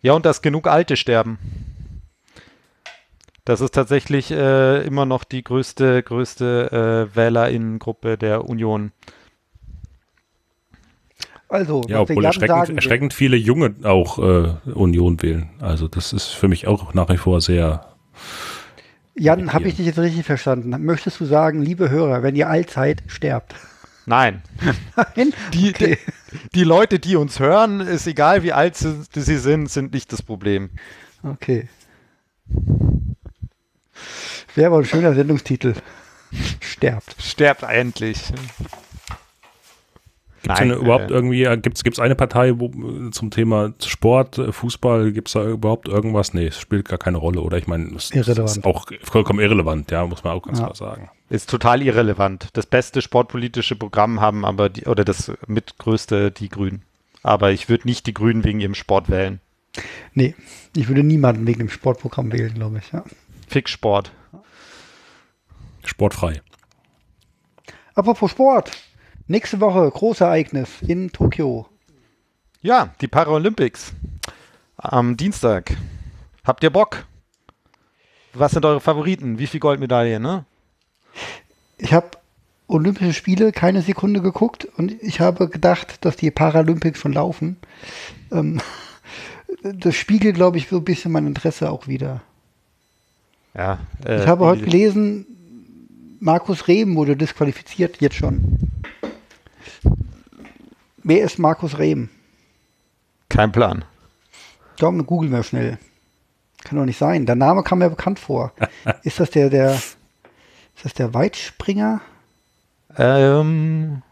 Ja, 0.00 0.14
und 0.14 0.26
dass 0.26 0.42
genug 0.42 0.66
Alte 0.66 0.96
sterben. 0.96 1.38
Das 3.44 3.60
ist 3.60 3.74
tatsächlich 3.74 4.30
äh, 4.30 4.84
immer 4.84 5.04
noch 5.04 5.24
die 5.24 5.42
größte, 5.42 6.02
größte 6.02 7.08
äh, 7.12 7.16
Wählerinnengruppe 7.16 8.16
der 8.16 8.44
Union. 8.44 8.92
Also, 11.52 11.82
Ja, 11.86 12.00
obwohl 12.00 12.24
erschreckend, 12.24 12.70
erschreckend 12.70 13.12
viele 13.12 13.36
Junge 13.36 13.74
auch 13.82 14.18
äh, 14.18 14.54
Union 14.72 15.20
wählen. 15.20 15.50
Also 15.60 15.86
das 15.86 16.14
ist 16.14 16.28
für 16.28 16.48
mich 16.48 16.66
auch 16.66 16.94
nach 16.94 17.10
wie 17.10 17.18
vor 17.18 17.42
sehr 17.42 17.84
Jan, 19.14 19.52
habe 19.52 19.68
ich 19.68 19.76
dich 19.76 19.84
jetzt 19.84 19.98
richtig 19.98 20.24
verstanden? 20.24 20.70
Möchtest 20.82 21.20
du 21.20 21.26
sagen, 21.26 21.60
liebe 21.60 21.90
Hörer, 21.90 22.22
wenn 22.22 22.36
ihr 22.36 22.48
alt 22.48 22.70
seid, 22.70 23.02
sterbt? 23.06 23.54
Nein. 24.06 24.42
Nein? 24.96 25.34
Die, 25.52 25.68
Okay. 25.68 25.98
die, 26.32 26.38
die 26.54 26.64
Leute, 26.64 26.98
die 26.98 27.16
uns 27.16 27.38
hören, 27.38 27.80
ist 27.80 28.06
egal 28.06 28.42
wie 28.42 28.54
alt 28.54 28.74
sie, 28.76 29.02
sie 29.14 29.36
sind, 29.36 29.70
sind 29.70 29.92
nicht 29.92 30.10
das 30.10 30.22
Problem. 30.22 30.70
Okay. 31.22 31.68
Wäre 34.54 34.68
aber 34.68 34.78
ein 34.78 34.86
schöner 34.86 35.14
Sendungstitel. 35.14 35.74
Sterbt. 36.60 37.14
Sterbt 37.20 37.62
endlich. 37.64 38.32
Gibt 40.58 40.70
es 40.72 40.76
Nein, 40.76 40.84
überhaupt 40.84 41.10
äh, 41.10 41.14
irgendwie, 41.14 41.44
gibt 41.62 41.86
es 41.92 41.98
eine 41.98 42.14
Partei 42.14 42.58
wo, 42.58 42.66
äh, 42.66 43.10
zum 43.10 43.30
Thema 43.30 43.72
Sport, 43.84 44.38
äh, 44.38 44.52
Fußball, 44.52 45.12
gibt 45.12 45.28
es 45.28 45.34
da 45.34 45.44
überhaupt 45.48 45.88
irgendwas? 45.88 46.34
Nee, 46.34 46.46
es 46.46 46.58
spielt 46.58 46.88
gar 46.88 46.98
keine 46.98 47.18
Rolle, 47.18 47.40
oder? 47.40 47.58
Ich 47.58 47.66
meine, 47.66 47.94
es 47.96 48.10
Irrelevant. 48.10 48.50
ist 48.50 48.64
auch 48.64 48.86
vollkommen 49.02 49.40
irrelevant, 49.40 49.90
ja, 49.90 50.04
muss 50.06 50.24
man 50.24 50.34
auch 50.34 50.42
ganz 50.42 50.58
Ja. 50.58 50.64
klar 50.66 50.74
sagen. 50.76 51.10
Ist 51.30 51.48
total 51.50 51.82
irrelevant. 51.82 52.48
Das 52.52 52.66
beste 52.66 53.00
sportpolitische 53.02 53.76
Programm 53.76 54.20
haben 54.20 54.44
aber 54.44 54.68
die, 54.68 54.84
oder 54.86 55.04
das 55.04 55.32
mitgrößte 55.46 56.30
die 56.30 56.48
Grünen. 56.48 56.82
Aber 57.22 57.52
ich 57.52 57.68
würde 57.68 57.86
nicht 57.86 58.06
die 58.06 58.14
Grünen 58.14 58.44
wegen 58.44 58.60
ihrem 58.60 58.74
Sport 58.74 59.08
wählen. 59.08 59.40
Nee, 60.12 60.34
ich 60.76 60.88
würde 60.88 61.02
niemanden 61.02 61.46
wegen 61.46 61.60
dem 61.60 61.70
Sportprogramm 61.70 62.30
wählen, 62.32 62.52
glaube 62.52 62.78
ich. 62.78 62.92
Ja. 62.92 63.04
Fix 63.48 63.70
Sport. 63.70 64.12
Sportfrei. 65.84 66.42
Apropos 67.94 68.30
Sport. 68.30 68.70
Nächste 69.32 69.60
Woche 69.60 69.90
Großereignis 69.90 70.82
in 70.86 71.10
Tokio. 71.10 71.66
Ja, 72.60 72.92
die 73.00 73.08
Paralympics. 73.08 73.94
Am 74.76 75.16
Dienstag. 75.16 75.74
Habt 76.44 76.62
ihr 76.62 76.68
Bock? 76.68 77.06
Was 78.34 78.52
sind 78.52 78.66
eure 78.66 78.82
Favoriten? 78.82 79.38
Wie 79.38 79.46
viel 79.46 79.58
Goldmedaillen, 79.58 80.22
ne? 80.22 80.44
Ich 81.78 81.94
habe 81.94 82.10
Olympische 82.66 83.14
Spiele 83.14 83.52
keine 83.52 83.80
Sekunde 83.80 84.20
geguckt 84.20 84.66
und 84.76 84.92
ich 85.02 85.20
habe 85.20 85.48
gedacht, 85.48 86.04
dass 86.04 86.16
die 86.16 86.30
Paralympics 86.30 86.98
schon 86.98 87.14
laufen. 87.14 87.56
Ähm, 88.30 88.60
das 89.62 89.94
spiegelt, 89.94 90.34
glaube 90.34 90.58
ich, 90.58 90.68
so 90.68 90.76
ein 90.76 90.84
bisschen 90.84 91.10
mein 91.10 91.26
Interesse 91.26 91.70
auch 91.70 91.86
wieder. 91.86 92.20
Ja. 93.54 93.78
äh, 94.04 94.20
Ich 94.20 94.26
habe 94.26 94.44
heute 94.44 94.66
gelesen, 94.66 95.24
Markus 96.20 96.68
Rehm 96.68 96.96
wurde 96.96 97.16
disqualifiziert, 97.16 97.98
jetzt 98.02 98.16
schon. 98.16 98.71
Wer 101.04 101.24
ist 101.24 101.38
Markus 101.38 101.78
Rehm? 101.78 102.08
Kein 103.28 103.52
Plan. 103.52 103.84
Komm, 104.78 105.04
googeln 105.06 105.32
wir 105.32 105.42
schnell. 105.42 105.78
Kann 106.64 106.78
doch 106.78 106.84
nicht 106.84 106.98
sein. 106.98 107.26
Der 107.26 107.34
Name 107.34 107.62
kam 107.62 107.78
mir 107.80 107.90
bekannt 107.90 108.18
vor. 108.18 108.52
ist 109.02 109.18
das 109.20 109.30
der, 109.30 109.50
der, 109.50 109.74
ist 109.74 109.96
das 110.84 110.94
der 110.94 111.12
Weitspringer? 111.14 112.00
Ähm, 112.96 114.02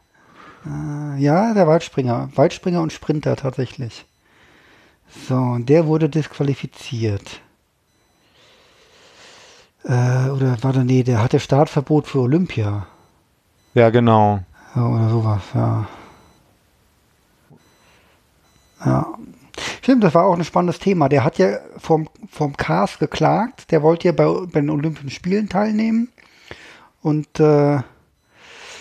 Äh, 0.66 1.20
Ja, 1.22 1.54
der 1.54 1.66
Weitspringer. 1.66 2.30
Weitspringer 2.34 2.80
und 2.82 2.92
Sprinter 2.92 3.36
tatsächlich. 3.36 4.04
So, 5.28 5.34
und 5.36 5.68
der 5.68 5.86
wurde 5.86 6.08
disqualifiziert. 6.08 7.40
Äh, 9.84 10.28
oder 10.28 10.56
warte, 10.62 10.84
nee, 10.84 11.02
der 11.02 11.22
hatte 11.22 11.40
Startverbot 11.40 12.06
für 12.06 12.20
Olympia. 12.20 12.86
ja, 13.74 13.90
genau. 13.90 14.40
Ja, 14.74 14.86
oder 14.86 15.08
sowas, 15.08 15.42
ja. 15.54 15.88
Ja. 18.84 19.06
Stimmt, 19.82 20.04
das 20.04 20.14
war 20.14 20.24
auch 20.26 20.36
ein 20.36 20.44
spannendes 20.44 20.78
Thema. 20.78 21.08
Der 21.08 21.24
hat 21.24 21.38
ja 21.38 21.58
vom, 21.76 22.08
vom 22.30 22.56
CAS 22.56 22.98
geklagt. 22.98 23.70
Der 23.70 23.82
wollte 23.82 24.08
ja 24.08 24.12
bei, 24.12 24.24
bei 24.46 24.60
den 24.60 24.70
Olympischen 24.70 25.10
Spielen 25.10 25.48
teilnehmen. 25.48 26.08
Und 27.02 27.40
äh, 27.40 27.80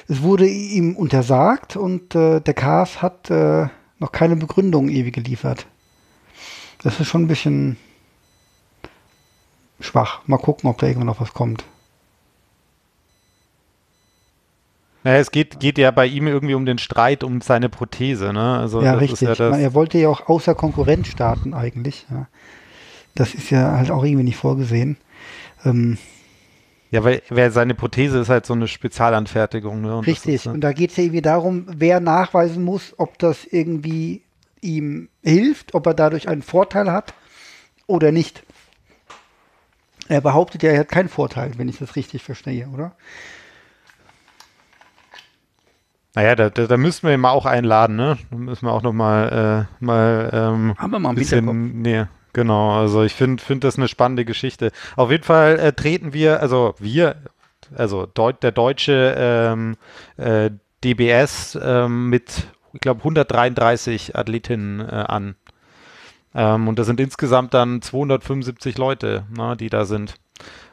es 0.07 0.21
wurde 0.21 0.47
ihm 0.47 0.95
untersagt 0.95 1.75
und 1.75 2.15
äh, 2.15 2.39
der 2.41 2.53
KAS 2.53 3.01
hat 3.01 3.29
äh, 3.29 3.67
noch 3.99 4.11
keine 4.11 4.35
Begründung 4.35 4.89
ewig 4.89 5.13
geliefert. 5.13 5.67
Das 6.81 6.99
ist 6.99 7.07
schon 7.07 7.23
ein 7.23 7.27
bisschen 7.27 7.77
schwach. 9.79 10.21
Mal 10.25 10.37
gucken, 10.37 10.69
ob 10.69 10.77
da 10.79 10.87
irgendwann 10.87 11.07
noch 11.07 11.21
was 11.21 11.33
kommt. 11.33 11.63
Naja, 15.03 15.19
es 15.19 15.31
geht, 15.31 15.59
geht 15.59 15.77
ja 15.77 15.91
bei 15.91 16.05
ihm 16.05 16.27
irgendwie 16.27 16.55
um 16.55 16.65
den 16.65 16.77
Streit 16.77 17.23
um 17.23 17.41
seine 17.41 17.69
Prothese, 17.69 18.33
ne? 18.33 18.59
Also 18.59 18.81
ja, 18.81 18.93
richtig. 18.95 19.37
Ja 19.37 19.49
Man, 19.49 19.59
er 19.61 19.73
wollte 19.73 19.97
ja 19.97 20.09
auch 20.09 20.27
außer 20.27 20.55
Konkurrenz 20.55 21.07
starten 21.07 21.53
eigentlich. 21.53 22.05
Ja. 22.11 22.27
Das 23.15 23.33
ist 23.33 23.49
ja 23.49 23.77
halt 23.77 23.91
auch 23.91 24.03
irgendwie 24.03 24.25
nicht 24.25 24.37
vorgesehen. 24.37 24.97
Ähm, 25.63 25.97
ja, 26.91 27.03
weil, 27.03 27.21
weil 27.29 27.51
seine 27.51 27.75
Prothese 27.75 28.19
ist 28.19 28.29
halt 28.29 28.45
so 28.45 28.53
eine 28.53 28.67
Spezialanfertigung, 28.67 29.81
ne? 29.81 29.97
Und 29.97 30.07
richtig. 30.07 30.35
Ist, 30.35 30.47
Und 30.47 30.61
da 30.61 30.73
geht 30.73 30.91
es 30.91 30.97
ja 30.97 31.03
irgendwie 31.03 31.21
darum, 31.21 31.65
wer 31.67 31.99
nachweisen 31.99 32.63
muss, 32.63 32.93
ob 32.97 33.17
das 33.19 33.45
irgendwie 33.45 34.23
ihm 34.61 35.07
hilft, 35.23 35.75
ob 35.75 35.85
er 35.85 35.93
dadurch 35.93 36.27
einen 36.27 36.41
Vorteil 36.41 36.91
hat 36.91 37.13
oder 37.87 38.11
nicht. 38.11 38.43
Er 40.09 40.21
behauptet 40.21 40.63
ja, 40.63 40.71
er 40.71 40.79
hat 40.79 40.89
keinen 40.89 41.09
Vorteil, 41.09 41.51
wenn 41.57 41.69
ich 41.69 41.77
das 41.77 41.95
richtig 41.95 42.23
verstehe, 42.23 42.67
oder? 42.67 42.95
Naja, 46.19 46.35
da, 46.35 46.49
da, 46.49 46.67
da 46.67 46.75
müssten 46.75 47.07
wir 47.07 47.13
ihn 47.13 47.21
mal 47.21 47.31
auch 47.31 47.45
einladen, 47.45 47.95
ne? 47.95 48.17
Da 48.29 48.35
müssen 48.35 48.65
wir 48.65 48.73
auch 48.73 48.81
noch 48.81 48.91
mal, 48.91 49.67
äh, 49.79 49.85
mal 49.85 50.29
ähm, 50.33 50.75
Haben 50.77 50.91
wir 50.91 50.99
mal 50.99 51.11
ein 51.11 51.15
bisschen, 51.15 51.81
nee, 51.81 52.07
genau. 52.33 52.71
Also 52.77 53.03
ich 53.03 53.13
finde 53.13 53.41
finde 53.41 53.65
das 53.65 53.77
eine 53.77 53.87
spannende 53.87 54.25
Geschichte. 54.25 54.73
Auf 54.97 55.11
jeden 55.11 55.23
Fall 55.23 55.57
äh, 55.57 55.71
treten 55.71 56.11
wir, 56.11 56.41
also 56.41 56.75
wir, 56.77 57.15
also 57.73 58.05
Deut 58.05 58.43
der 58.43 58.51
deutsche 58.51 59.15
ähm, 59.17 59.77
äh, 60.17 60.51
DBS 60.83 61.57
ähm, 61.63 62.09
mit, 62.09 62.47
ich 62.73 62.81
glaube, 62.81 62.99
133 62.99 64.17
Athletinnen 64.17 64.81
äh, 64.81 65.05
an. 65.07 65.35
Ähm, 66.35 66.67
und 66.67 66.77
das 66.79 66.87
sind 66.87 66.99
insgesamt 66.99 67.53
dann 67.53 67.81
275 67.81 68.77
Leute, 68.77 69.23
ne, 69.33 69.55
die 69.55 69.69
da 69.69 69.85
sind. 69.85 70.15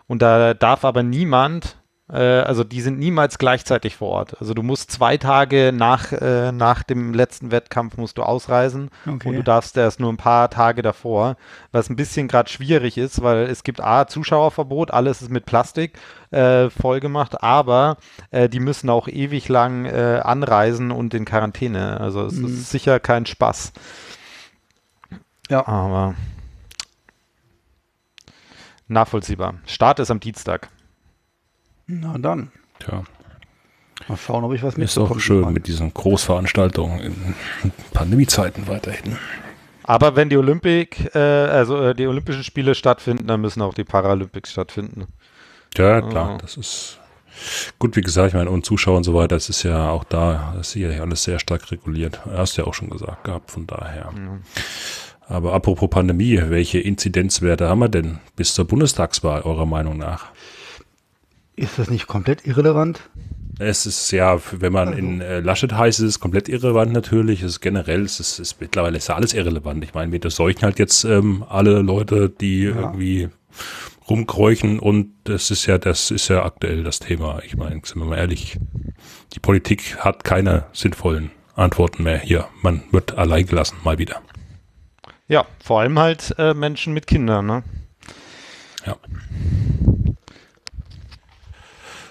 Und 0.08 0.22
da 0.22 0.54
darf 0.54 0.84
aber 0.84 1.04
niemand 1.04 1.76
also 2.14 2.62
die 2.62 2.80
sind 2.82 2.98
niemals 3.00 3.36
gleichzeitig 3.38 3.96
vor 3.96 4.10
Ort. 4.10 4.40
Also 4.40 4.54
du 4.54 4.62
musst 4.62 4.92
zwei 4.92 5.16
Tage 5.16 5.72
nach, 5.74 6.12
äh, 6.12 6.52
nach 6.52 6.84
dem 6.84 7.12
letzten 7.14 7.50
Wettkampf 7.50 7.96
musst 7.96 8.16
du 8.18 8.22
ausreisen 8.22 8.90
Okay. 9.06 9.28
und 9.28 9.34
du 9.34 9.42
darfst 9.42 9.76
erst 9.76 9.98
nur 9.98 10.12
ein 10.12 10.16
paar 10.16 10.48
Tage 10.48 10.82
davor, 10.82 11.36
was 11.72 11.90
ein 11.90 11.96
bisschen 11.96 12.28
gerade 12.28 12.48
schwierig 12.48 12.96
ist, 12.96 13.22
weil 13.22 13.46
es 13.46 13.64
gibt 13.64 13.80
A, 13.80 14.06
Zuschauerverbot, 14.06 14.92
alles 14.92 15.20
ist 15.20 15.30
mit 15.32 15.46
Plastik 15.46 15.98
äh, 16.30 16.70
voll 16.70 17.00
gemacht, 17.00 17.42
aber 17.42 17.96
äh, 18.30 18.48
die 18.48 18.60
müssen 18.60 18.88
auch 18.88 19.08
ewig 19.08 19.48
lang 19.48 19.86
äh, 19.86 20.20
anreisen 20.22 20.92
und 20.92 21.12
in 21.12 21.24
Quarantäne. 21.24 22.00
Also 22.00 22.24
es 22.26 22.34
Mhm. 22.34 22.46
ist 22.46 22.70
sicher 22.70 23.00
kein 23.00 23.26
Spaß. 23.26 23.72
Ja. 25.50 25.66
Aber 25.66 26.14
nachvollziehbar. 28.88 29.54
Start 29.66 29.98
ist 29.98 30.10
am 30.10 30.20
Dienstag. 30.20 30.68
Na 31.86 32.18
dann. 32.18 32.50
Tja, 32.80 33.02
Mal 34.08 34.16
schauen, 34.18 34.44
ob 34.44 34.52
ich 34.52 34.62
was 34.62 34.74
ist 34.74 34.98
auch 34.98 35.02
mitbekomme. 35.04 35.20
schön 35.20 35.52
mit 35.54 35.66
diesen 35.66 35.92
Großveranstaltungen 35.94 37.00
in 37.00 37.34
Pandemiezeiten 37.94 38.68
weiterhin. 38.68 39.16
Aber 39.84 40.16
wenn 40.16 40.28
die 40.28 40.36
Olympik, 40.36 41.14
äh, 41.14 41.18
also 41.18 41.80
äh, 41.82 41.94
die 41.94 42.06
Olympischen 42.06 42.44
Spiele 42.44 42.74
stattfinden, 42.74 43.26
dann 43.26 43.40
müssen 43.40 43.62
auch 43.62 43.72
die 43.72 43.84
Paralympics 43.84 44.52
stattfinden. 44.52 45.06
Ja, 45.76 46.02
klar, 46.02 46.34
Oh. 46.34 46.38
das 46.42 46.56
ist 46.58 46.98
gut, 47.78 47.96
wie 47.96 48.00
gesagt, 48.02 48.28
ich 48.28 48.34
meine, 48.34 48.50
und 48.50 48.66
Zuschauer 48.66 48.98
und 48.98 49.04
so 49.04 49.14
weiter, 49.14 49.36
das 49.36 49.48
ist 49.48 49.62
ja 49.62 49.90
auch 49.90 50.04
da, 50.04 50.52
das 50.56 50.68
ist 50.68 50.72
hier 50.74 51.00
alles 51.00 51.22
sehr 51.24 51.38
stark 51.38 51.70
reguliert. 51.70 52.20
Hast 52.26 52.56
du 52.58 52.62
ja 52.62 52.68
auch 52.68 52.74
schon 52.74 52.90
gesagt 52.90 53.24
gehabt, 53.24 53.50
von 53.50 53.66
daher. 53.66 54.12
Aber 55.28 55.54
apropos 55.54 55.88
Pandemie, 55.90 56.38
welche 56.48 56.78
Inzidenzwerte 56.80 57.68
haben 57.68 57.78
wir 57.80 57.88
denn 57.88 58.18
bis 58.36 58.54
zur 58.54 58.66
Bundestagswahl, 58.66 59.42
eurer 59.42 59.66
Meinung 59.66 59.96
nach? 59.98 60.26
Ist 61.56 61.78
das 61.78 61.90
nicht 61.90 62.06
komplett 62.06 62.46
irrelevant? 62.46 63.00
Es 63.58 63.86
ist 63.86 64.10
ja, 64.10 64.38
wenn 64.52 64.72
man 64.72 64.88
Also 64.88 64.98
in 64.98 65.20
äh, 65.22 65.40
Laschet 65.40 65.72
heißt, 65.72 66.00
ist 66.00 66.06
es 66.06 66.20
komplett 66.20 66.48
irrelevant 66.48 66.92
natürlich. 66.92 67.42
Es 67.42 67.52
ist 67.52 67.60
generell, 67.60 68.02
es 68.02 68.20
ist, 68.20 68.38
ist 68.38 68.60
mittlerweile 68.60 68.98
ist 68.98 69.08
ja 69.08 69.14
alles 69.14 69.32
irrelevant. 69.32 69.82
Ich 69.82 69.94
meine, 69.94 70.12
wir 70.12 70.18
durchseuchen 70.18 70.62
halt 70.62 70.78
jetzt 70.78 71.04
ähm, 71.04 71.42
alle 71.48 71.80
Leute, 71.80 72.28
die 72.28 72.64
irgendwie 72.64 73.30
rumkräuchen 74.08 74.78
und 74.78 75.12
das 75.24 75.50
ist 75.50 75.66
ja, 75.66 75.78
das 75.78 76.10
ist 76.10 76.28
ja 76.28 76.44
aktuell 76.44 76.84
das 76.84 77.00
Thema. 77.00 77.40
Ich 77.44 77.56
meine, 77.56 77.80
sind 77.82 77.98
wir 77.98 78.04
mal 78.04 78.18
ehrlich, 78.18 78.58
die 79.32 79.40
Politik 79.40 79.96
hat 79.98 80.24
keine 80.24 80.66
sinnvollen 80.72 81.30
Antworten 81.54 82.02
mehr 82.02 82.18
hier. 82.18 82.46
Man 82.62 82.82
wird 82.92 83.16
allein 83.16 83.46
gelassen, 83.46 83.78
mal 83.82 83.98
wieder. 83.98 84.20
Ja, 85.28 85.46
vor 85.64 85.80
allem 85.80 85.98
halt 85.98 86.34
äh, 86.38 86.54
Menschen 86.54 86.92
mit 86.92 87.06
Kindern, 87.06 87.46
ne? 87.46 87.62
Ja. 88.86 88.96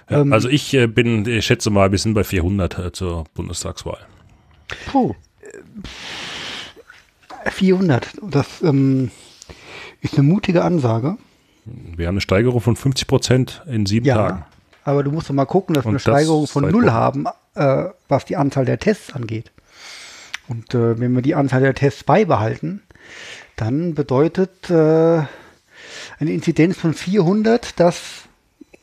Ja, 0.10 0.22
Ähm, 0.22 0.34
also 0.34 0.50
ich 0.50 0.74
äh, 0.74 0.88
bin, 0.88 1.26
ich 1.28 1.46
schätze 1.46 1.70
mal, 1.70 1.92
wir 1.92 2.00
sind 2.00 2.14
bei 2.14 2.24
400 2.24 2.78
äh, 2.80 2.92
zur 2.92 3.26
Bundestagswahl. 3.34 4.00
Puh. 4.88 5.16
400. 7.50 8.08
Das 8.22 8.62
ähm, 8.64 9.12
ist 10.02 10.16
eine 10.18 10.24
mutige 10.28 10.64
Ansage. 10.64 11.18
Wir 11.66 12.08
haben 12.08 12.16
eine 12.16 12.22
Steigerung 12.22 12.62
von 12.62 12.76
50 12.76 13.08
Prozent 13.08 13.64
in 13.68 13.86
sieben 13.86 14.06
Ja. 14.06 14.16
Tagen. 14.16 14.46
Aber 14.84 15.04
du 15.04 15.12
musst 15.12 15.30
doch 15.30 15.34
mal 15.34 15.46
gucken, 15.46 15.74
dass 15.74 15.84
wir 15.86 15.90
eine 15.90 15.96
das 15.96 16.04
Steigerung 16.04 16.46
von 16.48 16.70
null 16.70 16.92
haben, 16.92 17.26
äh, 17.56 17.86
was 18.08 18.26
die 18.26 18.36
Anzahl 18.36 18.66
der 18.66 18.78
Tests 18.80 19.14
angeht. 19.14 19.52
Und 20.48 20.76
äh, 20.76 21.00
wenn 21.00 21.14
wir 21.16 21.24
die 21.24 21.34
Anzahl 21.34 21.62
der 21.62 21.74
Tests 21.74 22.04
beibehalten, 22.04 22.84
dann 23.56 23.96
bedeutet 23.96 24.70
äh, 24.70 24.74
eine 24.74 25.28
Inzidenz 26.32 26.78
von 26.78 26.94
400, 26.94 27.80
dass 27.80 28.24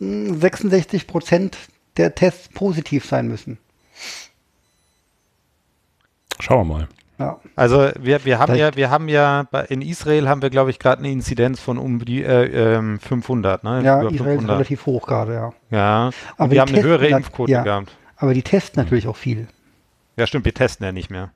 66 0.03 1.07
Prozent 1.07 1.57
der 1.96 2.14
Tests 2.14 2.48
positiv 2.48 3.05
sein 3.05 3.28
müssen. 3.28 3.59
Schauen 6.40 6.66
wir 6.68 6.74
mal. 6.74 6.88
Ja. 7.18 7.38
Also 7.55 7.90
wir, 8.00 8.24
wir 8.24 8.38
haben 8.38 8.53
Vielleicht- 8.55 8.74
ja, 8.74 8.76
wir 8.76 8.90
haben 8.90 9.09
ja 9.09 9.42
in 9.68 9.80
Israel 9.82 10.28
haben 10.28 10.42
wir, 10.42 10.50
glaube 10.50 10.70
ich, 10.70 10.78
gerade 10.80 10.98
eine 11.00 11.11
Inzidenz 11.12 11.61
von 11.61 11.78
um 11.78 12.05
die 12.05 12.22
äh, 12.24 12.74
ähm, 12.76 12.98
500, 12.98 13.62
ne? 13.62 13.82
Ja, 13.84 14.00
Über 14.00 14.11
Israel 14.11 14.14
ist 14.34 14.40
500. 14.40 14.57
relativ 14.57 14.86
hoch 14.86 15.07
gerade, 15.07 15.34
ja. 15.34 15.53
Ja, 15.70 16.11
Aber 16.36 16.50
wir 16.50 16.61
haben 16.61 16.68
eine 16.70 16.76
testen 16.78 16.90
höhere 16.90 17.11
nat- 17.11 17.18
Impfquote 17.18 17.53
ja. 17.53 17.62
gehabt. 17.62 17.96
Aber 18.16 18.34
die 18.34 18.42
testen 18.42 18.82
natürlich 18.82 19.07
auch 19.07 19.16
viel. 19.16 19.46
Ja, 20.16 20.26
stimmt, 20.26 20.44
wir 20.46 20.55
testen 20.55 20.84
ja 20.84 20.90
nicht 20.92 21.11
mehr. 21.11 21.30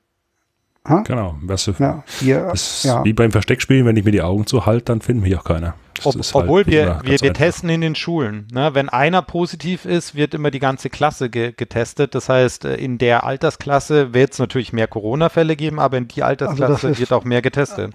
Ha? 0.87 1.03
Genau. 1.05 1.35
Was, 1.41 1.65
Ja, 1.79 2.03
wir, 2.21 2.45
das 2.51 2.77
ist 2.77 2.83
ja. 2.85 3.03
wie 3.03 3.13
beim 3.13 3.31
Versteckspielen, 3.31 3.85
wenn 3.85 3.97
ich 3.97 4.05
mir 4.05 4.11
die 4.11 4.21
Augen 4.21 4.45
zuhalte, 4.47 4.85
dann 4.85 5.01
finden 5.01 5.23
mich 5.23 5.37
auch 5.37 5.43
keiner. 5.43 5.75
Ob, 6.03 6.13
halt 6.15 6.35
obwohl 6.35 6.65
wir, 6.67 6.83
immer 6.83 7.01
wir, 7.03 7.19
wir 7.19 7.29
einfach. 7.31 7.33
testen 7.43 7.69
in 7.69 7.81
den 7.81 7.95
Schulen. 7.95 8.47
Ne? 8.53 8.69
Wenn 8.73 8.87
einer 8.87 9.21
positiv 9.23 9.83
ist, 9.85 10.13
wird 10.15 10.33
immer 10.35 10.51
die 10.51 10.59
ganze 10.59 10.89
Klasse 10.91 11.29
ge 11.29 11.53
getestet. 11.57 12.13
Das 12.15 12.29
heißt, 12.29 12.65
äh, 12.65 12.75
in 12.75 12.99
der 12.99 13.23
Altersklasse 13.23 14.13
wird 14.13 14.31
es 14.33 14.39
natürlich 14.39 14.71
mehr 14.73 14.87
Corona-Fälle 14.87 15.55
geben, 15.55 15.79
aber 15.79 15.97
in 15.97 16.07
die 16.07 16.21
Altersklasse 16.23 16.71
Also 16.73 16.87
ist- 16.89 16.99
wird 16.99 17.11
auch 17.13 17.23
mehr 17.25 17.41
getestet. 17.41 17.93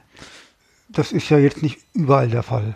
das 0.88 1.12
ist 1.12 1.30
ja 1.30 1.38
jetzt 1.38 1.62
nicht 1.62 1.78
überall 1.94 2.28
der 2.28 2.42
Fall. 2.42 2.74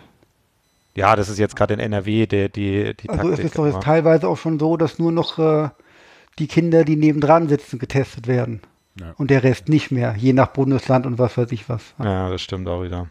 Ja, 0.95 1.15
das 1.15 1.29
ist 1.29 1.37
jetzt 1.37 1.55
gerade 1.55 1.75
in 1.75 1.79
NRW 1.79 2.25
die, 2.25 2.49
die, 2.49 2.93
die 2.95 3.09
Also 3.09 3.21
Taktik. 3.23 3.39
es 3.39 3.45
ist 3.51 3.57
doch 3.59 3.65
jetzt 3.67 3.83
teilweise 3.83 4.27
auch 4.27 4.37
schon 4.37 4.57
so, 4.57 4.77
dass 4.77 4.97
nur 4.97 5.11
noch 5.11 5.37
äh, 5.37 5.69
die 6.39 6.47
Kinder, 6.47 6.85
die 6.85 6.95
nebendran 6.95 7.49
sitzen, 7.49 7.77
getestet 7.79 8.27
werden. 8.27 8.61
Ja. 8.99 9.13
Und 9.17 9.29
der 9.29 9.43
Rest 9.43 9.69
nicht 9.69 9.91
mehr, 9.91 10.15
je 10.17 10.33
nach 10.33 10.47
Bundesland 10.47 11.05
und 11.05 11.17
was 11.19 11.37
weiß 11.37 11.51
ich 11.51 11.69
was. 11.69 11.93
ja, 11.99 12.29
das 12.29 12.41
stimmt 12.41 12.67
auch 12.67 12.83
wieder. 12.83 13.07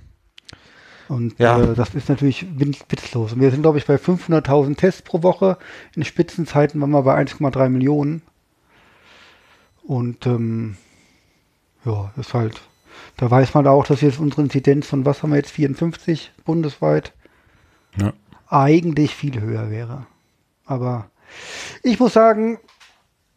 Und 1.08 1.38
Ja. 1.38 1.60
äh, 1.60 1.74
das 1.74 1.94
ist 1.94 2.08
natürlich 2.08 2.46
witzlos. 2.58 3.32
Und 3.32 3.40
wir 3.40 3.50
sind, 3.52 3.62
glaube 3.62 3.78
ich, 3.78 3.86
bei 3.86 3.94
500.000 3.96 4.76
Tests 4.76 5.02
pro 5.02 5.22
Woche. 5.22 5.56
In 5.94 6.04
Spitzenzeiten 6.04 6.80
waren 6.80 6.90
wir 6.90 7.02
bei 7.02 7.14
1,3 7.16 7.68
Millionen. 7.68 8.22
Und 9.84 10.26
ähm, 10.26 10.76
ja, 11.84 12.12
ist 12.16 12.34
halt, 12.34 12.60
da 13.16 13.30
weiß 13.30 13.54
man 13.54 13.68
auch, 13.68 13.86
dass 13.86 14.00
jetzt 14.00 14.18
unsere 14.18 14.42
Inzidenz 14.42 14.88
von, 14.88 15.04
was 15.04 15.22
haben 15.22 15.30
wir 15.30 15.36
jetzt, 15.36 15.52
54 15.52 16.32
bundesweit, 16.44 17.12
Ja. 17.96 18.12
eigentlich 18.48 19.14
viel 19.14 19.40
höher 19.40 19.70
wäre. 19.70 20.06
Aber 20.64 21.08
ich 21.84 22.00
muss 22.00 22.14
sagen, 22.14 22.58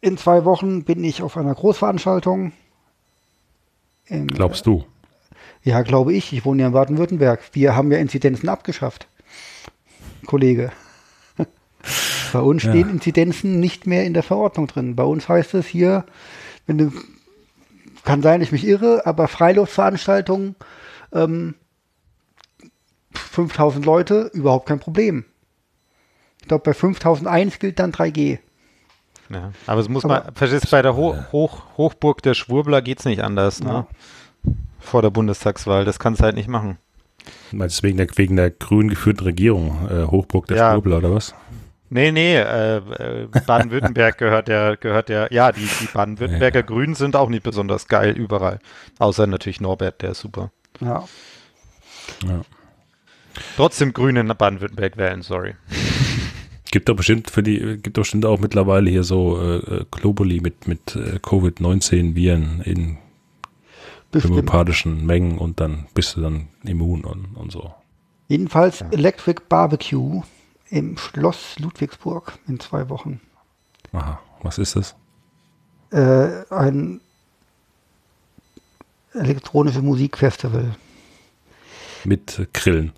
in 0.00 0.16
zwei 0.16 0.44
Wochen 0.44 0.84
bin 0.84 1.02
ich 1.04 1.22
auf 1.22 1.36
einer 1.36 1.54
Großveranstaltung. 1.54 2.52
Im, 4.06 4.26
Glaubst 4.28 4.66
du? 4.66 4.84
ja, 5.62 5.82
glaube 5.82 6.12
ich. 6.14 6.32
Ich 6.32 6.44
wohne 6.44 6.62
ja 6.62 6.68
in 6.68 6.72
Baden-Württemberg. 6.74 7.40
Wir 7.52 7.76
haben 7.76 7.92
ja 7.92 7.98
Inzidenzen 7.98 8.48
abgeschafft. 8.48 9.06
Kollege. 10.26 10.72
Bei 12.32 12.40
uns 12.40 12.62
Ja. 12.62 12.70
stehen 12.70 12.88
Inzidenzen 12.90 13.60
nicht 13.60 13.86
mehr 13.86 14.04
in 14.04 14.14
der 14.14 14.22
Verordnung 14.22 14.66
drin. 14.66 14.96
Bei 14.96 15.04
uns 15.04 15.28
heißt 15.28 15.54
es 15.54 15.66
hier, 15.66 16.04
wenn 16.66 16.78
du, 16.78 16.92
kann 18.04 18.22
sein, 18.22 18.40
ich 18.42 18.52
mich 18.52 18.66
irre, 18.66 19.06
aber 19.06 19.28
Freiluftveranstaltungen, 19.28 20.56
ähm, 21.12 21.54
5000 23.12 23.84
Leute, 23.84 24.30
überhaupt 24.32 24.66
kein 24.66 24.80
Problem. 24.80 25.24
Ich 26.40 26.48
glaube, 26.48 26.64
bei 26.64 26.74
5001 26.74 27.58
gilt 27.58 27.78
dann 27.78 27.92
3G. 27.92 28.38
Ja. 29.30 29.52
Aber 29.66 29.80
es 29.80 29.88
muss 29.88 30.04
man, 30.04 30.22
verstehst 30.34 30.70
bei 30.70 30.82
der 30.82 30.96
Ho 30.96 31.16
Hoch 31.32 31.62
Hochburg 31.76 32.22
der 32.22 32.34
Schwurbler 32.34 32.82
geht 32.82 32.98
es 32.98 33.04
nicht 33.04 33.22
anders, 33.22 33.62
ne? 33.62 33.86
Vor 34.80 35.02
der 35.02 35.10
Bundestagswahl. 35.10 35.84
Das 35.84 35.98
kannst 35.98 36.20
du 36.20 36.24
halt 36.24 36.34
nicht 36.34 36.48
machen. 36.48 36.78
Meinst 37.52 37.78
du 37.78 37.82
wegen 37.86 37.98
der, 37.98 38.08
wegen 38.16 38.36
der 38.36 38.50
grün 38.50 38.88
geführten 38.88 39.24
Regierung, 39.24 39.88
äh, 39.90 40.06
Hochburg 40.06 40.46
der 40.46 40.56
Ja. 40.56 40.72
Schwurbler 40.72 40.98
oder 40.98 41.14
was? 41.14 41.34
Nee, 41.92 42.12
nee, 42.12 42.36
äh, 42.36 42.76
äh, 42.76 43.28
Baden-Württemberg 43.46 44.16
gehört 44.16 44.46
der, 44.48 44.76
gehört 44.76 45.08
der, 45.08 45.28
ja, 45.32 45.50
die, 45.50 45.68
die 45.80 45.88
Baden-Württemberger 45.92 46.62
Grünen 46.62 46.94
sind 46.94 47.16
auch 47.16 47.28
nicht 47.28 47.42
besonders 47.42 47.88
geil 47.88 48.16
überall. 48.16 48.60
Außer 49.00 49.26
natürlich 49.26 49.60
Norbert, 49.60 50.00
der 50.00 50.12
ist 50.12 50.20
super. 50.20 50.52
Ja. 50.80 51.04
Trotzdem 53.56 53.92
Grüne 53.92 54.20
in 54.20 54.28
Baden-Württemberg 54.28 54.96
wählen, 54.96 55.22
sorry. 55.22 55.56
Gibt 56.70 56.88
doch 56.88 56.94
bestimmt 56.94 57.30
für 57.30 57.42
die, 57.42 57.78
gibt 57.78 57.96
doch 57.96 58.02
bestimmt 58.02 58.24
auch 58.24 58.38
mittlerweile 58.38 58.90
hier 58.90 59.02
so 59.02 59.40
äh, 59.40 59.56
äh, 59.56 59.84
Globally 59.90 60.40
mit, 60.40 60.68
mit 60.68 60.94
äh, 60.94 61.18
Covid-19-Viren 61.20 62.62
in 62.62 62.98
Bestimmt. 64.12 64.32
homöopathischen 64.32 65.06
Mengen 65.06 65.38
und 65.38 65.60
dann 65.60 65.86
bist 65.94 66.16
du 66.16 66.20
dann 66.20 66.48
immun 66.64 67.04
und, 67.04 67.36
und 67.36 67.50
so. 67.52 67.74
Jedenfalls 68.28 68.82
Electric 68.92 69.42
Barbecue 69.48 70.22
im 70.68 70.96
Schloss 70.96 71.58
Ludwigsburg 71.58 72.38
in 72.46 72.60
zwei 72.60 72.88
Wochen. 72.88 73.20
Aha, 73.92 74.20
was 74.42 74.58
ist 74.58 74.76
das? 74.76 74.94
Äh, 75.90 76.44
ein 76.50 77.00
elektronisches 79.12 79.82
Musikfestival 79.82 80.76
Mit 82.04 82.38
äh, 82.38 82.46
Grillen. 82.52 82.92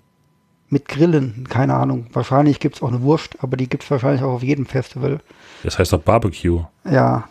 Mit 0.73 0.87
Grillen, 0.89 1.47
keine 1.49 1.75
Ahnung. 1.75 2.07
Wahrscheinlich 2.11 2.59
gibt 2.59 2.75
es 2.75 2.83
auch 2.83 2.89
eine 2.89 3.01
Wurst, 3.01 3.37
aber 3.39 3.55
die 3.55 3.69
gibt 3.69 3.83
es 3.83 3.91
wahrscheinlich 3.91 4.23
auch 4.23 4.33
auf 4.33 4.43
jedem 4.43 4.65
Festival. 4.65 5.19
Das 5.63 5.79
heißt 5.79 5.93
doch 5.93 6.01
Barbecue. 6.01 6.65
Ja, 6.83 7.29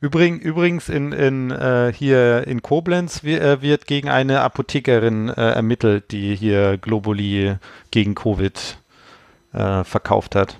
Übrigens, 0.00 0.44
übrigens 0.44 0.88
in, 0.88 1.12
in, 1.12 1.50
äh, 1.50 1.92
hier 1.92 2.46
in 2.46 2.60
Koblenz 2.60 3.24
äh, 3.24 3.62
wird 3.62 3.86
gegen 3.86 4.08
eine 4.08 4.40
Apothekerin 4.40 5.28
äh, 5.28 5.52
ermittelt, 5.52 6.10
die 6.10 6.36
hier 6.36 6.76
Globuli 6.76 7.56
gegen 7.90 8.14
Covid 8.14 8.78
äh, 9.52 9.84
verkauft 9.84 10.34
hat. 10.34 10.58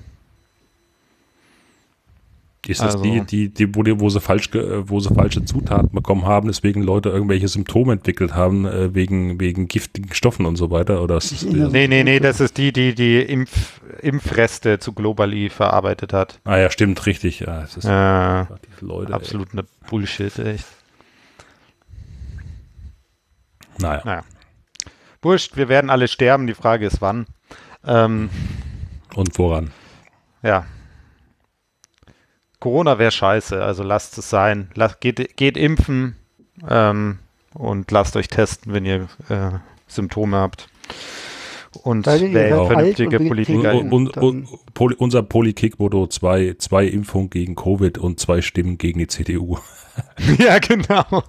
Ist 2.73 2.81
das 2.83 2.95
Also- 2.97 3.03
die, 3.05 3.21
die, 3.23 3.49
die 3.49 3.75
wo, 3.75 3.83
die, 3.83 3.99
wo, 4.01 4.09
sie 4.09 4.21
falsch, 4.21 4.51
äh, 4.55 4.89
wo 4.89 5.01
sie 5.01 5.13
falsche 5.15 5.45
Zutaten 5.45 5.91
bekommen 5.93 6.25
haben, 6.27 6.49
deswegen 6.49 6.83
Leute 6.83 7.09
irgendwelche 7.11 7.49
Symptome 7.49 7.93
entwickelt 7.95 8.35
haben, 8.35 8.67
äh, 8.67 8.95
wegen, 8.95 9.39
wegen 9.41 9.69
giftigen 9.69 10.13
Stoffen 10.15 10.47
und 10.47 10.57
so 10.57 10.71
weiter? 10.71 11.03
Oder 11.03 11.17
ist 11.19 11.33
das 11.33 11.43
Nee, 11.45 11.87
nee, 11.89 12.03
nee, 12.05 12.21
das 12.21 12.41
ist 12.41 12.57
die, 12.59 12.73
die 12.73 12.95
die 12.95 13.21
Impf 13.21 13.81
Impfreste 14.03 14.79
zu 14.79 14.93
Globally 14.93 15.49
verarbeitet 15.49 16.13
hat. 16.13 16.41
ah 16.45 16.59
ja, 16.59 16.71
stimmt, 16.71 17.07
richtig. 17.07 17.41
Ja, 17.41 17.61
das 17.63 17.77
ist 17.77 17.85
diese 17.85 18.85
Leute. 18.85 19.15
absolut 19.15 19.53
eine 19.53 19.65
Bullshit, 19.89 20.39
echt. 20.39 20.47
Ey. 20.47 20.59
Naja. 23.79 24.03
Naja. 24.05 24.23
Wurscht, 25.23 25.57
wir 25.57 25.69
werden 25.69 25.91
alle 25.91 26.09
sterben, 26.09 26.47
die 26.47 26.55
Frage 26.55 26.87
ist 26.87 27.01
wann. 27.01 27.27
Ähm, 27.87 28.31
Und 29.15 29.39
woran? 29.39 29.71
ja. 30.43 30.67
Corona 32.61 32.99
wäre 32.99 33.11
scheiße, 33.11 33.63
also 33.63 33.83
lasst 33.83 34.17
es 34.19 34.31
sein. 34.31 34.71
Lasst, 34.75 35.01
geht, 35.01 35.37
geht 35.37 35.57
impfen 35.57 36.17
ähm, 36.69 37.19
und 37.55 37.91
lasst 37.91 38.17
euch 38.17 38.29
testen, 38.29 38.73
wenn 38.73 38.85
ihr 38.85 39.09
äh, 39.29 39.59
Symptome 39.87 40.37
habt. 40.37 40.69
Und 41.83 42.07
wählt 42.07 42.67
vernünftige 42.67 43.19
Politiker. 43.19 43.75
Und, 43.75 43.93
und, 43.93 44.17
und 44.17 44.49
Poli, 44.73 44.95
unser 44.97 45.23
Polikick-Motto: 45.23 46.07
zwei, 46.07 46.55
zwei 46.59 46.87
Impfungen 46.87 47.29
gegen 47.29 47.55
Covid 47.55 47.99
und 47.99 48.19
zwei 48.19 48.41
Stimmen 48.41 48.79
gegen 48.79 48.99
die 48.99 49.09
CDU. 49.09 49.59
ja, 50.39 50.59
genau. 50.59 51.23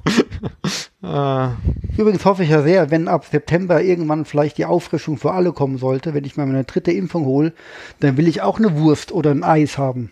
äh, 1.03 1.49
Übrigens 1.97 2.25
hoffe 2.25 2.43
ich 2.43 2.49
ja 2.49 2.61
sehr, 2.61 2.91
wenn 2.91 3.07
ab 3.07 3.25
September 3.25 3.81
irgendwann 3.81 4.25
vielleicht 4.25 4.57
die 4.57 4.65
Auffrischung 4.65 5.17
für 5.17 5.31
alle 5.31 5.53
kommen 5.53 5.77
sollte, 5.77 6.13
wenn 6.13 6.25
ich 6.25 6.37
mal 6.37 6.45
meine 6.45 6.63
dritte 6.63 6.91
Impfung 6.91 7.25
hole, 7.25 7.53
dann 7.99 8.17
will 8.17 8.27
ich 8.27 8.41
auch 8.41 8.57
eine 8.57 8.77
Wurst 8.77 9.11
oder 9.11 9.31
ein 9.31 9.43
Eis 9.43 9.77
haben. 9.77 10.11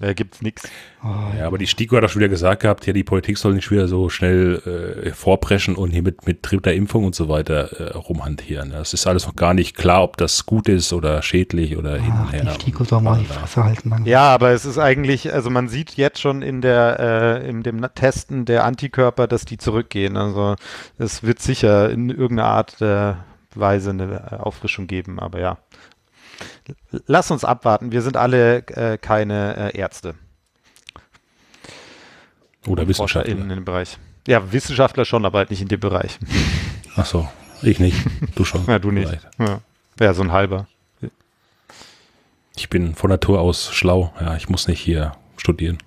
Da 0.00 0.12
gibt's 0.12 0.42
nichts. 0.42 0.68
Ja, 1.36 1.46
aber 1.46 1.58
die 1.58 1.66
STIKO 1.66 1.96
hat 1.96 2.04
doch 2.04 2.08
schon 2.08 2.20
wieder 2.20 2.28
gesagt 2.28 2.62
gehabt, 2.62 2.86
ja, 2.86 2.92
die 2.92 3.02
Politik 3.02 3.36
soll 3.36 3.54
nicht 3.54 3.70
wieder 3.70 3.88
so 3.88 4.08
schnell 4.08 5.02
äh, 5.04 5.10
vorpreschen 5.12 5.74
und 5.74 5.90
hier 5.90 6.02
mit, 6.02 6.26
mit 6.26 6.38
dritter 6.42 6.72
Impfung 6.72 7.04
und 7.04 7.14
so 7.14 7.28
weiter 7.28 7.80
äh, 7.80 7.96
rumhantieren. 7.96 8.70
Das 8.70 8.94
ist 8.94 9.06
alles 9.06 9.26
noch 9.26 9.34
gar 9.34 9.54
nicht 9.54 9.76
klar, 9.76 10.04
ob 10.04 10.16
das 10.16 10.46
gut 10.46 10.68
ist 10.68 10.92
oder 10.92 11.20
schädlich 11.22 11.76
oder 11.76 11.96
hin 11.96 12.12
und 12.12 12.26
Ach, 12.28 12.32
her. 12.32 12.44
die 12.44 12.50
Stiko 12.50 12.84
soll 12.84 13.00
mal 13.00 13.18
die 13.18 13.24
Fresse 13.24 13.64
halten. 13.64 13.88
Mann. 13.88 14.04
Ja, 14.06 14.32
aber 14.32 14.50
es 14.50 14.64
ist 14.64 14.78
eigentlich, 14.78 15.32
also 15.32 15.50
man 15.50 15.68
sieht 15.68 15.96
jetzt 15.96 16.20
schon 16.20 16.42
in 16.42 16.60
der, 16.60 17.40
äh, 17.42 17.48
in 17.48 17.62
dem 17.62 17.84
Testen 17.94 18.44
der 18.44 18.64
Antikörper, 18.64 19.26
dass 19.26 19.44
die 19.44 19.58
zurückgehen. 19.58 20.16
Also 20.16 20.54
es 20.98 21.22
wird 21.24 21.40
sicher 21.40 21.90
in 21.90 22.10
irgendeiner 22.10 22.48
Art 22.48 22.80
der 22.80 23.24
Weise 23.54 23.90
eine 23.90 24.28
äh, 24.30 24.34
Auffrischung 24.36 24.86
geben, 24.86 25.18
aber 25.18 25.40
ja. 25.40 25.58
Lass 27.06 27.30
uns 27.30 27.44
abwarten. 27.44 27.92
Wir 27.92 28.02
sind 28.02 28.16
alle 28.16 28.58
äh, 28.68 28.98
keine 28.98 29.72
äh, 29.72 29.78
Ärzte. 29.78 30.14
Oder 32.66 32.86
ForscherInnen 32.86 32.88
Wissenschaftler. 32.88 33.42
in 33.42 33.48
dem 33.48 33.64
Bereich. 33.64 33.98
Ja, 34.26 34.52
Wissenschaftler 34.52 35.04
schon, 35.04 35.24
aber 35.24 35.38
halt 35.38 35.50
nicht 35.50 35.62
in 35.62 35.68
dem 35.68 35.80
Bereich. 35.80 36.18
Ach 36.96 37.06
so, 37.06 37.28
ich 37.62 37.78
nicht. 37.78 37.96
Du 38.34 38.44
schon. 38.44 38.64
Ja, 38.66 38.78
du 38.78 38.90
nicht. 38.90 39.18
Ja, 39.38 39.60
ja 40.00 40.14
so 40.14 40.22
ein 40.22 40.32
halber. 40.32 40.66
Ich 42.56 42.68
bin 42.68 42.94
von 42.94 43.08
Natur 43.08 43.40
aus 43.40 43.72
schlau. 43.72 44.12
Ja, 44.20 44.36
ich 44.36 44.48
muss 44.48 44.66
nicht 44.66 44.80
hier 44.80 45.12
studieren. 45.36 45.78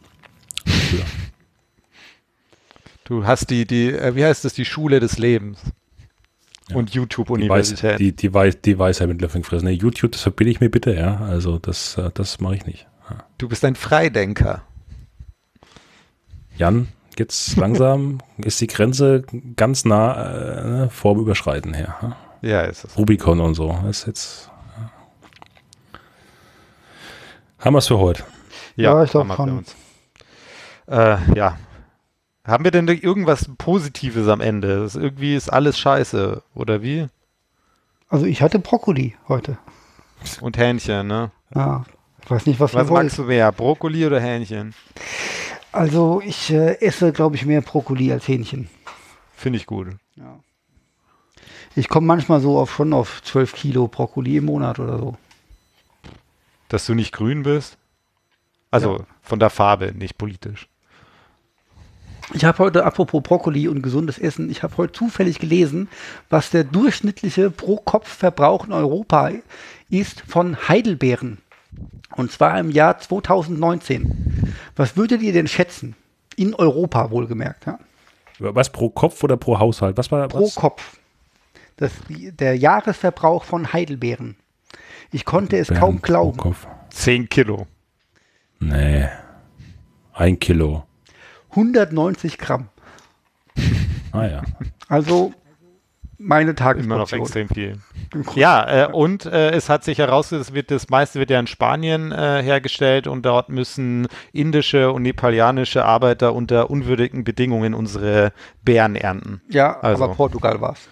Du 3.04 3.26
hast 3.26 3.50
die, 3.50 3.68
die, 3.68 3.92
äh, 3.92 4.16
wie 4.16 4.24
heißt 4.24 4.46
das, 4.46 4.54
die 4.54 4.64
Schule 4.64 5.02
des 5.02 5.18
Lebens. 5.18 5.60
Ja. 6.72 6.78
Und 6.78 6.90
Die, 6.90 6.92
Weiß, 6.92 6.96
YouTube-Universität. 6.96 8.00
die, 8.00 8.16
die, 8.16 8.34
Weiß, 8.34 8.62
die 8.62 8.78
Weisheit 8.80 9.08
mit 9.08 9.22
Löffeln 9.22 9.44
fressen. 9.44 9.66
Nee, 9.66 9.74
YouTube, 9.74 10.12
das 10.14 10.22
verbitte 10.22 10.50
ich 10.50 10.60
mir 10.60 10.70
bitte, 10.70 10.94
ja. 10.96 11.18
Also 11.18 11.60
das, 11.60 11.98
äh, 11.98 12.10
das 12.14 12.40
mache 12.40 12.56
ich 12.56 12.66
nicht. 12.66 12.88
Ja. 13.10 13.18
Du 13.38 13.48
bist 13.50 13.64
ein 13.66 13.76
Freidenker. 13.76 14.62
Jan, 16.58 16.88
jetzt 17.18 17.56
langsam 17.58 18.20
ist 18.38 18.60
die 18.62 18.68
Grenze 18.68 19.24
ganz 19.56 19.86
nah 19.86 20.84
äh, 20.86 20.90
vorm 20.90 21.20
Überschreiten 21.20 21.74
her. 21.74 21.96
ja. 22.02 22.18
Ja, 22.44 22.62
ist 22.62 22.84
es. 22.86 22.98
Rubicon 22.98 23.40
und 23.40 23.54
so. 23.54 23.78
Das 23.84 24.00
ist 24.00 24.08
jetzt. 24.08 24.50
Ja. 24.76 24.90
Haben 27.60 27.74
wir 27.76 27.78
es 27.78 27.88
für 27.88 28.00
heute? 28.00 28.24
Ja, 28.76 29.04
ich 29.04 29.12
glaub 29.12 29.28
haben 29.28 29.28
wir 29.30 29.36
schon. 29.36 29.58
uns. 29.60 29.76
Äh, 30.88 31.18
ja. 31.38 31.58
Haben 32.52 32.64
wir 32.66 32.72
denn 32.72 32.88
irgendwas 32.88 33.50
Positives 33.58 34.28
am 34.28 34.42
Ende? 34.42 34.82
Das 34.82 34.96
irgendwie 34.96 35.36
ist 35.36 35.50
alles 35.50 35.80
scheiße, 35.80 36.44
oder 36.54 36.82
wie? 36.82 37.08
Also 38.10 38.26
ich 38.26 38.42
hatte 38.42 38.60
Brokkoli 38.60 39.16
heute. 39.28 39.58
Und 40.42 40.58
Hähnchen, 40.58 41.08
ne? 41.08 41.32
Ja, 41.56 41.84
ich 42.24 42.30
weiß 42.30 42.46
nicht, 42.46 42.60
was, 42.60 42.74
Was 42.74 42.90
wollt. 42.90 43.04
magst 43.06 43.18
du 43.18 43.24
mehr, 43.24 43.52
Brokkoli 43.52 44.06
oder 44.06 44.20
Hähnchen? 44.20 44.76
Also 45.72 46.22
ich 46.24 46.52
äh, 46.52 46.80
esse, 46.82 47.14
glaube 47.14 47.38
ich, 47.38 47.46
mehr 47.46 47.62
Brokkoli 47.62 48.12
als 48.12 48.28
Hähnchen. 48.28 48.70
Finde 49.34 49.58
ich 49.58 49.66
gut. 49.66 49.88
Ja. 50.16 50.40
Ich 51.76 51.88
komme 51.88 52.06
manchmal 52.06 52.42
so 52.42 52.60
auf 52.60 52.74
schon 52.76 52.92
auf 52.92 53.22
12 53.24 53.54
Kilo 53.56 53.88
Brokkoli 53.88 54.38
im 54.38 54.46
Monat 54.46 54.78
oder 54.80 54.98
so. 55.00 55.18
Dass 56.68 56.86
du 56.86 56.94
nicht 56.94 57.14
grün 57.14 57.44
bist? 57.44 57.78
Also 58.72 58.98
Ja. 59.00 59.06
von 59.22 59.40
der 59.40 59.50
Farbe, 59.50 59.94
nicht 59.94 60.18
politisch. 60.18 60.68
Ich 62.34 62.46
habe 62.46 62.60
heute, 62.60 62.86
apropos 62.86 63.22
Brokkoli 63.24 63.68
und 63.68 63.82
gesundes 63.82 64.18
Essen, 64.18 64.50
ich 64.50 64.64
habe 64.64 64.78
heute 64.78 64.94
zufällig 64.94 65.40
gelesen, 65.40 65.90
was 66.30 66.50
der 66.50 66.64
durchschnittliche 66.64 67.52
Pro-Kopf-Verbrauch 67.52 68.66
in 68.66 68.74
Europa 68.74 69.32
ist 69.90 70.22
von 70.22 70.68
Heidelbeeren. 70.68 71.40
Und 72.16 72.32
zwar 72.32 72.60
im 72.60 72.72
Jahr 72.72 73.00
2019. 73.00 74.54
Was 74.76 74.98
würdet 74.98 75.22
ihr 75.22 75.34
denn 75.34 75.48
schätzen? 75.48 75.96
In 76.36 76.56
Europa 76.56 77.12
wohlgemerkt. 77.12 77.66
Ja? 77.66 77.80
Was 78.40 78.72
pro 78.72 78.90
Kopf 78.90 79.24
oder 79.24 79.38
pro 79.38 79.60
Haushalt? 79.60 79.98
Was 79.98 80.12
war 80.12 80.28
Pro 80.28 80.46
was? 80.46 80.56
Kopf. 80.56 80.98
Das, 81.78 81.92
der 82.10 82.58
Jahresverbrauch 82.58 83.44
von 83.44 83.74
Heidelbeeren. 83.74 84.36
Ich 85.12 85.26
konnte 85.26 85.58
es 85.58 85.68
kaum 85.68 86.00
Pro 86.00 86.08
glauben. 86.08 86.38
Kopf. 86.38 86.68
10 86.92 87.30
Kilo. 87.30 87.68
Nee. 88.60 89.08
Ein 90.14 90.40
Kilo. 90.40 90.84
190 91.52 92.38
Gramm. 92.38 92.70
Ah 94.12 94.26
ja. 94.26 94.42
Also 94.88 95.34
meine 96.18 96.52
Immer 96.52 96.98
noch 96.98 97.12
extrem 97.12 97.50
viel. 97.50 97.80
Ja, 98.36 98.86
äh, 98.86 98.92
und 98.92 99.26
äh, 99.26 99.52
es 99.52 99.70
hat 99.70 99.84
sich 99.84 99.98
herausgestellt, 99.98 100.42
es 100.50 100.54
wird, 100.54 100.72
das 100.72 100.90
meiste 100.90 101.20
wird 101.20 101.30
ja 101.30 101.40
in 101.40 101.48
Spanien 101.48 102.12
äh, 102.12 102.44
hergestellt 102.44 103.08
und 103.08 103.26
dort 103.26 103.50
müssen 103.50 104.08
indische 104.32 104.92
und 104.92 105.02
nepalianische 105.02 105.84
Arbeiter 105.86 106.34
unter 106.34 106.70
unwürdigen 106.70 107.24
Bedingungen 107.24 107.74
unsere 107.74 108.34
Beeren 108.64 108.96
ernten. 108.96 109.42
Ja, 109.50 109.80
Also. 109.80 110.04
aber 110.04 110.14
Portugal 110.14 110.62
war's. 110.62 110.90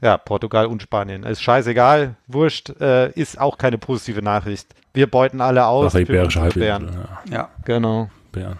Ja, 0.00 0.18
Portugal 0.18 0.66
und 0.66 0.82
Spanien. 0.82 1.22
Ist 1.22 1.40
scheißegal, 1.42 2.16
wurscht, 2.26 2.68
äh, 2.80 3.10
ist 3.12 3.40
auch 3.40 3.56
keine 3.56 3.78
positive 3.78 4.20
Nachricht. 4.20 4.74
Wir 4.92 5.10
beuten 5.10 5.40
alle 5.40 5.64
aus. 5.66 5.92
Sache 5.92 6.04
für 6.04 6.12
Halbinsel. 6.18 6.60
Bären. 6.60 6.88
Ja, 7.30 7.34
Ja. 7.36 7.48
Genau. 7.64 8.10
Bären. 8.30 8.58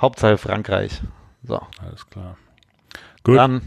Hauptsache 0.00 0.38
Frankreich. 0.38 1.00
So, 1.42 1.60
Alles 1.82 2.06
klar. 2.08 2.36
Gut. 3.24 3.36
dann 3.36 3.62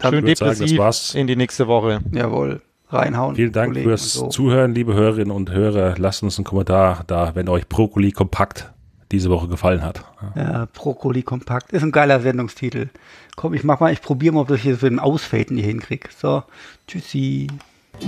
schön 0.00 0.14
ich 0.20 0.24
würd 0.24 0.38
sagen, 0.38 0.50
das 0.50 0.58
depressiv 0.58 0.78
war's. 0.78 1.14
in 1.14 1.26
die 1.26 1.36
nächste 1.36 1.66
Woche. 1.66 2.00
Jawohl. 2.12 2.62
Reinhauen. 2.90 3.34
Vielen 3.34 3.52
Dank 3.52 3.70
Kollegen 3.70 3.88
fürs 3.88 4.12
so. 4.12 4.28
Zuhören, 4.28 4.74
liebe 4.74 4.94
Hörerinnen 4.94 5.30
und 5.32 5.50
Hörer. 5.50 5.94
Lasst 5.98 6.22
uns 6.22 6.38
einen 6.38 6.44
Kommentar 6.44 7.02
da, 7.06 7.34
wenn 7.34 7.48
euch 7.48 7.66
Brokkoli 7.68 8.12
kompakt 8.12 8.72
diese 9.10 9.30
Woche 9.30 9.48
gefallen 9.48 9.82
hat. 9.82 10.04
Ja, 10.36 10.66
Brokkoli 10.72 11.22
kompakt. 11.22 11.72
Ist 11.72 11.82
ein 11.82 11.92
geiler 11.92 12.20
Sendungstitel. 12.20 12.88
Komm, 13.36 13.54
ich 13.54 13.64
mach 13.64 13.80
mal, 13.80 13.92
ich 13.92 14.00
probiere 14.02 14.34
mal, 14.34 14.40
ob 14.42 14.50
ich 14.50 14.62
hier 14.62 14.76
so 14.76 14.86
ein 14.86 14.98
Ausfaden 15.00 15.56
hier 15.56 15.66
hinkriege. 15.66 16.08
So, 16.16 16.42
tschüssi. 16.86 17.48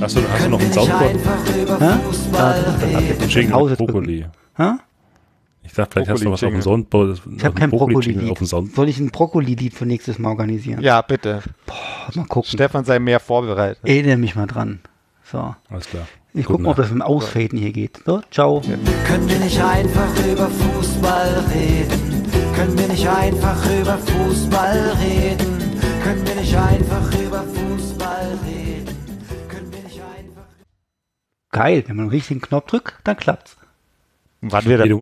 Hast 0.01 0.17
du, 0.17 0.29
hast 0.29 0.45
du 0.47 0.51
noch 0.51 0.61
einen 0.61 0.73
Soundboard? 0.73 1.03
einfach 1.11 1.57
über 1.57 1.81
Hä? 1.81 1.99
Fußball 2.07 2.41
Ah, 2.43 2.63
das 2.63 2.79
Den 2.81 2.97
ein 3.23 3.29
Jingle. 3.29 3.77
Brokkoli. 3.77 4.27
Hä? 4.57 4.71
Ich 5.77 5.79
dachte, 5.79 5.93
vielleicht 5.93 6.11
hast 6.11 6.25
du 6.25 6.31
was 6.31 6.43
auf 6.43 6.51
dem 6.53 6.63
Soundboard. 6.63 7.21
Ich 7.37 7.45
habe 7.45 7.55
kein 7.55 7.69
Brokkoli-Lied. 7.69 8.39
Sound. 8.49 8.75
Soll 8.75 8.89
ich 8.89 8.99
ein 8.99 9.11
Brokkoli-Lied 9.11 9.75
für 9.75 9.85
nächstes 9.85 10.19
Mal 10.19 10.31
organisieren? 10.31 10.81
Ja, 10.81 11.03
bitte. 11.03 11.43
Mal 12.15 12.25
gucken. 12.25 12.49
Stefan 12.51 12.87
sei 12.87 12.99
mehr 12.99 13.21
vorbereitet. 13.21 13.81
Erinnere 13.85 14.17
mich 14.17 14.35
mal 14.35 14.47
dran. 14.47 14.81
So. 15.31 15.55
Alles 15.69 15.87
klar. 15.91 16.09
Ich 16.33 16.47
gucke 16.47 16.63
mal, 16.63 16.71
ob 16.71 16.77
das 16.77 16.87
mit 16.87 16.95
dem 16.95 17.03
Ausfaden 17.03 17.59
hier 17.59 17.73
geht. 17.73 18.01
So, 18.07 18.23
ciao. 18.31 18.63
Können 18.63 19.29
wir 19.29 19.39
nicht 19.39 19.63
einfach 19.63 20.27
über 20.27 20.49
Fußball 20.49 21.45
reden? 21.55 22.27
Können 22.55 22.79
wir 22.79 22.89
nicht 22.89 23.07
einfach 23.07 23.79
über 23.79 23.99
Fußball 23.99 24.97
reden? 24.99 25.81
Können 26.03 26.27
wir 26.27 26.35
nicht 26.37 26.57
einfach 26.57 27.21
über 27.21 27.43
Fußball 27.43 28.39
reden? 28.47 28.97
Können 29.47 29.71
wir 29.71 29.83
nicht 29.83 30.01
einfach 30.01 30.47
Geil, 31.53 31.85
wenn 31.87 31.97
man 31.97 32.07
den 32.07 32.13
richtigen 32.13 32.41
Knopf 32.41 32.69
drückt, 32.69 32.95
dann 33.05 33.19
klappt's. 33.19 33.59
Wann 34.43 34.65
wir 34.67 34.79
du, 34.79 34.89